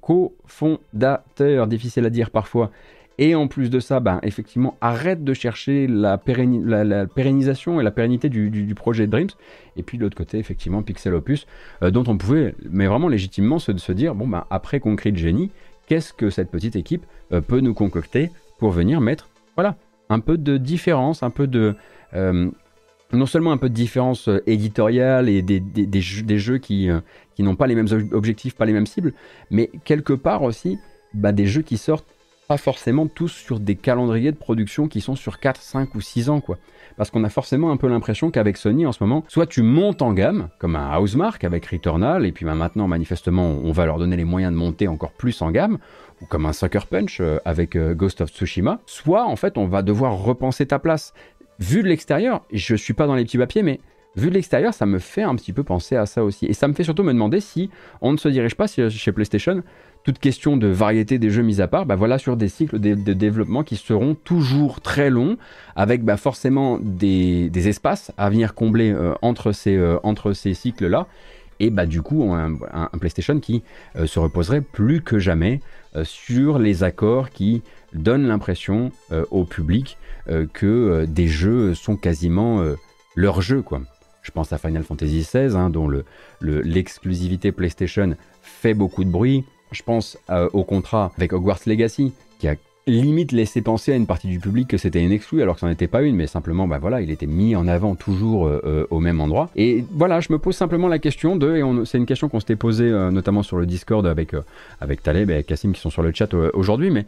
cofondateur, 0.00 1.66
difficile 1.66 2.06
à 2.06 2.10
dire 2.10 2.30
parfois, 2.30 2.70
et 3.18 3.34
en 3.34 3.48
plus 3.48 3.68
de 3.68 3.80
ça, 3.80 4.00
ben, 4.00 4.18
effectivement, 4.22 4.78
arrête 4.80 5.22
de 5.24 5.34
chercher 5.34 5.86
la, 5.86 6.16
pérennisation 6.16 7.78
et 7.78 7.84
la 7.84 7.90
pérennité 7.90 8.30
du, 8.30 8.74
projet 8.74 9.06
Dreams. 9.06 9.28
Et 9.76 9.82
puis 9.82 9.98
de 9.98 10.02
l'autre 10.02 10.16
côté, 10.16 10.38
effectivement, 10.38 10.82
Pixel 10.82 11.14
Opus, 11.14 11.46
euh, 11.82 11.90
dont 11.90 12.04
on 12.06 12.16
pouvait, 12.16 12.54
mais 12.70 12.86
vraiment 12.86 13.08
légitimement, 13.08 13.58
se, 13.58 13.76
se 13.76 13.92
dire, 13.92 14.14
bon, 14.14 14.26
ben, 14.26 14.46
après 14.48 14.80
Concrete 14.80 15.18
Genie, 15.18 15.50
qu'est-ce 15.90 16.12
que 16.12 16.30
cette 16.30 16.52
petite 16.52 16.76
équipe 16.76 17.04
euh, 17.32 17.40
peut 17.40 17.58
nous 17.58 17.74
concocter 17.74 18.30
pour 18.60 18.70
venir 18.70 19.00
mettre, 19.00 19.28
voilà, 19.56 19.74
un 20.08 20.20
peu 20.20 20.38
de 20.38 20.56
différence, 20.56 21.24
un 21.24 21.30
peu 21.30 21.48
de... 21.48 21.74
Euh, 22.14 22.48
non 23.12 23.26
seulement 23.26 23.50
un 23.50 23.56
peu 23.56 23.68
de 23.68 23.74
différence 23.74 24.30
éditoriale 24.46 25.28
et 25.28 25.42
des, 25.42 26.00
jeux, 26.00 26.58
qui, 26.58 26.88
n'ont 27.40 27.56
pas 27.56 27.66
les 27.66 27.74
mêmes 27.74 27.88
objectifs, 28.12 28.54
pas 28.54 28.66
les 28.66 28.72
mêmes 28.72 28.86
cibles, 28.86 29.14
mais 29.50 29.68
quelque 29.84 30.12
part 30.12 30.44
aussi 30.44 30.78
ben, 31.12 31.32
des 31.32 31.46
jeux 31.46 31.62
qui 31.62 31.76
sortent 31.76 32.06
pas 32.46 32.56
forcément 32.56 33.08
tous 33.08 33.32
sur 33.32 33.58
des 33.58 33.74
calendriers 33.74 34.30
de 34.30 34.36
production 34.36 34.86
qui 34.86 35.00
sont 35.00 35.16
sur 35.16 35.40
4, 35.40 35.60
5 35.60 35.96
ou 35.96 36.00
6 36.00 36.30
ans, 36.30 36.40
quoi. 36.40 36.56
Parce 37.00 37.10
qu'on 37.10 37.24
a 37.24 37.30
forcément 37.30 37.70
un 37.70 37.78
peu 37.78 37.88
l'impression 37.88 38.30
qu'avec 38.30 38.58
Sony 38.58 38.84
en 38.84 38.92
ce 38.92 39.02
moment, 39.02 39.24
soit 39.26 39.46
tu 39.46 39.62
montes 39.62 40.02
en 40.02 40.12
gamme, 40.12 40.50
comme 40.58 40.76
un 40.76 40.98
Housemark 40.98 41.42
avec 41.44 41.64
Returnal, 41.64 42.26
et 42.26 42.30
puis 42.30 42.44
bah, 42.44 42.54
maintenant, 42.54 42.88
manifestement, 42.88 43.58
on 43.64 43.72
va 43.72 43.86
leur 43.86 43.96
donner 43.96 44.18
les 44.18 44.26
moyens 44.26 44.52
de 44.52 44.58
monter 44.58 44.86
encore 44.86 45.12
plus 45.12 45.40
en 45.40 45.50
gamme, 45.50 45.78
ou 46.20 46.26
comme 46.26 46.44
un 46.44 46.52
Sucker 46.52 46.80
Punch 46.90 47.22
euh, 47.22 47.38
avec 47.46 47.74
euh, 47.74 47.94
Ghost 47.94 48.20
of 48.20 48.28
Tsushima, 48.28 48.80
soit 48.84 49.24
en 49.24 49.34
fait, 49.36 49.56
on 49.56 49.64
va 49.64 49.80
devoir 49.80 50.12
repenser 50.12 50.66
ta 50.66 50.78
place. 50.78 51.14
Vu 51.58 51.82
de 51.82 51.88
l'extérieur, 51.88 52.44
je 52.52 52.74
suis 52.74 52.92
pas 52.92 53.06
dans 53.06 53.14
les 53.14 53.24
petits 53.24 53.38
papiers, 53.38 53.62
mais 53.62 53.80
vu 54.14 54.28
de 54.28 54.34
l'extérieur, 54.34 54.74
ça 54.74 54.84
me 54.84 54.98
fait 54.98 55.22
un 55.22 55.34
petit 55.36 55.54
peu 55.54 55.62
penser 55.62 55.96
à 55.96 56.04
ça 56.04 56.22
aussi. 56.22 56.44
Et 56.44 56.52
ça 56.52 56.68
me 56.68 56.74
fait 56.74 56.84
surtout 56.84 57.02
me 57.02 57.14
demander 57.14 57.40
si 57.40 57.70
on 58.02 58.12
ne 58.12 58.18
se 58.18 58.28
dirige 58.28 58.56
pas 58.56 58.66
chez 58.66 59.12
PlayStation 59.12 59.62
toute 60.04 60.18
question 60.18 60.56
de 60.56 60.66
variété 60.66 61.18
des 61.18 61.30
jeux 61.30 61.42
mis 61.42 61.60
à 61.60 61.68
part, 61.68 61.86
bah 61.86 61.96
voilà 61.96 62.18
sur 62.18 62.36
des 62.36 62.48
cycles 62.48 62.78
de, 62.78 63.12
développement 63.12 63.62
qui 63.62 63.76
seront 63.76 64.14
toujours 64.14 64.80
très 64.80 65.10
longs, 65.10 65.36
avec 65.76 66.04
bah 66.04 66.16
forcément 66.16 66.78
des, 66.80 67.50
espaces 67.68 68.12
à 68.16 68.30
venir 68.30 68.54
combler 68.54 68.90
euh, 68.92 69.14
entre 69.22 69.52
ces, 69.52 69.76
euh, 69.76 69.98
entre 70.02 70.32
ces 70.32 70.54
cycles-là. 70.54 71.06
Et 71.62 71.68
bah 71.68 71.84
du 71.84 72.00
coup, 72.00 72.32
un, 72.32 72.88
PlayStation 72.98 73.38
qui 73.38 73.62
euh, 73.96 74.06
se 74.06 74.18
reposerait 74.18 74.62
plus 74.62 75.02
que 75.02 75.18
jamais 75.18 75.60
sur 76.04 76.58
les 76.58 76.84
accords 76.84 77.30
qui 77.30 77.62
donnent 77.92 78.28
l'impression 78.28 78.92
au 79.32 79.44
public 79.44 79.98
que 80.52 81.04
des 81.04 81.26
jeux 81.26 81.74
sont 81.74 81.96
quasiment 81.96 82.64
leurs 83.16 83.42
jeux, 83.42 83.60
quoi. 83.60 83.80
Je 84.22 84.30
pense 84.30 84.52
à 84.52 84.58
Final 84.58 84.84
Fantasy 84.84 85.18
XVI, 85.18 85.56
hein, 85.56 85.68
dont 85.68 85.90
l'exclusivité 86.40 87.48
le, 87.48 87.54
PlayStation 87.54 88.14
fait 88.42 88.74
beaucoup 88.74 89.02
de 89.02 89.10
bruit. 89.10 89.44
Je 89.72 89.82
pense 89.82 90.18
euh, 90.30 90.48
au 90.52 90.64
contrat 90.64 91.12
avec 91.16 91.32
Hogwarts 91.32 91.60
Legacy, 91.66 92.12
qui 92.38 92.48
a 92.48 92.56
limite 92.86 93.30
laissé 93.30 93.60
penser 93.60 93.92
à 93.92 93.96
une 93.96 94.06
partie 94.06 94.26
du 94.26 94.40
public 94.40 94.66
que 94.66 94.78
c'était 94.78 95.04
une 95.04 95.12
exclue 95.12 95.42
alors 95.42 95.56
que 95.56 95.64
n'en 95.64 95.70
était 95.70 95.86
pas 95.86 96.02
une 96.02 96.16
mais 96.16 96.26
simplement 96.26 96.66
bah 96.66 96.78
voilà 96.78 97.02
il 97.02 97.10
était 97.10 97.26
mis 97.26 97.54
en 97.54 97.68
avant 97.68 97.94
toujours 97.94 98.48
euh, 98.48 98.60
euh, 98.64 98.86
au 98.90 99.00
même 99.00 99.20
endroit. 99.20 99.50
Et 99.54 99.84
voilà 99.92 100.20
je 100.20 100.32
me 100.32 100.38
pose 100.38 100.56
simplement 100.56 100.88
la 100.88 100.98
question 100.98 101.36
de 101.36 101.56
et 101.56 101.84
c'est 101.84 101.98
une 101.98 102.06
question 102.06 102.28
qu'on 102.28 102.40
s'était 102.40 102.56
posée 102.56 102.90
notamment 103.12 103.42
sur 103.42 103.58
le 103.58 103.66
Discord 103.66 104.06
avec 104.06 104.34
avec 104.80 105.02
Taleb 105.02 105.30
et 105.30 105.44
Cassim 105.44 105.72
qui 105.72 105.80
sont 105.80 105.90
sur 105.90 106.02
le 106.02 106.10
chat 106.12 106.32
aujourd'hui 106.54 106.90
mais 106.90 107.06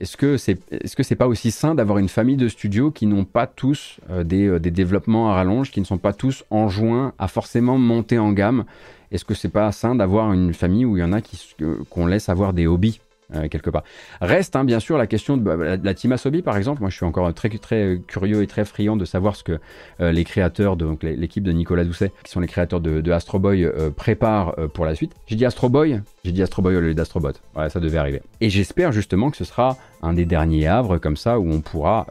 est-ce 0.00 0.16
que 0.16 0.38
c'est 0.38 0.58
est-ce 0.72 0.96
que 0.96 1.14
pas 1.14 1.28
aussi 1.28 1.50
sain 1.50 1.74
d'avoir 1.74 1.98
une 1.98 2.08
famille 2.08 2.36
de 2.36 2.48
studios 2.48 2.90
qui 2.90 3.06
n'ont 3.06 3.24
pas 3.24 3.46
tous 3.46 4.00
des, 4.24 4.58
des 4.58 4.70
développements 4.70 5.30
à 5.30 5.34
rallonge 5.34 5.70
qui 5.70 5.80
ne 5.80 5.86
sont 5.86 5.98
pas 5.98 6.14
tous 6.14 6.44
enjoints 6.50 7.12
à 7.18 7.28
forcément 7.28 7.78
monter 7.78 8.18
en 8.18 8.32
gamme 8.32 8.64
est-ce 9.12 9.24
que 9.24 9.34
c'est 9.34 9.48
pas 9.48 9.70
sain 9.72 9.94
d'avoir 9.94 10.32
une 10.32 10.54
famille 10.54 10.84
où 10.84 10.96
il 10.96 11.00
y 11.00 11.04
en 11.04 11.12
a 11.12 11.20
qui 11.20 11.38
qu'on 11.90 12.06
laisse 12.06 12.28
avoir 12.28 12.52
des 12.52 12.66
hobbies 12.66 13.00
euh, 13.34 13.48
quelque 13.48 13.70
part? 13.70 13.84
Reste 14.20 14.56
hein, 14.56 14.64
bien 14.64 14.80
sûr 14.80 14.98
la 14.98 15.06
question 15.06 15.36
de 15.36 15.42
bah, 15.42 15.56
la, 15.56 15.94
team 15.94 16.12
Asobi 16.12 16.42
par 16.42 16.56
exemple. 16.56 16.80
Moi 16.80 16.90
je 16.90 16.96
suis 16.96 17.04
encore 17.04 17.32
très 17.34 17.48
très 17.50 18.00
curieux 18.06 18.42
et 18.42 18.46
très 18.46 18.64
friand 18.64 18.96
de 18.96 19.04
savoir 19.04 19.36
ce 19.36 19.44
que 19.44 19.58
euh, 20.00 20.12
les 20.12 20.24
créateurs, 20.24 20.76
donc 20.76 21.02
l'équipe 21.02 21.44
de 21.44 21.52
Nicolas 21.52 21.84
Doucet, 21.84 22.12
qui 22.24 22.30
sont 22.30 22.40
les 22.40 22.48
créateurs 22.48 22.80
de, 22.80 23.10
Astro 23.10 23.38
Boy, 23.38 23.64
euh, 23.64 23.90
préparent 23.90 24.54
pour 24.74 24.84
la 24.84 24.94
suite. 24.94 25.12
J'ai 25.26 25.36
dit 25.36 25.44
Astro 25.44 25.68
Boy, 25.68 26.00
j'ai 26.24 26.32
dit 26.32 26.42
Astro 26.42 26.62
Boy 26.62 26.76
au 26.76 26.80
lieu 26.80 26.94
d'Astrobot. 26.94 27.32
Ouais, 27.56 27.70
ça 27.70 27.80
devait 27.80 27.98
arriver. 27.98 28.22
Et 28.40 28.50
j'espère 28.50 28.92
justement 28.92 29.30
que 29.30 29.36
ce 29.36 29.44
sera 29.44 29.76
un 30.02 30.12
des 30.12 30.24
derniers 30.24 30.66
havres 30.66 30.98
comme 30.98 31.16
ça 31.16 31.38
où 31.38 31.50
on 31.50 31.60
pourra 31.60 32.06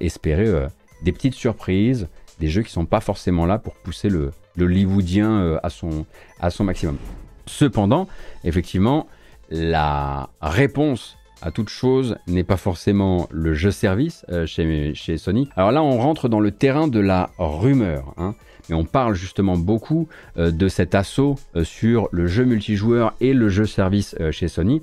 espérer 0.00 0.68
des 1.02 1.12
petites 1.12 1.34
surprises, 1.34 2.08
des 2.40 2.48
jeux 2.48 2.62
qui 2.62 2.70
sont 2.70 2.86
pas 2.86 3.00
forcément 3.00 3.46
là 3.46 3.58
pour 3.58 3.74
pousser 3.74 4.08
le, 4.08 4.30
le 4.58 4.66
hollywoodien 4.66 5.30
euh, 5.30 5.58
à, 5.62 5.70
son, 5.70 6.04
à 6.40 6.50
son 6.50 6.64
maximum. 6.64 6.98
Cependant, 7.46 8.08
effectivement, 8.44 9.06
la 9.50 10.28
réponse 10.42 11.16
à 11.40 11.50
toute 11.50 11.68
chose 11.68 12.16
n'est 12.26 12.44
pas 12.44 12.56
forcément 12.56 13.28
le 13.30 13.54
jeu 13.54 13.70
service 13.70 14.26
euh, 14.28 14.44
chez, 14.44 14.92
chez, 14.94 15.16
Sony. 15.16 15.48
Alors 15.56 15.70
là, 15.70 15.82
on 15.82 15.98
rentre 15.98 16.28
dans 16.28 16.40
le 16.40 16.50
terrain 16.50 16.88
de 16.88 17.00
la 17.00 17.30
rumeur. 17.38 18.12
Hein, 18.16 18.34
mais 18.68 18.74
on 18.74 18.84
parle 18.84 19.14
justement 19.14 19.56
beaucoup 19.56 20.08
euh, 20.36 20.50
de 20.50 20.68
cet 20.68 20.94
assaut 20.94 21.36
sur 21.62 22.08
le 22.10 22.26
jeu 22.26 22.44
multijoueur 22.44 23.14
et 23.20 23.32
le 23.32 23.48
jeu 23.48 23.64
service 23.64 24.14
chez 24.30 24.48
Sony. 24.48 24.82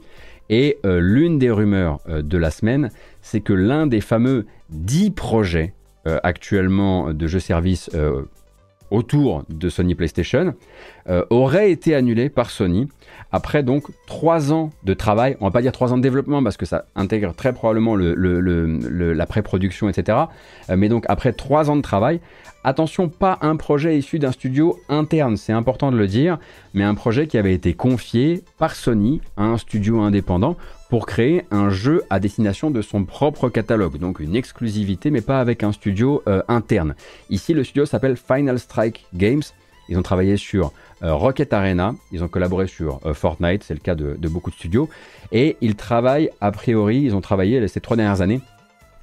Et 0.49 0.77
l'une 0.83 1.39
des 1.39 1.49
rumeurs 1.49 1.99
de 2.07 2.37
la 2.37 2.51
semaine, 2.51 2.91
c'est 3.23 3.41
que 3.41 3.51
l'un 3.51 3.87
des 3.87 3.99
fameux 3.99 4.45
10 4.69 5.09
projets 5.09 5.73
actuellement 6.05 7.11
de 7.15 7.25
jeux 7.25 7.39
service 7.39 7.89
autour 8.91 9.43
de 9.49 9.69
Sony 9.69 9.95
PlayStation 9.95 10.53
euh, 11.09 11.23
aurait 11.29 11.71
été 11.71 11.95
annulé 11.95 12.29
par 12.29 12.49
Sony 12.49 12.87
après 13.31 13.63
donc 13.63 13.85
trois 14.07 14.53
ans 14.53 14.71
de 14.83 14.93
travail. 14.93 15.37
On 15.41 15.45
va 15.45 15.51
pas 15.51 15.61
dire 15.61 15.71
trois 15.71 15.91
ans 15.93 15.97
de 15.97 16.01
développement 16.01 16.43
parce 16.43 16.57
que 16.57 16.65
ça 16.65 16.85
intègre 16.95 17.33
très 17.33 17.53
probablement 17.53 17.95
la 17.95 19.25
pré-production, 19.25 19.89
etc. 19.89 20.17
Euh, 20.69 20.75
mais 20.77 20.89
donc 20.89 21.05
après 21.07 21.33
trois 21.33 21.69
ans 21.69 21.75
de 21.75 21.81
travail, 21.81 22.19
attention, 22.63 23.09
pas 23.09 23.37
un 23.41 23.55
projet 23.55 23.97
issu 23.97 24.19
d'un 24.19 24.31
studio 24.31 24.79
interne, 24.89 25.37
c'est 25.37 25.53
important 25.53 25.91
de 25.91 25.97
le 25.97 26.07
dire, 26.07 26.37
mais 26.73 26.83
un 26.83 26.95
projet 26.95 27.27
qui 27.27 27.37
avait 27.37 27.53
été 27.53 27.73
confié 27.73 28.43
par 28.57 28.75
Sony 28.75 29.21
à 29.37 29.43
un 29.43 29.57
studio 29.57 29.99
indépendant 30.01 30.55
pour 30.89 31.05
créer 31.05 31.45
un 31.51 31.69
jeu 31.69 32.03
à 32.09 32.19
destination 32.19 32.71
de 32.71 32.81
son 32.81 33.05
propre 33.05 33.49
catalogue, 33.49 33.97
donc 33.97 34.19
une 34.19 34.35
exclusivité 34.35 35.11
mais 35.11 35.21
pas 35.21 35.39
avec 35.39 35.63
un 35.63 35.71
studio 35.71 36.21
euh, 36.27 36.41
interne. 36.47 36.95
Ici 37.29 37.53
le 37.53 37.63
studio 37.63 37.85
s'appelle 37.85 38.17
Final 38.17 38.59
Strike 38.59 39.05
Games, 39.13 39.41
ils 39.89 39.97
ont 39.97 40.03
travaillé 40.03 40.37
sur 40.37 40.71
euh, 41.03 41.13
Rocket 41.13 41.53
Arena, 41.53 41.95
ils 42.11 42.23
ont 42.23 42.27
collaboré 42.27 42.67
sur 42.67 42.99
euh, 43.05 43.13
Fortnite, 43.13 43.63
c'est 43.63 43.73
le 43.73 43.79
cas 43.79 43.95
de, 43.95 44.15
de, 44.17 44.27
beaucoup 44.27 44.51
de 44.51 44.55
studios, 44.55 44.89
et 45.31 45.57
ils 45.61 45.75
travaillent 45.75 46.29
a 46.41 46.51
priori, 46.51 47.01
ils 47.01 47.15
ont 47.15 47.21
travaillé 47.21 47.67
ces 47.67 47.81
trois 47.81 47.97
dernières 47.97 48.21
années 48.21 48.41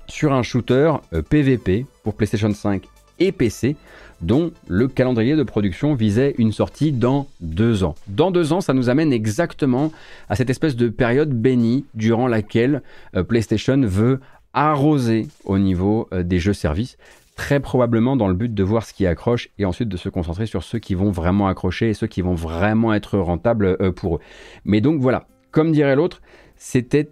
sur 0.07 0.33
un 0.33 0.43
shooter 0.43 0.95
PVP 1.31 1.87
pour 2.03 2.15
PlayStation 2.15 2.53
5 2.53 2.83
et 3.19 3.33
PC 3.33 3.77
dont 4.23 4.53
le 4.69 4.89
calendrier 4.89 5.37
de 5.37 5.43
production 5.43 5.95
visait 5.95 6.35
une 6.39 6.53
sortie 6.53 6.93
dans 6.93 7.27
deux 7.41 7.85
ans. 7.85 7.95
Dans 8.09 8.31
deux 8.31 8.53
ans, 8.53 8.61
ça 8.61 8.73
nous 8.73 8.89
amène 8.89 9.13
exactement 9.13 9.93
à 10.29 10.37
cette 10.37 10.51
espèce 10.51 10.77
de 10.77 10.89
période 10.89 11.31
bénie 11.31 11.85
durant 11.95 12.29
laquelle 12.29 12.83
euh, 13.17 13.23
PlayStation 13.23 13.81
veut 13.83 14.21
arroser 14.55 15.29
au 15.45 15.59
niveau 15.59 16.09
euh, 16.13 16.23
des 16.23 16.39
jeux 16.39 16.53
services 16.53 16.97
très 17.37 17.61
probablement 17.61 18.17
dans 18.17 18.29
le 18.29 18.35
but 18.35 18.53
de 18.53 18.63
voir 18.63 18.85
ce 18.85 18.93
qui 18.93 19.07
accroche 19.07 19.49
et 19.59 19.65
ensuite 19.65 19.89
de 19.89 19.97
se 19.97 20.09
concentrer 20.09 20.47
sur 20.47 20.63
ceux 20.63 20.79
qui 20.79 20.95
vont 20.95 21.11
vraiment 21.11 21.49
accrocher 21.49 21.91
et 21.91 21.95
ceux 21.95 22.07
qui 22.07 22.21
vont 22.21 22.35
vraiment 22.35 22.93
être 22.93 23.19
rentables 23.19 23.77
euh, 23.81 23.91
pour 23.91 24.17
eux. 24.17 24.21
Mais 24.65 24.81
donc 24.81 25.01
voilà, 25.01 25.27
comme 25.51 25.73
dirait 25.73 25.97
l'autre, 25.97 26.21
c'était 26.57 27.09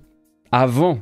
avant 0.52 0.98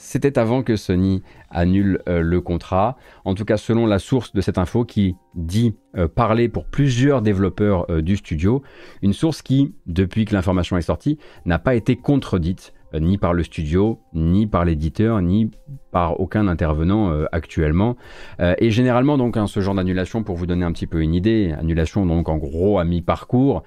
c'était 0.00 0.38
avant 0.38 0.62
que 0.62 0.76
Sony 0.76 1.22
annule 1.50 2.00
euh, 2.08 2.22
le 2.22 2.40
contrat. 2.40 2.96
En 3.26 3.34
tout 3.34 3.44
cas, 3.44 3.58
selon 3.58 3.84
la 3.84 3.98
source 3.98 4.32
de 4.32 4.40
cette 4.40 4.56
info 4.56 4.86
qui 4.86 5.14
dit 5.34 5.74
euh, 5.94 6.08
parler 6.08 6.48
pour 6.48 6.64
plusieurs 6.64 7.20
développeurs 7.20 7.84
euh, 7.90 8.00
du 8.00 8.16
studio, 8.16 8.62
une 9.02 9.12
source 9.12 9.42
qui, 9.42 9.74
depuis 9.84 10.24
que 10.24 10.32
l'information 10.32 10.78
est 10.78 10.82
sortie, 10.82 11.18
n'a 11.44 11.58
pas 11.58 11.74
été 11.74 11.96
contredite 11.96 12.72
ni 12.98 13.18
par 13.18 13.34
le 13.34 13.44
studio, 13.44 14.00
ni 14.14 14.48
par 14.48 14.64
l'éditeur, 14.64 15.22
ni 15.22 15.48
par 15.92 16.18
aucun 16.18 16.48
intervenant 16.48 17.12
actuellement. 17.30 17.94
et 18.40 18.72
généralement, 18.72 19.16
donc, 19.16 19.36
hein, 19.36 19.46
ce 19.46 19.60
genre 19.60 19.76
d'annulation, 19.76 20.24
pour 20.24 20.34
vous 20.34 20.46
donner 20.46 20.64
un 20.64 20.72
petit 20.72 20.88
peu 20.88 21.00
une 21.00 21.14
idée, 21.14 21.54
annulation 21.56 22.04
donc 22.04 22.28
en 22.28 22.36
gros 22.36 22.80
à 22.80 22.84
mi-parcours, 22.84 23.62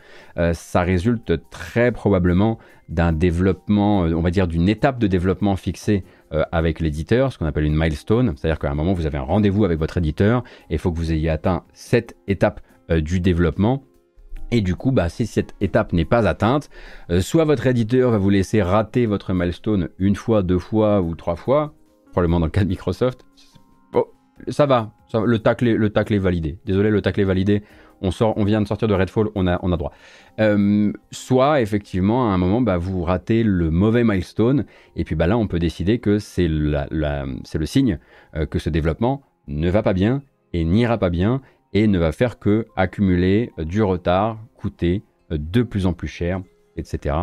ça 0.51 0.81
résulte 0.81 1.49
très 1.49 1.93
probablement 1.93 2.59
d'un 2.89 3.13
développement, 3.13 3.99
on 4.01 4.19
va 4.19 4.29
dire 4.29 4.45
d'une 4.45 4.67
étape 4.67 4.99
de 4.99 5.07
développement 5.07 5.55
fixée 5.55 6.03
euh, 6.33 6.43
avec 6.51 6.79
l'éditeur, 6.79 7.31
ce 7.31 7.37
qu'on 7.37 7.45
appelle 7.45 7.65
une 7.65 7.75
milestone, 7.75 8.33
c'est-à-dire 8.35 8.57
qu'à 8.57 8.71
un 8.71 8.75
moment 8.75 8.93
vous 8.93 9.05
avez 9.05 9.17
un 9.17 9.23
rendez-vous 9.23 9.65
avec 9.65 9.77
votre 9.77 9.97
éditeur 9.97 10.43
et 10.69 10.75
il 10.75 10.79
faut 10.79 10.91
que 10.91 10.97
vous 10.97 11.11
ayez 11.11 11.29
atteint 11.29 11.63
cette 11.73 12.15
étape 12.27 12.61
euh, 12.89 13.01
du 13.01 13.19
développement. 13.19 13.83
Et 14.49 14.61
du 14.61 14.75
coup, 14.75 14.91
bah, 14.91 15.09
si 15.09 15.25
cette 15.25 15.55
étape 15.61 15.93
n'est 15.93 16.05
pas 16.05 16.27
atteinte, 16.27 16.69
euh, 17.09 17.21
soit 17.21 17.45
votre 17.45 17.67
éditeur 17.67 18.11
va 18.11 18.17
vous 18.17 18.29
laisser 18.29 18.61
rater 18.61 19.05
votre 19.05 19.33
milestone 19.33 19.89
une 19.99 20.15
fois, 20.15 20.43
deux 20.43 20.59
fois 20.59 21.01
ou 21.01 21.15
trois 21.15 21.35
fois, 21.35 21.73
probablement 22.11 22.39
dans 22.39 22.47
le 22.47 22.51
cas 22.51 22.63
de 22.63 22.69
Microsoft. 22.69 23.25
ça 24.47 24.65
va, 24.65 24.91
le 25.13 25.37
tacle, 25.39 25.69
le 25.71 25.89
tacle 25.91 26.13
est 26.13 26.19
validé. 26.19 26.57
Désolé, 26.65 26.89
le 26.89 27.01
tacle 27.01 27.21
est 27.21 27.25
validé 27.25 27.61
on, 28.03 28.11
sort, 28.11 28.37
on 28.37 28.43
vient 28.43 28.61
de 28.61 28.67
sortir 28.67 28.87
de 28.87 28.93
Redfall, 28.93 29.29
on 29.33 29.47
a, 29.47 29.59
on 29.63 29.71
a 29.71 29.77
droit. 29.77 29.93
Euh, 30.39 30.91
soit 31.11 31.61
effectivement 31.61 32.29
à 32.29 32.33
un 32.33 32.37
moment 32.37 32.61
bah, 32.61 32.77
vous 32.77 33.03
ratez 33.03 33.43
le 33.43 33.71
mauvais 33.71 34.03
milestone 34.03 34.65
et 34.95 35.03
puis 35.03 35.15
bah, 35.15 35.27
là 35.27 35.37
on 35.37 35.47
peut 35.47 35.59
décider 35.59 35.99
que 35.99 36.19
c'est 36.19 36.47
le 36.47 37.65
signe 37.65 37.99
euh, 38.35 38.45
que 38.45 38.59
ce 38.59 38.69
développement 38.69 39.21
ne 39.47 39.69
va 39.69 39.83
pas 39.83 39.93
bien 39.93 40.21
et 40.51 40.65
n'ira 40.65 40.97
pas 40.97 41.09
bien 41.09 41.41
et 41.73 41.87
ne 41.87 41.97
va 41.97 42.11
faire 42.11 42.39
que 42.39 42.65
accumuler 42.75 43.51
euh, 43.57 43.63
du 43.63 43.81
retard, 43.81 44.39
coûter 44.55 45.03
de 45.29 45.63
plus 45.63 45.85
en 45.87 45.93
plus 45.93 46.07
cher, 46.07 46.41
etc. 46.77 47.15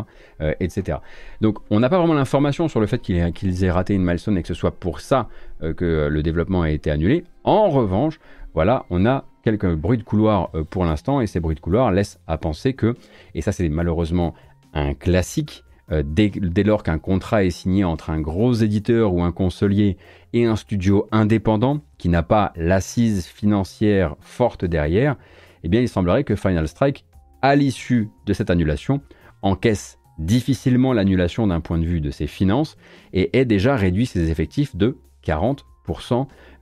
etc. 0.58 0.98
Donc 1.40 1.58
on 1.70 1.78
n'a 1.80 1.88
pas 1.88 1.98
vraiment 1.98 2.14
l'information 2.14 2.66
sur 2.66 2.80
le 2.80 2.86
fait 2.86 3.00
qu'ils 3.00 3.64
aient 3.64 3.70
raté 3.70 3.94
une 3.94 4.04
milestone 4.04 4.36
et 4.38 4.42
que 4.42 4.48
ce 4.48 4.54
soit 4.54 4.72
pour 4.72 5.00
ça 5.00 5.28
que 5.60 6.08
le 6.10 6.22
développement 6.22 6.62
a 6.62 6.70
été 6.70 6.90
annulé. 6.90 7.24
En 7.44 7.68
revanche, 7.68 8.18
voilà, 8.54 8.84
on 8.90 9.06
a 9.06 9.26
quelques 9.42 9.74
bruits 9.74 9.98
de 9.98 10.02
couloir 10.02 10.50
euh, 10.54 10.64
pour 10.64 10.84
l'instant, 10.84 11.20
et 11.20 11.26
ces 11.26 11.40
bruits 11.40 11.54
de 11.54 11.60
couloir 11.60 11.90
laissent 11.92 12.20
à 12.26 12.38
penser 12.38 12.74
que, 12.74 12.96
et 13.34 13.42
ça 13.42 13.52
c'est 13.52 13.68
malheureusement 13.68 14.34
un 14.72 14.94
classique, 14.94 15.64
euh, 15.92 16.02
dès, 16.04 16.30
lors 16.62 16.82
qu'un 16.82 16.98
contrat 16.98 17.44
est 17.44 17.50
signé 17.50 17.84
entre 17.84 18.10
un 18.10 18.20
gros 18.20 18.52
éditeur 18.52 19.12
ou 19.12 19.22
un 19.22 19.32
consolier 19.32 19.96
et 20.32 20.44
un 20.44 20.56
studio 20.56 21.08
indépendant 21.10 21.80
qui 21.98 22.08
n'a 22.08 22.22
pas 22.22 22.52
l'assise 22.56 23.26
financière 23.26 24.16
forte 24.20 24.64
derrière, 24.64 25.16
eh 25.64 25.68
bien 25.68 25.80
il 25.80 25.88
semblerait 25.88 26.24
que 26.24 26.36
Final 26.36 26.68
Strike, 26.68 27.04
à 27.42 27.56
l'issue 27.56 28.10
de 28.26 28.32
cette 28.32 28.50
annulation, 28.50 29.00
encaisse 29.42 29.98
difficilement 30.18 30.92
l'annulation 30.92 31.46
d'un 31.46 31.60
point 31.60 31.78
de 31.78 31.86
vue 31.86 32.00
de 32.00 32.10
ses 32.10 32.26
finances 32.26 32.76
et 33.12 33.36
ait 33.38 33.46
déjà 33.46 33.74
réduit 33.74 34.06
ses 34.06 34.30
effectifs 34.30 34.76
de 34.76 34.98
40 35.22 35.64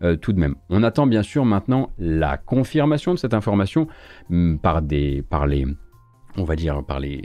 euh, 0.03 0.17
tout 0.17 0.33
de 0.33 0.39
même. 0.39 0.55
On 0.71 0.83
attend 0.83 1.07
bien 1.07 1.23
sûr 1.23 1.45
maintenant 1.45 1.91
la 1.99 2.37
confirmation 2.37 3.15
de 3.15 3.19
cette 3.19 3.35
information 3.35 3.89
mm, 4.31 4.57
par, 4.57 4.83
des, 4.83 5.25
les, 5.47 5.67
on 6.37 6.45
va 6.45 6.57
dire, 6.57 6.85
par 6.85 7.01
les, 7.01 7.23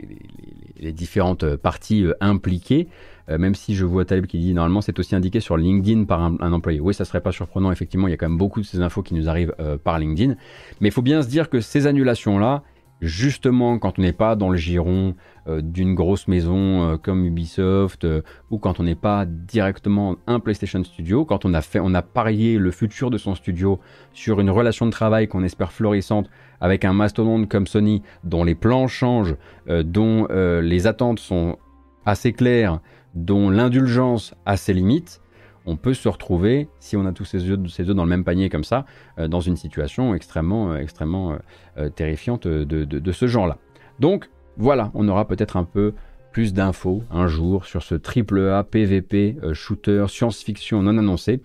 différentes 0.92 1.56
parties 1.56 2.04
euh, 2.04 2.14
impliquées. 2.20 2.88
Euh, 3.30 3.38
même 3.38 3.54
si 3.54 3.74
je 3.74 3.86
vois 3.86 4.04
Taleb 4.04 4.26
qui 4.26 4.38
dit 4.38 4.52
normalement 4.52 4.82
c'est 4.82 4.98
aussi 4.98 5.14
indiqué 5.14 5.40
sur 5.40 5.56
LinkedIn 5.56 6.04
par 6.04 6.22
un, 6.22 6.52
employé. 6.52 6.80
Oui, 6.80 6.92
ça 6.92 7.04
serait 7.04 7.22
pas 7.22 7.32
surprenant, 7.32 7.72
effectivement, 7.72 8.06
il 8.08 8.10
y 8.10 8.14
a 8.14 8.16
quand 8.16 8.28
même 8.28 8.38
beaucoup 8.38 8.60
de 8.60 8.66
ces 8.66 8.80
infos 8.80 9.02
qui 9.02 9.14
nous 9.14 9.28
arrivent 9.28 9.54
par 9.82 9.98
LinkedIn. 9.98 10.34
Mais 10.80 10.88
il 10.88 10.92
faut 10.92 11.02
bien 11.02 11.22
se 11.22 11.28
dire 11.28 11.48
que 11.48 11.60
ces 11.60 11.86
annulations-là, 11.86 12.62
justement 13.04 13.78
quand 13.78 13.98
on 13.98 14.02
n'est 14.02 14.12
pas 14.12 14.36
dans 14.36 14.50
le 14.50 14.56
giron 14.56 15.14
euh, 15.46 15.60
d'une 15.62 15.94
grosse 15.94 16.26
maison 16.26 16.82
euh, 16.82 16.96
comme 16.96 17.24
Ubisoft 17.24 18.04
euh, 18.04 18.22
ou 18.50 18.58
quand 18.58 18.80
on 18.80 18.82
n'est 18.82 18.94
pas 18.94 19.26
directement 19.26 20.16
un 20.26 20.40
PlayStation 20.40 20.82
Studio, 20.82 21.24
quand 21.24 21.44
on 21.44 21.54
a 21.54 21.60
fait, 21.60 21.80
on 21.80 21.94
a 21.94 22.02
parié 22.02 22.58
le 22.58 22.70
futur 22.70 23.10
de 23.10 23.18
son 23.18 23.34
studio 23.34 23.78
sur 24.12 24.40
une 24.40 24.50
relation 24.50 24.86
de 24.86 24.90
travail 24.90 25.28
qu'on 25.28 25.44
espère 25.44 25.72
florissante 25.72 26.28
avec 26.60 26.84
un 26.84 26.92
mastodonte 26.92 27.48
comme 27.48 27.66
Sony 27.66 28.02
dont 28.24 28.42
les 28.42 28.54
plans 28.54 28.88
changent, 28.88 29.36
dont 29.68 30.26
les 30.30 30.86
attentes 30.86 31.18
sont 31.18 31.58
assez 32.06 32.32
claires, 32.32 32.80
dont 33.14 33.50
l'indulgence 33.50 34.34
a 34.46 34.56
ses 34.56 34.72
limites, 34.72 35.20
on 35.66 35.76
peut 35.76 35.94
se 35.94 36.08
retrouver, 36.08 36.68
si 36.78 36.96
on 36.96 37.06
a 37.06 37.12
tous 37.12 37.24
ces 37.24 37.50
œufs, 37.50 37.58
dans 37.58 38.04
le 38.04 38.10
même 38.10 38.24
panier 38.24 38.48
comme 38.48 38.64
ça, 38.64 38.84
euh, 39.18 39.28
dans 39.28 39.40
une 39.40 39.56
situation 39.56 40.14
extrêmement, 40.14 40.72
euh, 40.72 40.76
extrêmement 40.76 41.38
euh, 41.78 41.88
terrifiante 41.88 42.46
de, 42.46 43.12
ce 43.12 43.26
genre-là. 43.26 43.58
Donc 43.98 44.30
voilà, 44.56 44.90
on 44.94 45.08
aura 45.08 45.26
peut-être 45.26 45.56
un 45.56 45.64
peu 45.64 45.94
plus 46.32 46.52
d'infos 46.52 47.04
un 47.10 47.28
jour 47.28 47.64
sur 47.64 47.82
ce 47.82 47.94
triple 47.94 48.48
A 48.48 48.64
PVP 48.64 49.36
shooter 49.52 50.06
science-fiction 50.08 50.82
non 50.82 50.98
annoncé. 50.98 51.40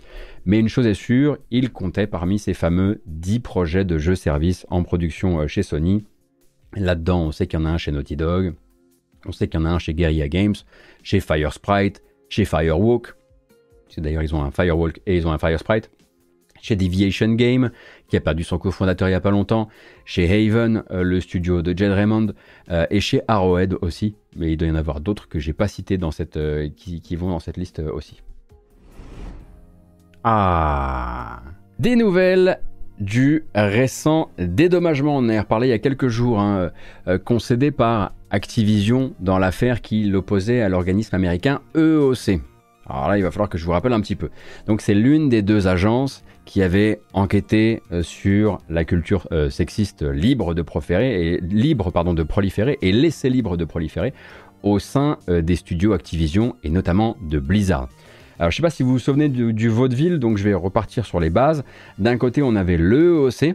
Mais 0.46 0.58
une 0.58 0.68
chose 0.68 0.86
est 0.86 0.94
sûre, 0.94 1.38
il 1.52 1.70
comptait 1.70 2.08
parmi 2.08 2.40
ces 2.40 2.54
fameux 2.54 3.00
10 3.06 3.40
projets 3.40 3.84
de 3.84 3.98
jeux 3.98 4.16
services 4.16 4.66
en 4.68 4.82
production 4.82 5.46
chez 5.46 5.62
Sony. 5.62 6.04
Là-dedans, 6.74 7.22
on 7.22 7.32
sait 7.32 7.46
qu'il 7.46 7.60
y 7.60 7.62
en 7.62 7.66
a 7.66 7.70
un 7.70 7.78
chez 7.78 7.92
Naughty 7.92 8.16
Dog, 8.16 8.54
on 9.26 9.32
sait 9.32 9.48
qu'il 9.48 9.60
y 9.60 9.62
en 9.62 9.66
a 9.66 9.70
un 9.70 9.78
chez 9.78 9.94
Guerrilla 9.94 10.28
Games, 10.28 10.54
chez 11.02 11.20
Firesprite, 11.20 12.02
chez 12.28 12.44
Firewalk, 12.44 13.14
D'ailleurs, 13.98 14.22
ils 14.22 14.34
ont 14.34 14.42
un 14.42 14.50
Firewalk 14.50 15.00
et 15.06 15.16
ils 15.16 15.26
ont 15.26 15.32
un 15.32 15.38
Firesprite. 15.38 15.90
Chez 16.62 16.76
Deviation 16.76 17.32
Game, 17.34 17.70
qui 18.08 18.18
a 18.18 18.20
perdu 18.20 18.44
son 18.44 18.58
cofondateur 18.58 19.08
il 19.08 19.12
n'y 19.12 19.16
a 19.16 19.20
pas 19.20 19.30
longtemps. 19.30 19.68
Chez 20.04 20.24
Haven, 20.24 20.82
euh, 20.90 21.02
le 21.02 21.20
studio 21.20 21.62
de 21.62 21.76
Jed 21.76 21.90
Raymond. 21.90 22.34
Euh, 22.70 22.86
et 22.90 23.00
chez 23.00 23.22
Arrowhead 23.28 23.76
aussi. 23.80 24.14
Mais 24.36 24.52
il 24.52 24.56
doit 24.58 24.68
y 24.68 24.70
en 24.70 24.74
avoir 24.74 25.00
d'autres 25.00 25.26
que 25.28 25.38
j'ai 25.38 25.54
pas 25.54 25.68
cités 25.68 25.98
euh, 26.36 26.68
qui, 26.76 27.16
vont 27.16 27.30
dans 27.30 27.40
cette 27.40 27.56
liste 27.56 27.78
aussi. 27.78 28.20
Ah 30.22 31.42
Des 31.78 31.96
nouvelles 31.96 32.60
du 32.98 33.46
récent 33.54 34.30
dédommagement. 34.38 35.16
On 35.16 35.20
en 35.20 35.28
a 35.30 35.40
reparlé 35.40 35.68
il 35.68 35.70
y 35.70 35.74
a 35.74 35.78
quelques 35.78 36.08
jours, 36.08 36.38
hein, 36.40 36.70
concédé 37.24 37.70
par 37.70 38.12
Activision 38.30 39.14
dans 39.18 39.38
l'affaire 39.38 39.80
qui 39.80 40.04
l'opposait 40.04 40.60
à 40.60 40.68
l'organisme 40.68 41.16
américain 41.16 41.62
EOC. 41.74 42.40
Alors 42.90 43.08
là, 43.08 43.18
il 43.18 43.22
va 43.22 43.30
falloir 43.30 43.48
que 43.48 43.58
je 43.58 43.64
vous 43.64 43.72
rappelle 43.72 43.92
un 43.92 44.00
petit 44.00 44.16
peu. 44.16 44.30
Donc 44.66 44.80
c'est 44.80 44.94
l'une 44.94 45.28
des 45.28 45.42
deux 45.42 45.68
agences 45.68 46.24
qui 46.44 46.62
avait 46.62 47.00
enquêté 47.12 47.80
euh, 47.92 48.02
sur 48.02 48.58
la 48.68 48.84
culture 48.84 49.28
euh, 49.30 49.50
sexiste 49.50 50.02
libre 50.02 50.54
de 50.54 50.62
proliférer 50.62 51.38
et 52.82 52.92
laisser 52.92 53.30
libre 53.30 53.56
de 53.56 53.64
proliférer 53.64 54.12
au 54.64 54.80
sein 54.80 55.18
euh, 55.28 55.42
des 55.42 55.54
studios 55.54 55.92
Activision 55.92 56.56
et 56.64 56.70
notamment 56.70 57.16
de 57.22 57.38
Blizzard. 57.38 57.88
Alors 58.40 58.50
je 58.50 58.56
sais 58.56 58.62
pas 58.62 58.70
si 58.70 58.82
vous 58.82 58.92
vous 58.92 58.98
souvenez 58.98 59.28
du, 59.28 59.68
vaudeville, 59.68 60.18
donc 60.18 60.38
je 60.38 60.44
vais 60.44 60.54
repartir 60.54 61.04
sur 61.04 61.20
les 61.20 61.30
bases. 61.30 61.62
D'un 61.98 62.16
côté, 62.16 62.42
on 62.42 62.56
avait 62.56 62.78
l'EOC, 62.78 63.54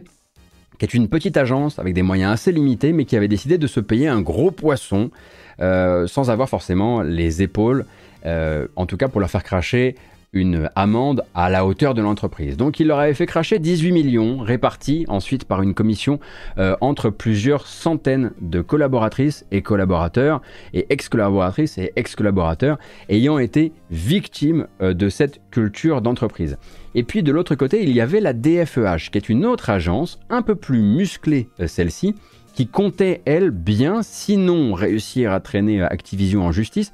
qui 0.78 0.84
est 0.84 0.94
une 0.94 1.08
petite 1.08 1.36
agence 1.36 1.78
avec 1.78 1.92
des 1.92 2.02
moyens 2.02 2.32
assez 2.32 2.52
limités, 2.52 2.92
mais 2.92 3.04
qui 3.04 3.16
avait 3.16 3.28
décidé 3.28 3.58
de 3.58 3.66
se 3.66 3.80
payer 3.80 4.06
un 4.06 4.20
gros 4.22 4.52
poisson 4.52 5.10
sans 5.58 6.30
avoir 6.30 6.48
forcément 6.48 7.00
les 7.00 7.42
épaules 7.42 7.86
euh, 8.26 8.66
en 8.76 8.86
tout 8.86 8.96
cas 8.96 9.08
pour 9.08 9.20
leur 9.20 9.30
faire 9.30 9.44
cracher 9.44 9.94
une 10.32 10.68
amende 10.74 11.24
à 11.34 11.48
la 11.48 11.64
hauteur 11.64 11.94
de 11.94 12.02
l'entreprise. 12.02 12.56
Donc 12.56 12.78
il 12.78 12.88
leur 12.88 12.98
avait 12.98 13.14
fait 13.14 13.26
cracher 13.26 13.58
18 13.58 13.92
millions, 13.92 14.38
répartis 14.38 15.04
ensuite 15.08 15.44
par 15.44 15.62
une 15.62 15.72
commission 15.72 16.20
euh, 16.58 16.76
entre 16.80 17.10
plusieurs 17.10 17.66
centaines 17.66 18.32
de 18.40 18.60
collaboratrices 18.60 19.46
et 19.50 19.62
collaborateurs, 19.62 20.42
et 20.74 20.86
ex-collaboratrices 20.90 21.78
et 21.78 21.92
ex-collaborateurs, 21.96 22.78
ayant 23.08 23.38
été 23.38 23.72
victimes 23.90 24.66
euh, 24.82 24.92
de 24.92 25.08
cette 25.08 25.40
culture 25.50 26.02
d'entreprise. 26.02 26.58
Et 26.94 27.02
puis 27.02 27.22
de 27.22 27.32
l'autre 27.32 27.54
côté, 27.54 27.82
il 27.82 27.92
y 27.92 28.00
avait 28.00 28.20
la 28.20 28.32
DFEH, 28.32 29.10
qui 29.10 29.18
est 29.18 29.28
une 29.28 29.46
autre 29.46 29.70
agence, 29.70 30.18
un 30.28 30.42
peu 30.42 30.54
plus 30.54 30.82
musclée 30.82 31.48
celle-ci, 31.66 32.14
qui 32.54 32.66
comptait, 32.66 33.20
elle, 33.26 33.50
bien, 33.50 34.02
sinon 34.02 34.72
réussir 34.72 35.32
à 35.32 35.40
traîner 35.40 35.82
Activision 35.82 36.42
en 36.42 36.52
justice, 36.52 36.92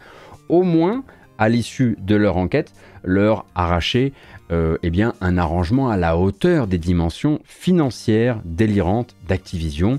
au 0.48 0.64
moins 0.64 1.04
à 1.38 1.48
l'issue 1.48 1.96
de 2.00 2.14
leur 2.14 2.36
enquête, 2.36 2.72
leur 3.04 3.44
arracher 3.54 4.12
euh, 4.50 4.76
eh 4.82 4.90
un 5.02 5.38
arrangement 5.38 5.88
à 5.88 5.96
la 5.96 6.16
hauteur 6.16 6.66
des 6.66 6.78
dimensions 6.78 7.40
financières 7.44 8.40
délirantes 8.44 9.14
d'Activision. 9.26 9.98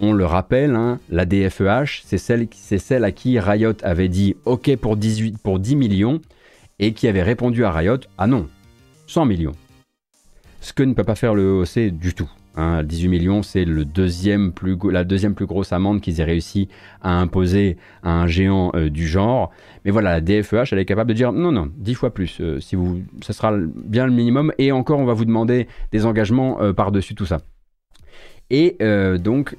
On 0.00 0.12
le 0.12 0.24
rappelle, 0.24 0.74
hein, 0.74 0.98
la 1.10 1.26
DFEH, 1.26 2.02
c'est 2.04 2.18
celle, 2.18 3.04
à 3.04 3.12
qui 3.12 3.38
Riot 3.38 3.74
avait 3.82 4.08
dit 4.08 4.34
OK 4.46 4.74
pour, 4.76 4.96
18, 4.96 5.38
pour 5.38 5.58
10 5.58 5.76
millions 5.76 6.20
et 6.78 6.94
qui 6.94 7.06
avait 7.06 7.22
répondu 7.22 7.64
à 7.64 7.70
Riot 7.70 7.98
Ah 8.18 8.26
non, 8.26 8.48
100 9.06 9.26
millions. 9.26 9.52
Ce 10.60 10.72
que 10.72 10.82
ne 10.82 10.94
peut 10.94 11.04
pas 11.04 11.14
faire 11.14 11.34
le 11.34 11.60
EOC 11.60 11.90
du 11.90 12.14
tout. 12.14 12.30
18 12.56 13.06
hein, 13.06 13.08
millions, 13.08 13.42
c'est 13.42 13.64
la 13.64 13.84
deuxième 13.84 14.52
plus 14.52 15.46
grosse 15.46 15.72
amende 15.72 16.00
qu'ils 16.00 16.20
aient 16.20 16.24
réussi 16.24 16.68
à 17.00 17.18
imposer 17.18 17.78
à 18.02 18.10
un 18.10 18.26
géant 18.26 18.72
euh, 18.74 18.90
du 18.90 19.06
genre. 19.06 19.50
Mais 19.84 19.90
voilà, 19.90 20.10
la 20.10 20.20
DFEH, 20.20 20.72
elle 20.72 20.78
est 20.78 20.84
capable 20.84 21.08
de 21.08 21.14
dire 21.14 21.32
non, 21.32 21.50
non, 21.50 21.70
10 21.76 21.94
fois 21.94 22.12
plus. 22.12 22.40
Euh, 22.40 22.60
si 22.60 22.76
ça 23.22 23.32
sera 23.32 23.54
bien 23.56 24.06
le 24.06 24.12
minimum. 24.12 24.52
Et 24.58 24.70
encore, 24.70 24.98
on 24.98 25.06
va 25.06 25.14
vous 25.14 25.24
demander 25.24 25.66
des 25.92 26.04
engagements 26.04 26.60
euh, 26.60 26.72
par-dessus 26.72 27.14
tout 27.14 27.26
ça. 27.26 27.40
Et 28.50 28.76
donc, 29.18 29.56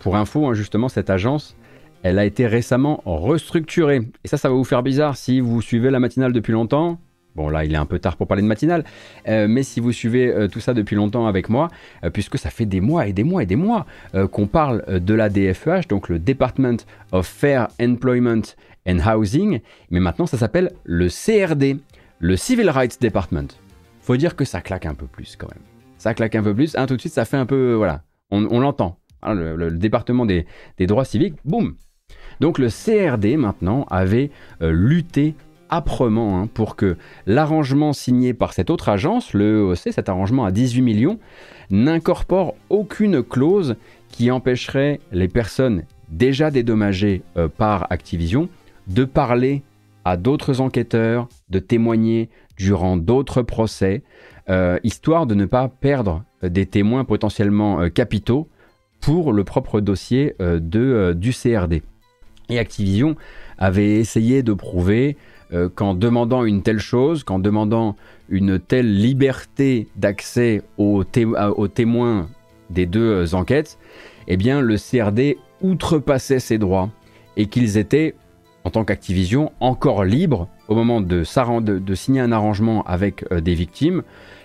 pour 0.00 0.16
info, 0.16 0.48
hein, 0.48 0.54
justement, 0.54 0.88
cette 0.88 1.10
agence, 1.10 1.56
elle 2.02 2.18
a 2.18 2.24
été 2.24 2.48
récemment 2.48 3.00
restructurée. 3.04 4.00
Et 4.24 4.28
ça, 4.28 4.36
ça 4.36 4.48
va 4.48 4.56
vous 4.56 4.64
faire 4.64 4.82
bizarre 4.82 5.16
si 5.16 5.38
vous 5.38 5.62
suivez 5.62 5.92
la 5.92 6.00
matinale 6.00 6.32
depuis 6.32 6.52
longtemps. 6.52 6.98
Bon 7.34 7.48
là 7.48 7.64
il 7.64 7.72
est 7.72 7.78
un 7.78 7.86
peu 7.86 7.98
tard 7.98 8.16
pour 8.16 8.26
parler 8.26 8.42
de 8.42 8.48
matinale, 8.48 8.84
euh, 9.28 9.46
mais 9.48 9.62
si 9.62 9.80
vous 9.80 9.92
suivez 9.92 10.32
euh, 10.32 10.48
tout 10.48 10.60
ça 10.60 10.74
depuis 10.74 10.96
longtemps 10.96 11.26
avec 11.26 11.48
moi, 11.48 11.68
euh, 12.04 12.10
puisque 12.10 12.38
ça 12.38 12.50
fait 12.50 12.66
des 12.66 12.80
mois 12.80 13.06
et 13.06 13.12
des 13.12 13.24
mois 13.24 13.42
et 13.42 13.46
des 13.46 13.56
mois 13.56 13.86
qu'on 14.30 14.46
parle 14.46 14.84
de 15.00 15.14
la 15.14 15.28
DFEH, 15.28 15.88
donc 15.88 16.08
le 16.08 16.18
Department 16.18 16.76
of 17.12 17.26
Fair 17.26 17.68
Employment 17.80 18.42
and 18.86 18.98
Housing, 18.98 19.60
mais 19.90 20.00
maintenant 20.00 20.26
ça 20.26 20.36
s'appelle 20.36 20.72
le 20.84 21.08
CRD, 21.08 21.78
le 22.18 22.36
Civil 22.36 22.68
Rights 22.68 23.00
Department. 23.00 23.48
Faut 24.00 24.16
dire 24.16 24.36
que 24.36 24.44
ça 24.44 24.60
claque 24.60 24.86
un 24.86 24.94
peu 24.94 25.06
plus 25.06 25.36
quand 25.36 25.48
même. 25.48 25.62
Ça 25.96 26.14
claque 26.14 26.34
un 26.34 26.42
peu 26.42 26.54
plus, 26.54 26.76
hein, 26.76 26.86
tout 26.86 26.96
de 26.96 27.00
suite 27.00 27.12
ça 27.12 27.24
fait 27.24 27.36
un 27.36 27.46
peu, 27.46 27.74
voilà, 27.74 28.02
on, 28.30 28.60
l'entend. 28.60 28.98
Hein, 29.22 29.34
le, 29.34 29.70
département 29.70 30.26
des, 30.26 30.46
des 30.78 30.86
droits 30.86 31.04
civiques, 31.04 31.36
boum. 31.44 31.76
Donc 32.40 32.58
le 32.58 32.68
CRD 32.68 33.36
maintenant 33.36 33.86
avait 33.88 34.30
lutté 34.60 35.34
âprement 35.72 36.38
hein, 36.38 36.46
pour 36.52 36.76
que 36.76 36.96
l'arrangement 37.26 37.92
signé 37.92 38.34
par 38.34 38.52
cette 38.52 38.70
autre 38.70 38.88
agence, 38.88 39.32
le 39.32 39.70
EOC, 39.70 39.92
cet 39.92 40.08
arrangement 40.08 40.44
à 40.44 40.52
18 40.52 40.82
millions, 40.82 41.18
n'incorpore 41.70 42.54
aucune 42.68 43.22
clause 43.22 43.76
qui 44.08 44.30
empêcherait 44.30 45.00
les 45.10 45.28
personnes 45.28 45.84
déjà 46.10 46.50
dédommagées 46.50 47.22
euh, 47.36 47.48
par 47.48 47.90
Activision 47.90 48.48
de 48.86 49.04
parler 49.04 49.62
à 50.04 50.16
d'autres 50.16 50.60
enquêteurs, 50.60 51.28
de 51.48 51.58
témoigner 51.58 52.28
durant 52.56 52.96
d'autres 52.96 53.42
procès, 53.42 54.02
euh, 54.50 54.78
histoire 54.84 55.26
de 55.26 55.34
ne 55.34 55.46
pas 55.46 55.68
perdre 55.68 56.22
des 56.42 56.66
témoins 56.66 57.04
potentiellement 57.04 57.80
euh, 57.80 57.88
capitaux 57.88 58.48
pour 59.00 59.32
le 59.32 59.42
propre 59.42 59.80
dossier 59.80 60.36
de, 60.38 61.12
du 61.16 61.32
CRD. 61.32 61.82
Et 62.48 62.60
Activision 62.60 63.16
avait 63.58 63.98
essayé 63.98 64.44
de 64.44 64.52
prouver 64.52 65.16
qu'en 65.74 65.94
demandant 65.94 66.44
une 66.44 66.62
telle 66.62 66.78
chose, 66.78 67.24
qu'en 67.24 67.38
demandant 67.38 67.96
une 68.28 68.58
telle 68.58 68.94
liberté 68.94 69.88
d'accès 69.96 70.62
aux, 70.78 71.04
témoins 71.04 72.28
des 72.70 72.86
deux 72.86 73.34
enquêtes, 73.34 73.78
eh 74.28 74.36
bien 74.36 74.60
le 74.60 74.76
CRD 74.76 75.38
outrepassait 75.60 76.40
ses 76.40 76.58
droits 76.58 76.90
et 77.36 77.46
qu'ils 77.46 77.78
étaient, 77.78 78.14
en 78.64 78.70
tant 78.70 78.84
qu'Activision, 78.84 79.52
encore 79.60 80.04
libres 80.04 80.48
au 80.68 80.74
moment 80.74 81.00
de, 81.00 81.24
de 81.60 81.94
signer 81.94 82.20
un 82.20 82.32
arrangement 82.32 82.82
avec 82.84 83.24
euh, 83.32 83.40
des 83.40 83.54
victimes, 83.54 84.02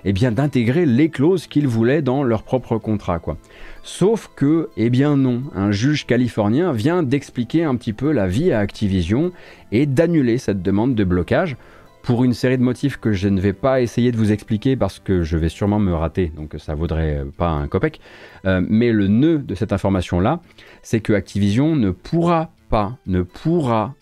eh 0.09 0.13
bien 0.13 0.31
d'intégrer 0.31 0.85
les 0.85 1.09
clauses 1.09 1.47
qu'ils 1.47 1.67
voulaient 1.67 2.01
dans 2.01 2.23
leur 2.23 2.43
propre 2.43 2.77
contrat. 2.77 3.19
Quoi. 3.19 3.35
Sauf 3.83 4.31
que, 4.37 4.69
eh 4.77 4.89
bien 4.89 5.17
non, 5.17 5.43
un 5.53 5.71
juge 5.71 6.05
californien 6.05 6.71
vient 6.71 7.03
d'expliquer 7.03 7.65
un 7.65 7.75
petit 7.75 7.91
peu 7.91 8.13
la 8.13 8.25
vie 8.25 8.53
à 8.53 8.59
Activision 8.59 9.33
et 9.73 9.85
d'annuler 9.85 10.37
cette 10.37 10.61
demande 10.61 10.95
de 10.95 11.03
blocage 11.03 11.57
pour 12.03 12.23
une 12.23 12.33
série 12.33 12.57
de 12.57 12.63
motifs 12.63 12.95
que 12.95 13.11
je 13.11 13.27
ne 13.27 13.41
vais 13.41 13.51
pas 13.51 13.81
essayer 13.81 14.13
de 14.13 14.17
vous 14.17 14.31
expliquer 14.31 14.77
parce 14.77 14.99
que 14.99 15.23
je 15.23 15.35
vais 15.35 15.49
sûrement 15.49 15.79
me 15.79 15.93
rater, 15.93 16.31
donc 16.37 16.55
ça 16.57 16.73
vaudrait 16.73 17.25
pas 17.35 17.49
un 17.49 17.67
copec. 17.67 17.99
Euh, 18.45 18.61
mais 18.65 18.93
le 18.93 19.09
nœud 19.09 19.39
de 19.39 19.55
cette 19.55 19.73
information-là, 19.73 20.39
c'est 20.83 21.01
que 21.01 21.11
Activision 21.11 21.75
ne 21.75 21.91
pourra 21.91 22.51
pas, 22.69 22.95
ne 23.07 23.23
pourra 23.23 23.93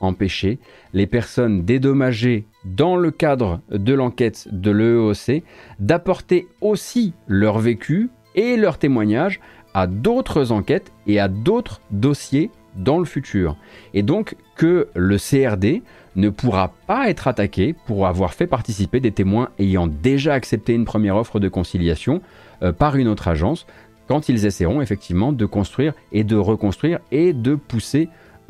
empêcher 0.00 0.58
les 0.92 1.06
personnes 1.06 1.64
dédommagées 1.64 2.44
dans 2.64 2.96
le 2.96 3.10
cadre 3.10 3.60
de 3.70 3.94
l'enquête 3.94 4.48
de 4.50 4.70
l'EOC 4.70 5.42
d'apporter 5.78 6.48
aussi 6.60 7.14
leur 7.26 7.58
vécu 7.58 8.10
et 8.34 8.56
leur 8.56 8.78
témoignage 8.78 9.40
à 9.74 9.86
d'autres 9.86 10.52
enquêtes 10.52 10.92
et 11.06 11.20
à 11.20 11.28
d'autres 11.28 11.80
dossiers 11.90 12.50
dans 12.76 12.98
le 12.98 13.04
futur. 13.04 13.56
Et 13.94 14.02
donc 14.02 14.36
que 14.56 14.88
le 14.94 15.16
CRD 15.16 15.82
ne 16.16 16.28
pourra 16.28 16.72
pas 16.86 17.08
être 17.08 17.28
attaqué 17.28 17.74
pour 17.86 18.06
avoir 18.06 18.34
fait 18.34 18.46
participer 18.46 19.00
des 19.00 19.12
témoins 19.12 19.50
ayant 19.58 19.86
déjà 19.86 20.34
accepté 20.34 20.74
une 20.74 20.84
première 20.84 21.16
offre 21.16 21.40
de 21.40 21.48
conciliation 21.48 22.20
euh, 22.62 22.72
par 22.72 22.96
une 22.96 23.08
autre 23.08 23.28
agence 23.28 23.66
quand 24.08 24.28
ils 24.28 24.44
essaieront 24.44 24.80
effectivement 24.80 25.32
de 25.32 25.46
construire 25.46 25.92
et 26.10 26.24
de 26.24 26.34
reconstruire 26.34 26.98
et 27.12 27.32
de 27.32 27.54
pousser 27.54 28.08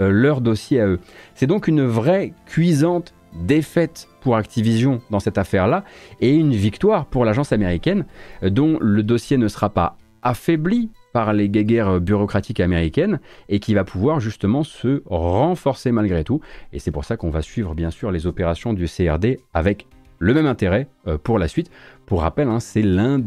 leur 0.09 0.41
dossier 0.41 0.81
à 0.81 0.87
eux. 0.87 1.01
C'est 1.35 1.47
donc 1.47 1.69
une 1.69 1.85
vraie 1.85 2.33
cuisante 2.47 3.13
défaite 3.35 4.09
pour 4.21 4.37
Activision 4.37 5.01
dans 5.11 5.21
cette 5.21 5.39
affaire-là 5.39 5.85
et 6.21 6.35
une 6.35 6.55
victoire 6.55 7.07
pour 7.07 7.25
l'agence 7.25 7.53
américaine 7.53 8.05
euh, 8.43 8.51
dont 8.51 8.79
le 8.81 9.03
dossier 9.03 9.37
ne 9.37 9.49
sera 9.49 9.71
pas 9.71 9.97
affaibli 10.23 10.91
par 11.13 11.33
les 11.33 11.49
guéguerres 11.49 12.01
bureaucratiques 12.01 12.61
américaines 12.61 13.21
et 13.49 13.59
qui 13.59 13.75
va 13.75 13.85
pouvoir 13.85 14.21
justement 14.21 14.63
se 14.63 15.03
renforcer 15.07 15.93
malgré 15.93 16.25
tout. 16.25 16.41
Et 16.73 16.79
c'est 16.79 16.91
pour 16.91 17.05
ça 17.05 17.17
qu'on 17.17 17.31
va 17.31 17.43
suivre 17.43 17.75
bien 17.75 17.91
sûr 17.91 18.11
les 18.11 18.27
opérations 18.27 18.73
du 18.73 18.87
CRD 18.87 19.39
avec 19.55 19.87
le 20.19 20.35
même 20.35 20.47
intérêt 20.47 20.87
euh, 21.09 21.19
pour 21.19 21.39
la 21.39 21.49
suite. 21.49 21.71
Pour 22.07 22.21
rappel, 22.21 22.49
hein, 22.49 22.61
c'est 22.61 22.83
l'une 22.83 23.25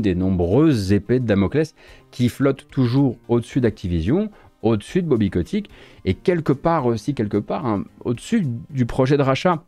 des, 0.00 0.14
nombreuses 0.14 0.92
épées 0.92 1.20
de 1.20 1.26
Damoclès 1.26 1.74
qui 2.10 2.28
flottent 2.28 2.66
toujours 2.68 3.18
au-dessus 3.28 3.60
d'Activision, 3.60 4.30
au-dessus 4.66 5.02
de 5.02 5.08
Bobby 5.08 5.30
Kotick 5.30 5.70
et 6.04 6.14
quelque 6.14 6.52
part 6.52 6.86
aussi, 6.86 7.14
quelque 7.14 7.38
part, 7.38 7.66
hein, 7.66 7.84
au-dessus 8.04 8.46
du 8.70 8.86
projet 8.86 9.16
de 9.16 9.22
rachat. 9.22 9.62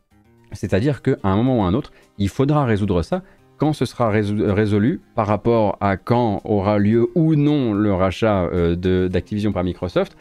C'est-à-dire 0.52 1.02
qu'à 1.02 1.16
un 1.24 1.36
moment 1.36 1.58
ou 1.58 1.62
à 1.62 1.66
un 1.66 1.74
autre, 1.74 1.92
il 2.16 2.28
faudra 2.28 2.64
résoudre 2.64 3.02
ça 3.02 3.22
quand 3.58 3.72
ce 3.72 3.84
sera 3.84 4.08
résolu 4.08 5.00
par 5.14 5.26
rapport 5.26 5.76
à 5.80 5.96
quand 5.96 6.40
aura 6.44 6.78
lieu 6.78 7.08
ou 7.14 7.34
non 7.34 7.74
le 7.74 7.92
rachat 7.92 8.44
euh, 8.44 9.08
d'Activision 9.08 9.52
par 9.52 9.64
Microsoft, 9.64 10.16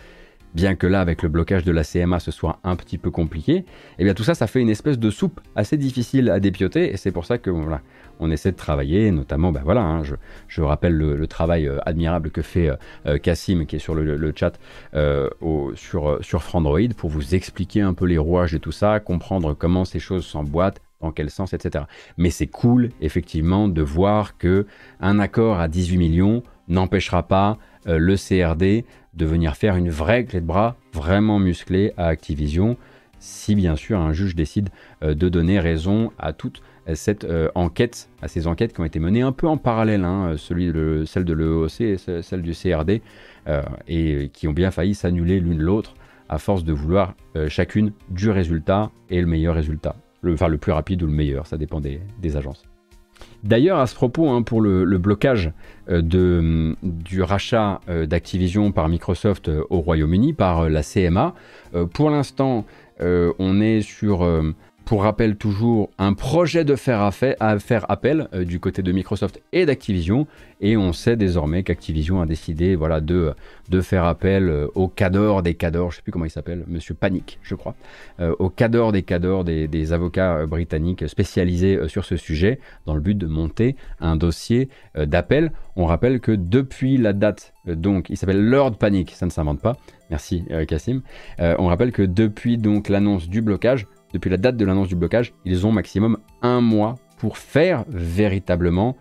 bien 0.57 0.73
que 0.73 0.87
là, 0.87 1.01
avec 1.01 1.21
le 1.21 1.29
blocage 1.29 1.63
de 1.63 1.71
la 1.71 1.83
CMA, 1.83 2.19
ce 2.19 2.31
soit 2.31 2.59
un 2.63 2.75
petit 2.75 2.97
peu 2.97 3.11
compliqué, 3.11 3.63
eh 3.99 4.03
bien 4.03 4.15
tout 4.15 4.23
ça, 4.23 4.33
ça 4.33 4.47
fait 4.47 4.59
une 4.59 4.71
espèce 4.71 4.97
de 4.97 5.11
soupe 5.11 5.39
assez 5.55 5.77
difficile 5.77 6.31
à 6.31 6.39
dépioter, 6.39 6.91
et 6.91 6.97
c'est 6.97 7.11
pour 7.11 7.25
ça 7.25 7.37
que 7.37 7.51
voilà, 7.51 7.81
on 8.19 8.31
essaie 8.31 8.51
de 8.51 8.57
travailler, 8.57 9.11
notamment, 9.11 9.51
ben 9.51 9.61
voilà, 9.63 9.81
hein, 9.83 10.01
je, 10.47 10.61
rappelle 10.63 10.95
le, 10.95 11.27
travail 11.27 11.67
euh, 11.67 11.77
admirable 11.85 12.31
que 12.31 12.41
fait 12.41 12.71
euh, 13.05 13.19
Cassim, 13.19 13.67
qui 13.67 13.75
est 13.75 13.79
sur 13.79 13.93
le, 13.93 14.33
chat 14.35 14.59
sur, 15.75 16.17
sur 16.21 16.43
Frandroid, 16.43 16.89
pour 16.97 17.11
vous 17.11 17.35
expliquer 17.35 17.81
un 17.81 17.93
peu 17.93 18.05
les 18.05 18.17
rouages 18.17 18.55
et 18.55 18.59
tout 18.59 18.71
ça, 18.71 18.99
comprendre 18.99 19.53
comment 19.53 19.85
ces 19.85 19.99
choses 19.99 20.25
s'emboîtent, 20.25 20.81
dans 21.01 21.11
quel 21.11 21.29
sens, 21.29 21.53
etc. 21.53 21.85
Mais 22.17 22.31
c'est 22.31 22.47
cool, 22.47 22.89
effectivement, 22.99 23.67
de 23.67 23.83
voir 23.83 24.39
que 24.39 24.65
un 24.99 25.19
accord 25.19 25.59
à 25.59 25.67
18 25.67 25.97
millions 25.97 26.41
n'empêchera 26.67 27.23
pas 27.23 27.57
euh, 27.87 27.97
le 27.97 28.15
CRD 28.15 28.85
de 29.17 29.25
venir 29.25 29.55
faire 29.55 29.75
une 29.75 29.89
vraie 29.89 30.25
clé 30.25 30.41
de 30.41 30.45
bras 30.45 30.75
vraiment 30.93 31.39
musclée 31.39 31.93
à 31.97 32.07
Activision, 32.07 32.77
si 33.19 33.55
bien 33.55 33.75
sûr 33.75 33.99
un 33.99 34.13
juge 34.13 34.35
décide 34.35 34.69
euh, 35.03 35.15
de 35.15 35.27
donner 35.27 35.59
raison 35.59 36.11
à 36.19 36.33
toute 36.33 36.61
euh, 36.87 36.95
cette 36.95 37.27
enquête, 37.55 38.09
à 38.21 38.27
ces 38.27 38.47
enquêtes 38.47 38.73
qui 38.73 38.81
ont 38.81 38.85
été 38.85 38.99
menées 38.99 39.21
un 39.21 39.31
peu 39.31 39.47
en 39.47 39.57
parallèle, 39.57 40.05
hein, 40.05 40.35
celui 40.37 40.71
de, 40.71 41.03
celle 41.05 41.25
de 41.25 41.33
l'EOC 41.33 41.81
et 41.81 41.97
celle 41.97 42.41
du 42.41 42.53
CRD, 42.53 43.01
et 43.87 44.29
qui 44.33 44.47
ont 44.47 44.53
bien 44.53 44.71
failli 44.71 44.93
s'annuler 44.93 45.39
l'une 45.39 45.61
l'autre 45.61 45.93
à 46.27 46.37
force 46.37 46.65
de 46.65 46.73
vouloir 46.73 47.15
chacune 47.47 47.93
du 48.09 48.29
résultat 48.29 48.91
et 49.09 49.21
le 49.21 49.27
meilleur 49.27 49.55
résultat 49.55 49.95
enfin, 50.33 50.47
le 50.47 50.57
plus 50.57 50.71
rapide 50.71 51.03
ou 51.03 51.07
le 51.07 51.13
meilleur, 51.13 51.47
ça 51.47 51.57
dépend 51.57 51.79
des, 51.79 51.99
agences. 52.35 52.63
D'ailleurs, 53.43 53.79
à 53.79 53.87
ce 53.87 53.95
propos, 53.95 54.29
hein, 54.29 54.41
pour 54.41 54.61
le, 54.61 54.97
blocage 54.97 55.51
euh, 55.89 56.73
du 56.83 57.21
rachat 57.21 57.81
euh, 57.87 58.05
d'Activision 58.05 58.71
par 58.71 58.89
Microsoft 58.89 59.47
euh, 59.47 59.63
au 59.69 59.79
Royaume-Uni, 59.79 60.33
par 60.33 60.69
la 60.69 60.83
CMA, 60.83 61.33
pour 61.93 62.09
l'instant, 62.09 62.65
on 62.99 63.61
est 63.61 63.81
sur 63.81 64.25
pour 64.87 65.03
rappel, 65.03 65.35
toujours 65.35 65.89
un 65.97 66.13
projet 66.13 66.63
de 66.63 66.77
faire, 66.77 67.01
à 67.01 67.11
faire 67.59 67.91
appel 67.91 68.29
euh, 68.33 68.45
du 68.45 68.61
côté 68.61 68.81
de 68.81 68.93
Microsoft 68.93 69.41
et 69.51 69.65
d'Activision. 69.65 70.27
Et 70.61 70.77
on 70.77 70.93
sait 70.93 71.17
désormais 71.17 71.63
qu'Activision 71.63 72.21
a 72.21 72.25
décidé 72.25 72.77
voilà, 72.77 73.01
de, 73.01 73.35
faire 73.81 74.05
appel 74.05 74.47
euh, 74.47 74.67
au 74.75 74.87
cador 74.87 75.43
des 75.43 75.55
cadors, 75.55 75.91
je 75.91 75.95
ne 75.95 75.97
sais 75.97 76.03
plus 76.03 76.13
comment 76.13 76.23
il 76.23 76.31
s'appelle, 76.31 76.63
Monsieur 76.67 76.93
Panic, 76.93 77.37
je 77.43 77.53
crois, 77.55 77.75
euh, 78.21 78.33
au 78.39 78.49
cador 78.49 78.93
des 78.93 79.03
cadors 79.03 79.43
des, 79.43 79.67
des 79.67 79.91
avocats 79.91 80.45
britanniques 80.45 81.09
spécialisés 81.09 81.89
sur 81.89 82.05
ce 82.05 82.15
sujet, 82.15 82.61
dans 82.85 82.95
le 82.95 83.01
but 83.01 83.17
de 83.17 83.27
monter 83.27 83.75
un 83.99 84.15
dossier 84.15 84.69
d'appel. 84.95 85.51
On 85.75 85.85
rappelle 85.85 86.21
que 86.21 86.31
depuis 86.31 86.95
la 86.95 87.11
date, 87.11 87.53
donc, 87.65 88.09
il 88.09 88.15
s'appelle 88.15 88.41
Lord 88.41 88.77
Panic, 88.77 89.11
ça 89.11 89.25
ne 89.25 89.31
s'invente 89.31 89.59
pas. 89.59 89.75
Merci 90.09 90.45
Cassim. 90.69 91.01
on 91.39 91.67
rappelle 91.67 91.91
que 91.91 92.03
depuis 92.03 92.57
donc 92.57 92.87
l'annonce 92.87 93.27
du 93.27 93.41
blocage, 93.41 93.85
depuis 94.13 94.29
la 94.29 94.37
date 94.37 94.57
de 94.57 94.65
l'annonce 94.65 94.87
du 94.87 94.95
blocage, 94.95 95.33
ils 95.45 95.65
ont 95.65 95.71
maximum 95.71 96.17
un 96.41 96.61
mois 96.61 96.95
pour 97.17 97.37
faire 97.37 97.83
véritablement 97.89 98.95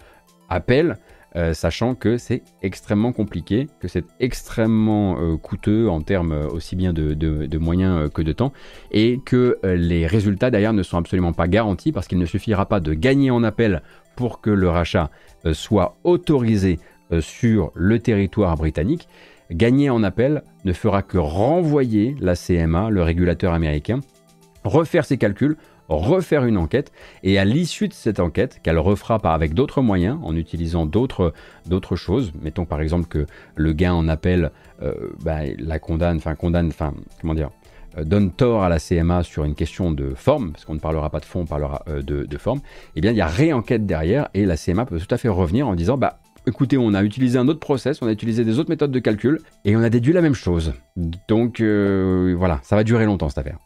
appel, 0.49 0.97
euh, 1.37 1.53
sachant 1.53 1.95
que 1.95 2.17
c'est 2.17 2.43
extrêmement 2.63 3.13
compliqué, 3.13 3.69
que 3.81 3.89
c'est 3.89 4.05
extrêmement 4.21 5.19
euh, 5.19 5.37
coûteux 5.37 5.89
en 5.89 6.01
termes 6.01 6.33
euh, 6.33 6.49
aussi 6.49 6.77
bien 6.77 6.93
de, 6.93 7.59
moyens 7.59 8.11
que 8.11 8.23
de 8.23 8.33
temps, 8.33 8.53
et 8.91 9.21
que 9.25 9.59
les 9.65 10.07
résultats 10.07 10.51
derrière 10.51 10.73
ne 10.73 10.83
sont 10.83 10.99
absolument 10.99 11.33
pas 11.33 11.49
garantis 11.49 11.93
parce 11.93 12.07
qu'il 12.07 12.19
ne 12.19 12.27
suffira 12.27 12.67
pas 12.67 12.81
de 12.81 12.95
gagner 12.95 13.31
en 13.31 13.43
appel 13.43 13.83
pour 14.15 14.41
que 14.41 14.51
le 14.51 14.69
rachat 14.69 15.11
soit 15.53 15.97
autorisé 16.05 16.79
sur 17.21 17.71
le 17.75 17.99
territoire 17.99 18.57
britannique. 18.57 19.09
Gagner 19.51 19.91
en 19.91 20.03
appel 20.03 20.43
ne 20.65 20.73
fera 20.73 21.03
que 21.03 21.19
renvoyer 21.19 22.17
la 22.21 22.35
CMA, 22.35 22.91
le 22.91 23.03
régulateur 23.03 23.53
américain, 23.53 24.01
refaire 24.67 25.05
ses 25.05 25.19
calculs, 25.19 25.57
refaire 25.89 26.45
une 26.45 26.57
enquête, 26.57 26.93
et 27.23 27.39
à 27.39 27.45
l'issue 27.45 27.89
de 27.89 27.93
cette 27.93 28.21
enquête, 28.21 28.61
qu'elle 28.63 28.79
refera 28.79 29.19
par, 29.19 29.33
avec 29.33 29.55
d'autres 29.55 29.83
moyens, 29.83 30.19
en 30.23 30.37
utilisant 30.37 30.87
d'autres, 30.87 31.33
choses, 31.95 32.33
mettons 32.43 32.65
par 32.65 32.81
exemple 32.81 33.07
que 33.07 33.27
le 33.55 33.73
gain 33.73 33.93
en 33.93 34.09
appel 34.09 34.51
euh, 34.83 35.11
bah, 35.23 35.41
la 35.59 35.79
condamne, 35.79 36.17
enfin 36.17 36.35
condamne, 36.35 36.69
enfin 36.69 36.93
comment 37.21 37.35
dire, 37.35 37.51
euh, 37.99 38.05
donne 38.05 38.31
tort 38.31 38.63
à 38.63 38.69
la 38.69 38.79
CMA 38.79 39.23
sur 39.23 39.45
une 39.45 39.55
question 39.55 39.93
de 39.93 40.15
forme, 40.15 40.53
parce 40.53 40.65
qu'on 40.65 40.75
ne 40.75 40.81
parlera 40.81 41.11
pas 41.11 41.21
de 41.21 41.25
fond, 41.25 41.41
on 41.41 41.47
parlera 41.47 41.83
euh, 41.89 42.03
de, 42.03 42.39
forme, 42.39 42.61
eh 42.97 43.01
bien 43.01 43.13
il 43.13 43.17
y 43.17 43.23
a 43.23 43.27
réenquête 43.27 43.87
derrière, 43.87 44.29
et 44.35 44.45
la 44.45 44.57
CMA 44.57 44.87
peut 44.87 44.99
tout 44.99 45.15
à 45.15 45.19
fait 45.19 45.29
revenir 45.29 45.69
en 45.69 45.75
disant, 45.75 45.97
bah 45.97 46.19
écoutez, 46.47 46.79
on 46.79 46.95
a 46.95 47.03
utilisé 47.03 47.39
un 47.39 47.49
autre 47.49 47.61
process, 47.61 48.03
on 48.03 48.07
a 48.07 48.13
utilisé 48.13 48.45
des 48.45 48.59
autres 48.59 48.71
méthodes 48.71 48.93
de 48.93 48.99
calcul, 48.99 49.41
et 49.65 49.77
on 49.77 49.83
a 49.83 49.91
déduit 49.91 50.13
la 50.13 50.23
même 50.23 50.35
chose. 50.35 50.75
Donc 51.29 51.61
voilà, 51.61 52.61
ça 52.63 52.77
va 52.77 52.85
durer 52.85 53.05
longtemps 53.05 53.29
cette 53.29 53.39
affaire. 53.39 53.59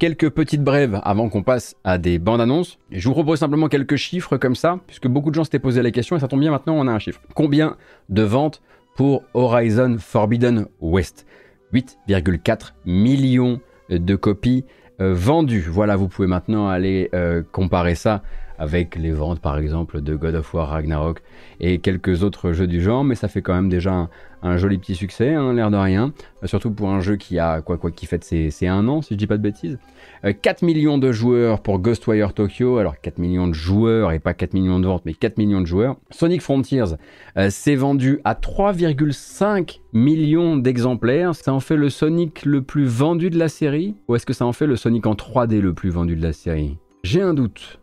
Quelques 0.00 0.30
petites 0.30 0.64
brèves 0.64 0.98
avant 1.04 1.28
qu'on 1.28 1.42
passe 1.42 1.76
à 1.84 1.98
des 1.98 2.18
bandes 2.18 2.40
annonces. 2.40 2.78
je 2.90 3.06
vous 3.06 3.12
propose 3.12 3.38
simplement 3.38 3.68
quelques 3.68 3.96
chiffres 3.96 4.38
comme 4.38 4.54
ça, 4.54 4.80
puisque 4.86 5.06
beaucoup 5.06 5.28
de 5.28 5.34
gens 5.34 5.44
s'étaient 5.44 5.58
posé 5.58 5.82
la 5.82 5.90
question 5.90 6.16
et 6.16 6.20
ça 6.20 6.26
tombe 6.26 6.40
bien 6.40 6.50
maintenant, 6.50 6.74
on 6.74 6.88
a 6.88 6.90
un 6.90 6.98
chiffre. 6.98 7.20
Combien 7.34 7.76
de 8.08 8.22
ventes 8.22 8.62
pour 8.96 9.24
Horizon 9.34 9.98
Forbidden 9.98 10.66
West? 10.80 11.26
8,4 11.74 12.72
millions 12.86 13.60
de 13.90 14.16
copies 14.16 14.64
euh, 15.02 15.12
vendues. 15.12 15.66
Voilà, 15.70 15.96
vous 15.96 16.08
pouvez 16.08 16.26
maintenant 16.26 16.68
aller 16.68 17.10
euh, 17.14 17.42
comparer 17.52 17.94
ça 17.94 18.22
avec 18.60 18.94
les 18.94 19.10
ventes 19.10 19.40
par 19.40 19.58
exemple 19.58 20.02
de 20.02 20.14
God 20.14 20.34
of 20.36 20.54
War 20.54 20.68
Ragnarok 20.68 21.22
et 21.60 21.78
quelques 21.78 22.22
autres 22.22 22.52
jeux 22.52 22.66
du 22.66 22.80
genre, 22.80 23.02
mais 23.02 23.14
ça 23.14 23.26
fait 23.26 23.42
quand 23.42 23.54
même 23.54 23.70
déjà 23.70 24.08
un, 24.42 24.56
joli 24.56 24.78
petit 24.78 24.94
succès, 24.94 25.34
hein, 25.34 25.54
l'air 25.54 25.70
de 25.70 25.76
rien, 25.76 26.12
surtout 26.44 26.70
pour 26.70 26.90
un 26.90 27.00
jeu 27.00 27.16
qui 27.16 27.38
a 27.38 27.62
quoi 27.62 27.78
quoi 27.78 27.90
qui 27.90 28.06
fête 28.06 28.22
ses, 28.22 28.50
un 28.66 28.86
an 28.88 29.02
si 29.02 29.14
je 29.14 29.18
dis 29.18 29.26
pas 29.26 29.38
de 29.38 29.42
bêtises. 29.42 29.78
4 30.22 30.62
euh, 30.62 30.66
millions 30.66 30.98
de 30.98 31.10
joueurs 31.10 31.60
pour 31.60 31.78
Ghostwire 31.78 32.34
Tokyo, 32.34 32.76
alors 32.76 33.00
4 33.00 33.18
millions 33.18 33.48
de 33.48 33.54
joueurs 33.54 34.12
et 34.12 34.18
pas 34.18 34.34
4 34.34 34.52
millions 34.52 34.78
de 34.78 34.86
ventes, 34.86 35.02
mais 35.06 35.14
4 35.14 35.38
millions 35.38 35.62
de 35.62 35.66
joueurs. 35.66 35.96
Sonic 36.10 36.42
Frontiers 36.42 36.96
euh, 37.38 37.48
s'est 37.48 37.76
vendu 37.76 38.20
à 38.24 38.34
3,5 38.34 39.80
millions 39.94 40.56
d'exemplaires. 40.58 41.34
Ça 41.34 41.54
en 41.54 41.60
fait 41.60 41.76
le 41.76 41.88
Sonic 41.88 42.44
le 42.44 42.62
plus 42.62 42.84
vendu 42.84 43.30
de 43.30 43.38
la 43.38 43.48
série? 43.48 43.96
Ou 44.08 44.16
est-ce 44.16 44.26
que 44.26 44.34
ça 44.34 44.44
en 44.44 44.52
fait 44.52 44.66
le 44.66 44.76
Sonic 44.76 45.06
en 45.06 45.14
3D 45.14 45.60
le 45.60 45.72
plus 45.72 45.90
vendu 45.90 46.14
de 46.14 46.22
la 46.22 46.34
série? 46.34 46.76
J'ai 47.02 47.22
un 47.22 47.32
doute. 47.32 47.80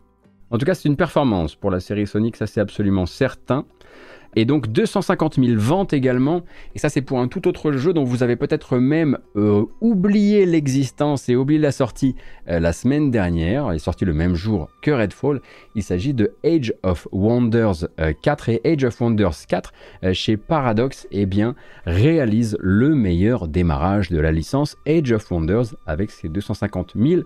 En 0.50 0.58
tout 0.58 0.64
cas, 0.64 0.74
c'est 0.74 0.88
une 0.88 0.96
performance 0.96 1.54
pour 1.54 1.70
la 1.70 1.80
série 1.80 2.06
Sonic, 2.06 2.36
ça 2.36 2.46
c'est 2.46 2.60
absolument 2.60 3.06
certain. 3.06 3.64
Et 4.36 4.44
donc 4.44 4.68
250 4.68 5.36
000 5.36 5.58
ventes 5.58 5.92
également. 5.92 6.42
Et 6.74 6.78
ça 6.78 6.88
c'est 6.88 7.00
pour 7.00 7.18
un 7.18 7.28
tout 7.28 7.48
autre 7.48 7.72
jeu 7.72 7.92
dont 7.92 8.04
vous 8.04 8.22
avez 8.22 8.36
peut-être 8.36 8.78
même 8.78 9.18
euh, 9.36 9.64
oublié 9.80 10.46
l'existence 10.46 11.28
et 11.28 11.36
oublié 11.36 11.58
la 11.58 11.72
sortie 11.72 12.14
euh, 12.48 12.60
la 12.60 12.72
semaine 12.72 13.10
dernière. 13.10 13.72
Il 13.72 13.76
est 13.76 13.80
sorti 13.80 14.04
le 14.04 14.12
même 14.12 14.34
jour 14.34 14.68
que 14.82 14.90
Redfall. 14.90 15.40
Il 15.74 15.82
s'agit 15.82 16.14
de 16.14 16.34
Age 16.44 16.74
of 16.82 17.08
Wonders 17.10 17.88
4 18.22 18.48
euh, 18.50 18.58
et 18.62 18.72
Age 18.72 18.84
of 18.84 19.00
Wonders 19.00 19.46
4 19.48 19.72
chez 20.12 20.36
Paradox 20.36 21.06
eh 21.10 21.26
bien, 21.26 21.54
réalise 21.86 22.56
le 22.60 22.94
meilleur 22.94 23.48
démarrage 23.48 24.10
de 24.10 24.20
la 24.20 24.30
licence 24.30 24.76
Age 24.86 25.12
of 25.12 25.30
Wonders 25.30 25.74
avec 25.86 26.10
ses 26.10 26.28
250 26.28 26.92
000 26.96 27.22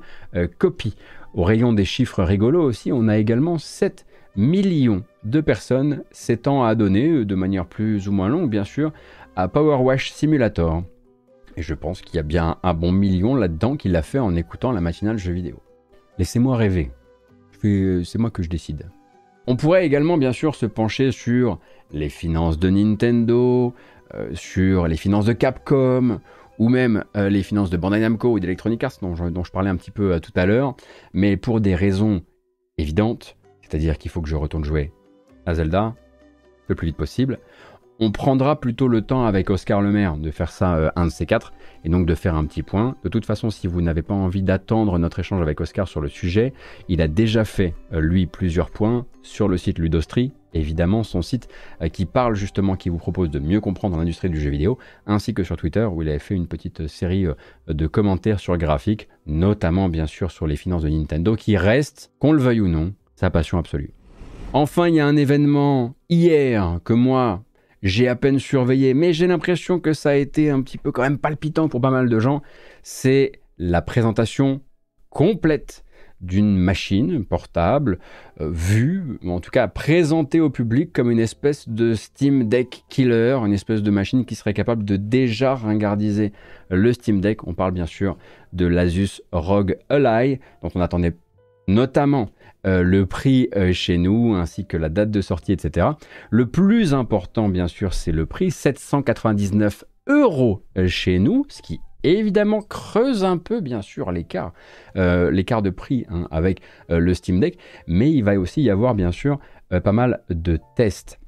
copies. 0.58 0.94
Au 1.34 1.44
rayon 1.44 1.72
des 1.72 1.84
chiffres 1.84 2.22
rigolos 2.22 2.62
aussi, 2.62 2.92
on 2.92 3.08
a 3.08 3.16
également 3.16 3.58
7 3.58 4.04
millions 4.36 5.02
de 5.24 5.40
personnes 5.40 6.04
s'étant 6.10 6.64
adonnées, 6.64 7.08
euh, 7.08 7.24
de 7.24 7.34
manière 7.34 7.66
plus 7.66 8.08
ou 8.08 8.12
moins 8.12 8.28
longue 8.28 8.50
bien 8.50 8.64
sûr, 8.64 8.92
à 9.36 9.48
Power 9.48 9.76
Wash 9.76 10.12
Simulator. 10.12 10.82
Et 11.56 11.62
je 11.62 11.74
pense 11.74 12.00
qu'il 12.00 12.16
y 12.16 12.18
a 12.18 12.22
bien 12.22 12.56
un 12.62 12.74
bon 12.74 12.92
million 12.92 13.34
là-dedans 13.34 13.76
qui 13.76 13.88
l'a 13.88 14.02
fait 14.02 14.18
en 14.18 14.34
écoutant 14.36 14.72
la 14.72 14.80
matinale 14.80 15.18
jeu 15.18 15.32
vidéo. 15.32 15.60
Laissez-moi 16.18 16.56
rêver. 16.56 16.90
Euh, 17.64 18.04
c'est 18.04 18.18
moi 18.18 18.30
que 18.30 18.42
je 18.42 18.48
décide. 18.48 18.90
On 19.46 19.56
pourrait 19.56 19.86
également 19.86 20.18
bien 20.18 20.32
sûr 20.32 20.54
se 20.54 20.66
pencher 20.66 21.12
sur 21.12 21.58
les 21.92 22.08
finances 22.08 22.58
de 22.58 22.70
Nintendo, 22.70 23.74
euh, 24.14 24.30
sur 24.34 24.86
les 24.86 24.96
finances 24.96 25.26
de 25.26 25.32
Capcom, 25.32 26.20
ou 26.58 26.68
même 26.68 27.04
euh, 27.16 27.28
les 27.28 27.42
finances 27.42 27.70
de 27.70 27.76
Bandai 27.76 28.00
Namco 28.00 28.30
ou 28.32 28.40
d'Electronic 28.40 28.82
Arts, 28.84 28.98
dont 29.00 29.14
je, 29.14 29.50
parlais 29.50 29.70
un 29.70 29.76
petit 29.76 29.90
peu 29.90 30.12
euh, 30.12 30.20
tout 30.20 30.32
à 30.36 30.46
l'heure, 30.46 30.76
mais 31.12 31.36
pour 31.36 31.60
des 31.60 31.74
raisons 31.74 32.22
évidentes, 32.78 33.36
c'est-à-dire 33.62 33.98
qu'il 33.98 34.10
faut 34.10 34.20
que 34.20 34.28
je 34.28 34.36
retourne 34.36 34.64
jouer 34.64 34.92
à 35.46 35.54
Zelda 35.54 35.94
le 36.68 36.74
plus 36.74 36.86
vite 36.86 36.96
possible. 36.96 37.38
On 38.04 38.10
prendra 38.10 38.58
plutôt 38.58 38.88
le 38.88 39.02
temps 39.02 39.26
avec 39.26 39.48
Oscar 39.48 39.80
Lemaire 39.80 40.16
de 40.16 40.32
faire 40.32 40.50
ça 40.50 40.74
euh, 40.74 40.90
un 40.96 41.06
de 41.06 41.12
ces 41.12 41.24
quatre 41.24 41.52
et 41.84 41.88
donc 41.88 42.04
de 42.04 42.16
faire 42.16 42.34
un 42.34 42.44
petit 42.46 42.64
point. 42.64 42.96
De 43.04 43.08
toute 43.08 43.24
façon, 43.24 43.48
si 43.48 43.68
vous 43.68 43.80
n'avez 43.80 44.02
pas 44.02 44.12
envie 44.12 44.42
d'attendre 44.42 44.98
notre 44.98 45.20
échange 45.20 45.40
avec 45.40 45.60
Oscar 45.60 45.86
sur 45.86 46.00
le 46.00 46.08
sujet, 46.08 46.52
il 46.88 47.00
a 47.00 47.06
déjà 47.06 47.44
fait 47.44 47.76
lui 47.92 48.26
plusieurs 48.26 48.70
points 48.70 49.06
sur 49.22 49.46
le 49.46 49.56
site 49.56 49.78
Ludostri 49.78 50.32
évidemment 50.52 51.04
son 51.04 51.22
site 51.22 51.48
euh, 51.80 51.88
qui 51.88 52.04
parle 52.04 52.34
justement, 52.34 52.74
qui 52.74 52.88
vous 52.88 52.98
propose 52.98 53.30
de 53.30 53.38
mieux 53.38 53.60
comprendre 53.60 53.96
l'industrie 53.96 54.30
du 54.30 54.40
jeu 54.40 54.50
vidéo, 54.50 54.78
ainsi 55.06 55.32
que 55.32 55.44
sur 55.44 55.56
Twitter 55.56 55.84
où 55.84 56.02
il 56.02 56.08
avait 56.08 56.18
fait 56.18 56.34
une 56.34 56.48
petite 56.48 56.88
série 56.88 57.26
euh, 57.26 57.34
de 57.68 57.86
commentaires 57.86 58.40
sur 58.40 58.56
graphique, 58.56 59.06
notamment 59.26 59.88
bien 59.88 60.08
sûr 60.08 60.32
sur 60.32 60.48
les 60.48 60.56
finances 60.56 60.82
de 60.82 60.88
Nintendo, 60.88 61.36
qui 61.36 61.56
reste, 61.56 62.10
qu'on 62.18 62.32
le 62.32 62.42
veuille 62.42 62.62
ou 62.62 62.68
non, 62.68 62.94
sa 63.14 63.30
passion 63.30 63.58
absolue. 63.58 63.92
Enfin, 64.52 64.88
il 64.88 64.96
y 64.96 65.00
a 65.00 65.06
un 65.06 65.16
événement 65.16 65.94
hier 66.10 66.80
que 66.84 66.92
moi 66.92 67.42
j'ai 67.82 68.08
à 68.08 68.16
peine 68.16 68.38
surveillé, 68.38 68.94
mais 68.94 69.12
j'ai 69.12 69.26
l'impression 69.26 69.80
que 69.80 69.92
ça 69.92 70.10
a 70.10 70.14
été 70.14 70.50
un 70.50 70.62
petit 70.62 70.78
peu 70.78 70.92
quand 70.92 71.02
même 71.02 71.18
palpitant 71.18 71.68
pour 71.68 71.80
pas 71.80 71.90
mal 71.90 72.08
de 72.08 72.18
gens. 72.18 72.42
C'est 72.82 73.32
la 73.58 73.82
présentation 73.82 74.60
complète 75.10 75.84
d'une 76.22 76.56
machine 76.56 77.24
portable 77.24 77.98
euh, 78.40 78.48
vue, 78.50 79.18
en 79.26 79.40
tout 79.40 79.50
cas 79.50 79.66
présentée 79.66 80.40
au 80.40 80.50
public 80.50 80.92
comme 80.92 81.10
une 81.10 81.18
espèce 81.18 81.68
de 81.68 81.94
Steam 81.94 82.48
Deck 82.48 82.84
killer, 82.88 83.38
une 83.44 83.52
espèce 83.52 83.82
de 83.82 83.90
machine 83.90 84.24
qui 84.24 84.36
serait 84.36 84.54
capable 84.54 84.84
de 84.84 84.96
déjà 84.96 85.56
ringardiser 85.56 86.32
le 86.70 86.92
Steam 86.92 87.20
Deck. 87.20 87.46
On 87.46 87.54
parle 87.54 87.72
bien 87.72 87.86
sûr 87.86 88.16
de 88.52 88.66
l'Asus 88.66 89.20
ROG 89.32 89.76
Ally, 89.88 90.38
dont 90.62 90.70
on 90.74 90.80
attendait 90.80 91.14
notamment 91.68 92.30
euh, 92.66 92.82
le 92.82 93.06
prix 93.06 93.48
euh, 93.56 93.72
chez 93.72 93.98
nous, 93.98 94.34
ainsi 94.34 94.66
que 94.66 94.76
la 94.76 94.88
date 94.88 95.10
de 95.10 95.20
sortie, 95.20 95.52
etc. 95.52 95.88
Le 96.30 96.46
plus 96.46 96.94
important, 96.94 97.48
bien 97.48 97.68
sûr, 97.68 97.94
c'est 97.94 98.12
le 98.12 98.26
prix, 98.26 98.50
799 98.50 99.84
euros 100.08 100.62
chez 100.86 101.18
nous, 101.18 101.44
ce 101.48 101.62
qui 101.62 101.80
évidemment 102.04 102.62
creuse 102.62 103.24
un 103.24 103.38
peu 103.38 103.60
bien 103.60 103.82
sûr 103.82 104.12
l'écart, 104.12 104.52
euh, 104.96 105.30
de 105.30 105.70
prix 105.70 106.06
hein, 106.08 106.26
avec 106.30 106.60
euh, 106.90 106.98
le 106.98 107.14
Steam 107.14 107.40
Deck, 107.40 107.58
mais 107.86 108.10
il 108.10 108.24
va 108.24 108.38
aussi 108.38 108.62
y 108.62 108.70
avoir 108.70 108.94
bien 108.94 109.12
sûr 109.12 109.38
euh, 109.72 109.80
pas 109.80 109.92
mal 109.92 110.22
de 110.30 110.58
tests 110.76 111.20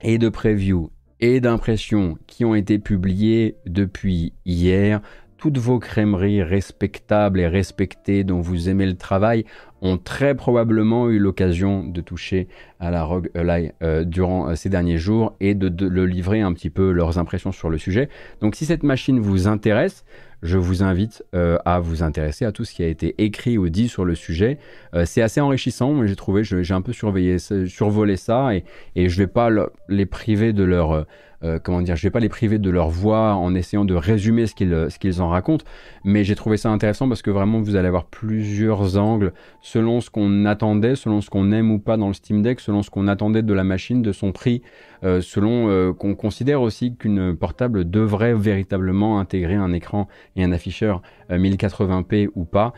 et 0.00 0.18
de 0.18 0.28
previews 0.28 0.90
et 1.20 1.40
d'impressions 1.40 2.18
qui 2.26 2.44
ont 2.44 2.54
été 2.54 2.78
publiés 2.78 3.56
depuis 3.66 4.34
hier. 4.44 5.00
Toutes 5.38 5.58
vos 5.58 5.78
crèmeries 5.78 6.42
respectables 6.42 7.40
et 7.40 7.46
respectées 7.46 8.24
dont 8.24 8.40
vous 8.40 8.70
aimez 8.70 8.86
le 8.86 8.96
travail 8.96 9.44
ont 9.82 9.98
très 9.98 10.34
probablement 10.34 11.10
eu 11.10 11.18
l'occasion 11.18 11.84
de 11.84 12.00
toucher 12.00 12.48
à 12.80 12.90
la 12.90 13.04
Rogue 13.04 13.30
Ally 13.34 13.72
durant 14.04 14.54
ces 14.56 14.68
derniers 14.68 14.98
jours 14.98 15.34
et 15.40 15.54
de, 15.54 15.68
de, 15.68 15.86
le 15.86 16.06
livrer 16.06 16.40
un 16.40 16.52
petit 16.52 16.70
peu 16.70 16.90
leurs 16.90 17.18
impressions 17.18 17.52
sur 17.52 17.68
le 17.68 17.78
sujet. 17.78 18.08
Donc 18.40 18.54
si 18.54 18.64
cette 18.64 18.82
machine 18.82 19.20
vous 19.20 19.48
intéresse, 19.48 20.04
je 20.42 20.58
vous 20.58 20.82
invite 20.82 21.24
euh, 21.34 21.58
à 21.64 21.80
vous 21.80 22.02
intéresser 22.02 22.44
à 22.44 22.52
tout 22.52 22.64
ce 22.64 22.74
qui 22.74 22.82
a 22.82 22.86
été 22.86 23.14
écrit 23.18 23.58
ou 23.58 23.68
dit 23.68 23.88
sur 23.88 24.04
le 24.04 24.14
sujet. 24.14 24.58
Euh, 24.94 25.04
c'est 25.04 25.22
assez 25.22 25.40
enrichissant, 25.40 26.06
j'ai 26.06 26.16
trouvé, 26.16 26.44
j'ai 26.44 26.74
un 26.74 26.82
peu 26.82 26.92
surveillé, 26.92 27.38
survolé 27.38 28.16
ça 28.16 28.54
et, 28.54 28.64
et 28.94 29.08
je 29.08 29.20
ne 29.20 29.26
vais 29.26 29.32
pas 29.32 29.50
les 29.88 30.06
priver 30.06 30.52
de 30.52 30.64
leur 30.64 31.06
euh, 31.46 31.58
comment 31.62 31.80
dire, 31.80 31.96
je 31.96 32.02
vais 32.02 32.10
pas 32.10 32.20
les 32.20 32.28
priver 32.28 32.58
de 32.58 32.70
leur 32.70 32.88
voix 32.88 33.34
en 33.34 33.54
essayant 33.54 33.84
de 33.84 33.94
résumer 33.94 34.46
ce 34.46 34.54
qu'ils 34.54 34.72
euh, 34.72 35.20
en 35.20 35.28
racontent, 35.28 35.64
mais 36.04 36.24
j'ai 36.24 36.34
trouvé 36.34 36.56
ça 36.56 36.70
intéressant 36.70 37.08
parce 37.08 37.22
que 37.22 37.30
vraiment 37.30 37.60
vous 37.60 37.76
allez 37.76 37.88
avoir 37.88 38.06
plusieurs 38.06 38.98
angles 38.98 39.32
selon 39.60 40.00
ce 40.00 40.10
qu'on 40.10 40.44
attendait, 40.44 40.96
selon 40.96 41.20
ce 41.20 41.30
qu'on 41.30 41.52
aime 41.52 41.70
ou 41.70 41.78
pas 41.78 41.96
dans 41.96 42.08
le 42.08 42.14
Steam 42.14 42.42
Deck, 42.42 42.60
selon 42.60 42.82
ce 42.82 42.90
qu'on 42.90 43.08
attendait 43.08 43.42
de 43.42 43.54
la 43.54 43.64
machine, 43.64 44.02
de 44.02 44.12
son 44.12 44.32
prix, 44.32 44.62
euh, 45.04 45.20
selon 45.20 45.94
qu'on 45.94 46.14
considère 46.14 46.62
aussi 46.62 46.96
qu'une 46.96 47.36
portable 47.36 47.88
devrait 47.88 48.34
véritablement 48.34 49.20
intégrer 49.20 49.54
un 49.54 49.72
écran 49.72 50.08
et 50.36 50.44
un 50.44 50.52
afficheur 50.52 51.02
1080p 51.30 52.28
ou 52.34 52.44
pas 52.44 52.72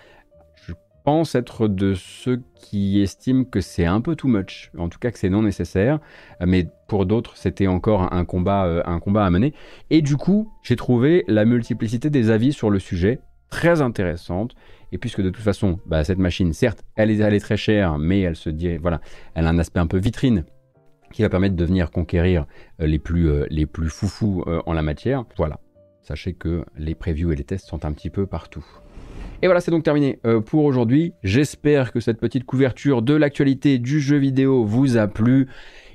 pense 1.04 1.34
être 1.34 1.68
de 1.68 1.94
ceux 1.94 2.42
qui 2.54 3.00
estiment 3.00 3.44
que 3.44 3.60
c'est 3.60 3.84
un 3.84 4.00
peu 4.00 4.16
too 4.16 4.28
much, 4.28 4.70
en 4.76 4.88
tout 4.88 4.98
cas 4.98 5.10
que 5.10 5.18
c'est 5.18 5.30
non 5.30 5.42
nécessaire, 5.42 6.00
mais 6.44 6.68
pour 6.86 7.06
d'autres 7.06 7.36
c'était 7.36 7.66
encore 7.66 8.12
un 8.12 8.24
combat, 8.24 8.66
euh, 8.66 8.82
un 8.84 9.00
combat 9.00 9.24
à 9.24 9.30
mener. 9.30 9.54
Et 9.90 10.02
du 10.02 10.16
coup, 10.16 10.52
j'ai 10.62 10.76
trouvé 10.76 11.24
la 11.28 11.44
multiplicité 11.44 12.10
des 12.10 12.30
avis 12.30 12.52
sur 12.52 12.70
le 12.70 12.78
sujet 12.78 13.20
très 13.50 13.80
intéressante. 13.80 14.54
Et 14.90 14.98
puisque 14.98 15.20
de 15.20 15.28
toute 15.28 15.44
façon, 15.44 15.80
bah, 15.84 16.02
cette 16.02 16.18
machine, 16.18 16.52
certes, 16.54 16.82
elle 16.96 17.10
est, 17.10 17.40
très 17.40 17.58
chère, 17.58 17.98
mais 17.98 18.20
elle 18.20 18.36
se 18.36 18.48
dit, 18.48 18.78
voilà, 18.78 19.00
elle 19.34 19.46
a 19.46 19.50
un 19.50 19.58
aspect 19.58 19.80
un 19.80 19.86
peu 19.86 19.98
vitrine 19.98 20.44
qui 21.12 21.22
va 21.22 21.28
permettre 21.28 21.56
de 21.56 21.64
venir 21.64 21.90
conquérir 21.90 22.46
euh, 22.80 22.86
les 22.86 22.98
plus, 22.98 23.28
euh, 23.28 23.46
les 23.50 23.66
plus 23.66 23.90
foufous 23.90 24.44
en 24.64 24.72
la 24.72 24.82
matière. 24.82 25.24
Voilà. 25.36 25.60
Sachez 26.02 26.32
que 26.32 26.64
les 26.78 26.94
previews 26.94 27.32
et 27.32 27.36
les 27.36 27.44
tests 27.44 27.66
sont 27.66 27.84
un 27.84 27.92
petit 27.92 28.08
peu 28.08 28.26
partout. 28.26 28.64
Et 29.40 29.46
voilà, 29.46 29.60
c'est 29.60 29.70
donc 29.70 29.84
terminé 29.84 30.18
euh, 30.26 30.40
pour 30.40 30.64
aujourd'hui. 30.64 31.12
J'espère 31.22 31.92
que 31.92 32.00
cette 32.00 32.18
petite 32.18 32.44
couverture 32.44 33.02
de 33.02 33.14
l'actualité 33.14 33.78
du 33.78 34.00
jeu 34.00 34.16
vidéo 34.16 34.64
vous 34.64 34.96
a 34.96 35.06
plu. 35.06 35.46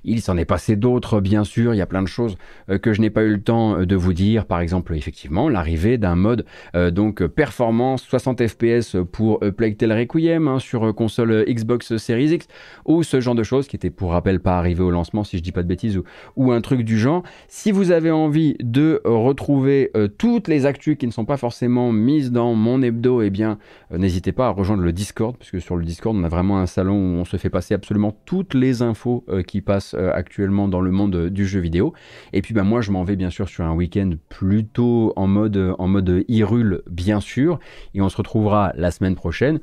Il 0.04 0.22
s'en 0.22 0.38
est 0.38 0.46
passé 0.46 0.76
d'autres, 0.76 1.22
bien 1.22 1.44
sûr. 1.44 1.74
Il 1.74 1.78
y 1.78 1.82
a 1.82 1.86
plein 1.86 2.02
de 2.02 2.08
choses 2.08 2.38
euh, 2.70 2.78
que 2.78 2.94
je 2.94 3.02
n'ai 3.02 3.10
pas 3.10 3.24
eu 3.24 3.34
le 3.34 3.42
temps 3.42 3.78
euh, 3.78 3.86
de 3.86 3.96
vous 3.96 4.14
dire. 4.14 4.46
Par 4.46 4.60
exemple, 4.60 4.96
effectivement, 4.96 5.50
l'arrivée 5.50 5.98
d'un 5.98 6.16
mode 6.16 6.46
donc 6.74 7.26
performance 7.26 8.04
60 8.04 8.48
FPS 8.48 8.98
pour 9.12 9.40
Plague 9.40 9.78
Tale 9.78 9.94
Requiem 9.94 10.48
hein, 10.48 10.60
sur 10.60 10.94
console 10.96 11.46
Xbox 11.48 11.98
Series 11.98 12.34
X 12.34 12.48
ou 12.86 13.04
ce 13.04 13.20
genre 13.20 13.36
de 13.36 13.44
choses 13.44 13.68
qui 13.68 13.76
était 13.76 13.90
pour 13.90 14.12
rappel 14.12 14.40
pas 14.40 14.58
arrivé 14.58 14.82
au 14.84 14.92
lancement, 14.92 15.24
si 15.24 15.38
je 15.38 15.44
dis 15.44 15.52
pas 15.52 15.64
de 15.64 15.68
bêtises, 15.68 16.00
ou, 16.36 16.52
un 16.52 16.62
truc 16.62 16.82
du 16.82 16.98
genre. 16.98 17.24
Si 17.48 17.72
vous 17.72 17.92
avez 17.92 18.12
envie 18.12 18.56
de 18.60 19.02
retrouver 19.06 19.92
toutes 20.18 20.48
les 20.48 20.66
actus 20.66 20.98
qui 20.98 21.08
ne 21.08 21.12
sont 21.12 21.26
pas 21.26 21.38
forcément 21.38 21.92
mises 21.92 22.32
dans 22.32 22.54
mon 22.54 22.82
hebdo, 22.82 23.22
eh 23.22 23.30
bien, 23.30 23.58
n'hésitez 23.92 24.32
pas 24.32 24.48
à 24.48 24.50
rejoindre 24.50 24.84
le 24.84 24.92
Discord, 24.92 25.36
parce 25.38 25.52
que 25.52 25.60
sur 25.60 25.76
le 25.76 25.86
Discord, 25.86 26.16
on 26.16 26.24
a 26.24 26.30
vraiment 26.30 26.60
un 26.60 26.66
salon 26.66 26.96
où 26.96 27.20
on 27.20 27.26
se 27.26 27.38
fait 27.38 27.50
passer 27.50 27.74
absolument 27.74 28.16
toutes 28.26 28.54
les 28.54 28.82
infos 28.82 29.24
euh, 29.30 29.42
qui 29.42 29.62
passent 29.62 29.93
euh, 29.96 30.12
actuellement 30.14 30.68
dans 30.68 30.82
le 30.82 30.92
monde 30.92 31.16
euh, 31.16 31.30
du 31.30 31.46
jeu 31.46 31.60
vidéo. 31.60 31.94
Et 32.34 32.42
puis 32.42 32.54
bah, 32.54 32.64
moi 32.64 32.82
je 32.82 32.92
m'en 32.92 33.04
vais 33.04 33.16
bien 33.16 33.30
sûr 33.30 33.48
sur 33.48 33.66
un 33.66 33.74
week-end 33.74 34.12
plutôt 34.30 35.14
en 35.16 35.28
mode, 35.28 35.76
en 35.78 35.88
mode 35.88 36.24
Hyrule 36.28 36.82
bien 36.90 37.20
sûr. 37.20 37.60
Et 37.94 38.02
on 38.02 38.10
se 38.10 38.18
retrouvera 38.18 38.74
la 38.76 38.92
semaine 38.92 39.16
prochaine 39.16 39.60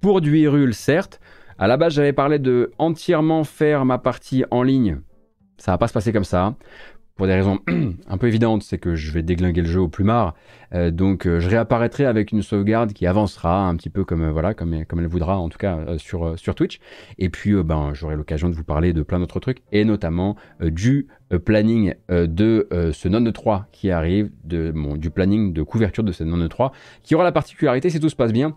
pour 0.00 0.20
du 0.20 0.38
Hyrule 0.38 0.74
certes. 0.74 1.20
À 1.58 1.66
la 1.66 1.76
base 1.76 1.94
j'avais 1.94 2.12
parlé 2.12 2.38
de 2.38 2.72
entièrement 2.78 3.44
faire 3.44 3.84
ma 3.84 3.98
partie 3.98 4.44
en 4.50 4.62
ligne. 4.62 5.00
Ça 5.58 5.72
va 5.72 5.78
pas 5.78 5.88
se 5.88 5.92
passer 5.92 6.12
comme 6.12 6.24
ça 6.24 6.56
pour 7.22 7.28
des 7.28 7.34
raisons 7.34 7.60
un 8.08 8.18
peu 8.18 8.26
évidentes, 8.26 8.64
c'est 8.64 8.78
que 8.78 8.96
je 8.96 9.12
vais 9.12 9.22
déglinguer 9.22 9.60
le 9.60 9.68
jeu 9.68 9.80
au 9.80 9.86
plumard. 9.86 10.34
Euh, 10.74 10.90
donc 10.90 11.24
euh, 11.24 11.38
je 11.38 11.48
réapparaîtrai 11.48 12.04
avec 12.04 12.32
une 12.32 12.42
sauvegarde 12.42 12.92
qui 12.92 13.06
avancera 13.06 13.68
un 13.68 13.76
petit 13.76 13.90
peu 13.90 14.04
comme 14.04 14.22
euh, 14.22 14.32
voilà 14.32 14.54
comme, 14.54 14.84
comme 14.86 14.98
elle 14.98 15.06
voudra 15.06 15.38
en 15.38 15.48
tout 15.48 15.56
cas 15.56 15.98
sur, 15.98 16.36
sur 16.36 16.56
Twitch. 16.56 16.80
Et 17.20 17.28
puis 17.28 17.54
ben 17.62 17.92
j'aurai 17.94 18.16
l'occasion 18.16 18.48
de 18.48 18.56
vous 18.56 18.64
parler 18.64 18.92
de 18.92 19.02
plein 19.02 19.20
d'autres 19.20 19.38
trucs 19.38 19.62
et 19.70 19.84
notamment 19.84 20.34
du 20.60 21.06
planning 21.44 21.94
de 22.08 22.66
ce 22.92 23.06
non 23.06 23.30
3 23.30 23.68
qui 23.70 23.92
arrive, 23.92 24.32
du 24.42 25.10
planning 25.10 25.52
de 25.52 25.62
couverture 25.62 26.02
de 26.02 26.10
ce 26.10 26.24
non 26.24 26.48
3 26.48 26.72
qui 27.04 27.14
aura 27.14 27.22
la 27.22 27.30
particularité 27.30 27.88
si 27.88 28.00
tout 28.00 28.08
se 28.08 28.16
passe 28.16 28.32
bien 28.32 28.56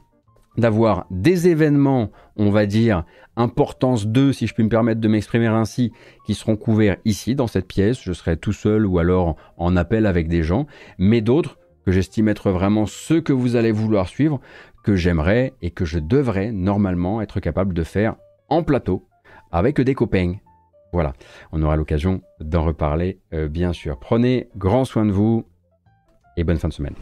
d'avoir 0.58 1.06
des 1.12 1.48
événements, 1.48 2.12
on 2.38 2.50
va 2.50 2.66
dire, 2.66 3.04
importance 3.36 4.08
2, 4.08 4.34
si 4.34 4.48
je 4.48 4.54
puis 4.54 4.64
me 4.64 4.70
permettre 4.70 5.02
de 5.02 5.08
m'exprimer 5.08 5.48
ainsi, 5.48 5.92
qui 6.26 6.34
seront 6.34 6.56
couverts 6.56 6.98
ici, 7.06 7.36
dans 7.36 7.48
cette 7.48 7.68
pièce. 7.68 8.02
Je 8.02 8.14
serai 8.14 8.38
tout 8.38 8.54
seul 8.54 8.86
ou 8.86 9.00
alors 9.00 9.36
en 9.58 9.76
appel 9.76 10.06
avec 10.06 10.28
des 10.28 10.44
gens, 10.44 10.68
mais 10.98 11.22
d'autres 11.22 11.58
que 11.86 11.92
j'estime 11.92 12.28
être 12.28 12.50
vraiment 12.50 12.86
ceux 12.86 13.22
que 13.22 13.34
vous 13.34 13.56
allez 13.56 13.72
vouloir 13.72 14.08
suivre, 14.08 14.40
que 14.84 14.96
j'aimerais 14.96 15.54
et 15.62 15.72
que 15.72 15.86
je 15.86 16.00
devrais 16.00 16.52
normalement 16.52 17.22
être 17.22 17.40
capable 17.40 17.74
de 17.74 17.84
faire 17.84 18.16
en 18.50 18.64
plateau 18.64 19.08
avec 19.52 19.80
des 19.80 19.94
copains. 19.94 20.36
Voilà, 20.94 21.14
on 21.52 21.62
aura 21.62 21.76
l'occasion 21.76 22.22
d'en 22.40 22.64
reparler 22.64 23.20
euh, 23.34 23.48
bien 23.48 23.74
sûr. 23.74 24.00
Prenez 24.00 24.50
grand 24.56 24.86
soin 24.86 25.06
de 25.06 25.12
vous 25.12 25.46
et 26.38 26.44
bonne 26.44 26.58
fin 26.58 26.70
de 26.70 26.74
semaine. 26.74 26.96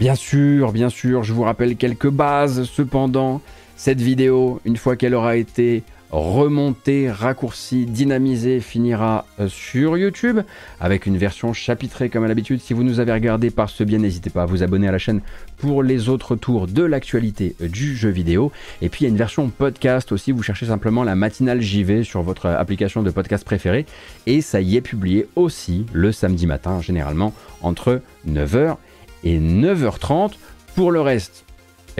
Bien 0.00 0.14
sûr, 0.14 0.70
bien 0.70 0.90
sûr, 0.90 1.24
je 1.24 1.32
vous 1.32 1.42
rappelle 1.42 1.74
quelques 1.76 2.08
bases. 2.08 2.62
Cependant, 2.64 3.40
cette 3.76 4.00
vidéo, 4.00 4.60
une 4.64 4.76
fois 4.76 4.94
qu'elle 4.94 5.12
aura 5.12 5.36
été 5.36 5.82
remontée, 6.10 7.10
raccourcie, 7.10 7.84
dynamisée, 7.84 8.60
finira 8.60 9.26
euh, 9.40 9.48
sur 9.48 9.98
YouTube 9.98 10.40
avec 10.80 11.06
une 11.06 11.16
version 11.18 11.52
chapitrée 11.52 12.10
comme 12.10 12.22
à 12.22 12.28
l'habitude. 12.28 12.60
Si 12.60 12.74
vous 12.74 12.84
nous 12.84 13.00
avez 13.00 13.12
regardé 13.12 13.50
par 13.50 13.68
ce 13.70 13.82
bien, 13.82 13.98
n'hésitez 13.98 14.30
pas 14.30 14.44
à 14.44 14.46
vous 14.46 14.62
abonner 14.62 14.86
à 14.86 14.92
la 14.92 14.98
chaîne 14.98 15.20
pour 15.58 15.82
les 15.82 16.08
autres 16.08 16.36
tours 16.36 16.68
de 16.68 16.84
l'actualité 16.84 17.56
euh, 17.60 17.68
du 17.68 17.96
jeu 17.96 18.08
vidéo. 18.08 18.52
Et 18.80 18.88
puis 18.88 19.00
il 19.00 19.04
y 19.04 19.06
a 19.06 19.10
une 19.10 19.18
version 19.18 19.48
podcast 19.50 20.12
aussi, 20.12 20.30
vous 20.30 20.44
cherchez 20.44 20.66
simplement 20.66 21.02
la 21.02 21.16
matinale 21.16 21.60
JV 21.60 22.04
sur 22.04 22.22
votre 22.22 22.46
application 22.46 23.02
de 23.02 23.10
podcast 23.10 23.44
préférée 23.44 23.84
et 24.26 24.42
ça 24.42 24.60
y 24.60 24.76
est 24.76 24.80
publié 24.80 25.26
aussi 25.34 25.86
le 25.92 26.12
samedi 26.12 26.46
matin, 26.46 26.80
généralement 26.80 27.34
entre 27.60 28.00
9h 28.28 28.70
et 28.70 28.76
9h30. 29.24 30.32
Pour 30.74 30.92
le 30.92 31.00
reste, 31.00 31.44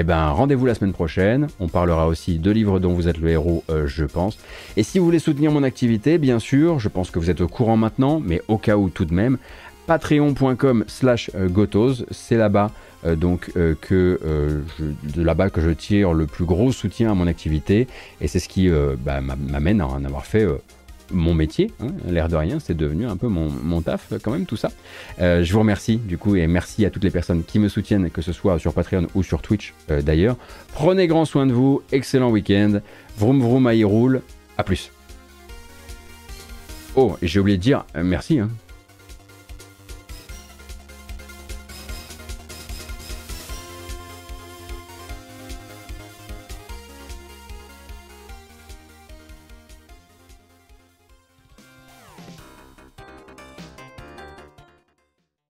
eh 0.00 0.04
ben, 0.04 0.28
rendez-vous 0.28 0.64
la 0.64 0.76
semaine 0.76 0.92
prochaine. 0.92 1.48
On 1.58 1.66
parlera 1.66 2.06
aussi 2.06 2.38
de 2.38 2.52
livres 2.52 2.78
dont 2.78 2.92
vous 2.92 3.08
êtes 3.08 3.18
le 3.18 3.30
héros, 3.30 3.64
euh, 3.68 3.88
je 3.88 4.04
pense. 4.04 4.38
Et 4.76 4.84
si 4.84 5.00
vous 5.00 5.04
voulez 5.04 5.18
soutenir 5.18 5.50
mon 5.50 5.64
activité, 5.64 6.18
bien 6.18 6.38
sûr, 6.38 6.78
je 6.78 6.88
pense 6.88 7.10
que 7.10 7.18
vous 7.18 7.30
êtes 7.30 7.40
au 7.40 7.48
courant 7.48 7.76
maintenant, 7.76 8.22
mais 8.24 8.40
au 8.46 8.58
cas 8.58 8.76
où 8.76 8.90
tout 8.90 9.04
de 9.04 9.12
même, 9.12 9.38
patreon.com 9.88 10.84
slash 10.86 11.32
euh, 11.34 11.48
gotos, 11.48 12.04
c'est 12.12 12.36
là-bas 12.36 12.70
euh, 13.06 13.16
donc 13.16 13.50
que 13.80 14.20
de 15.16 15.22
là-bas 15.22 15.50
que 15.50 15.60
je 15.60 15.70
tire 15.70 16.12
le 16.12 16.26
plus 16.26 16.44
gros 16.44 16.70
soutien 16.70 17.10
à 17.10 17.14
mon 17.14 17.26
activité 17.26 17.88
et 18.20 18.28
c'est 18.28 18.38
ce 18.38 18.48
qui 18.48 18.70
bah, 19.04 19.20
m'amène 19.20 19.80
à 19.80 19.86
en 19.86 20.04
avoir 20.04 20.26
fait 20.26 20.46
mon 21.10 21.34
métier, 21.34 21.70
hein, 21.80 21.88
l'air 22.06 22.28
de 22.28 22.36
rien, 22.36 22.58
c'est 22.58 22.76
devenu 22.76 23.06
un 23.06 23.16
peu 23.16 23.28
mon, 23.28 23.80
taf 23.82 24.12
quand 24.22 24.30
même 24.30 24.46
tout 24.46 24.56
ça. 24.56 24.70
Euh, 25.20 25.42
je 25.42 25.52
vous 25.52 25.60
remercie 25.60 25.96
du 25.96 26.18
coup 26.18 26.36
et 26.36 26.46
merci 26.46 26.84
à 26.84 26.90
toutes 26.90 27.04
les 27.04 27.10
personnes 27.10 27.42
qui 27.44 27.58
me 27.58 27.68
soutiennent, 27.68 28.10
que 28.10 28.22
ce 28.22 28.32
soit 28.32 28.58
sur 28.58 28.72
Patreon 28.72 29.06
ou 29.14 29.22
sur 29.22 29.42
Twitch 29.42 29.74
euh, 29.90 30.02
d'ailleurs. 30.02 30.36
Prenez 30.72 31.06
grand 31.06 31.24
soin 31.24 31.46
de 31.46 31.52
vous, 31.52 31.82
excellent 31.92 32.30
week-end, 32.30 32.80
vroom 33.16 33.40
vroom 33.40 33.66
à 33.66 33.72
roule, 33.84 34.22
à 34.56 34.64
plus. 34.64 34.90
Oh, 36.96 37.16
et 37.22 37.28
j'ai 37.28 37.40
oublié 37.40 37.56
de 37.56 37.62
dire 37.62 37.84
euh, 37.96 38.02
merci. 38.02 38.38
Hein. 38.38 38.50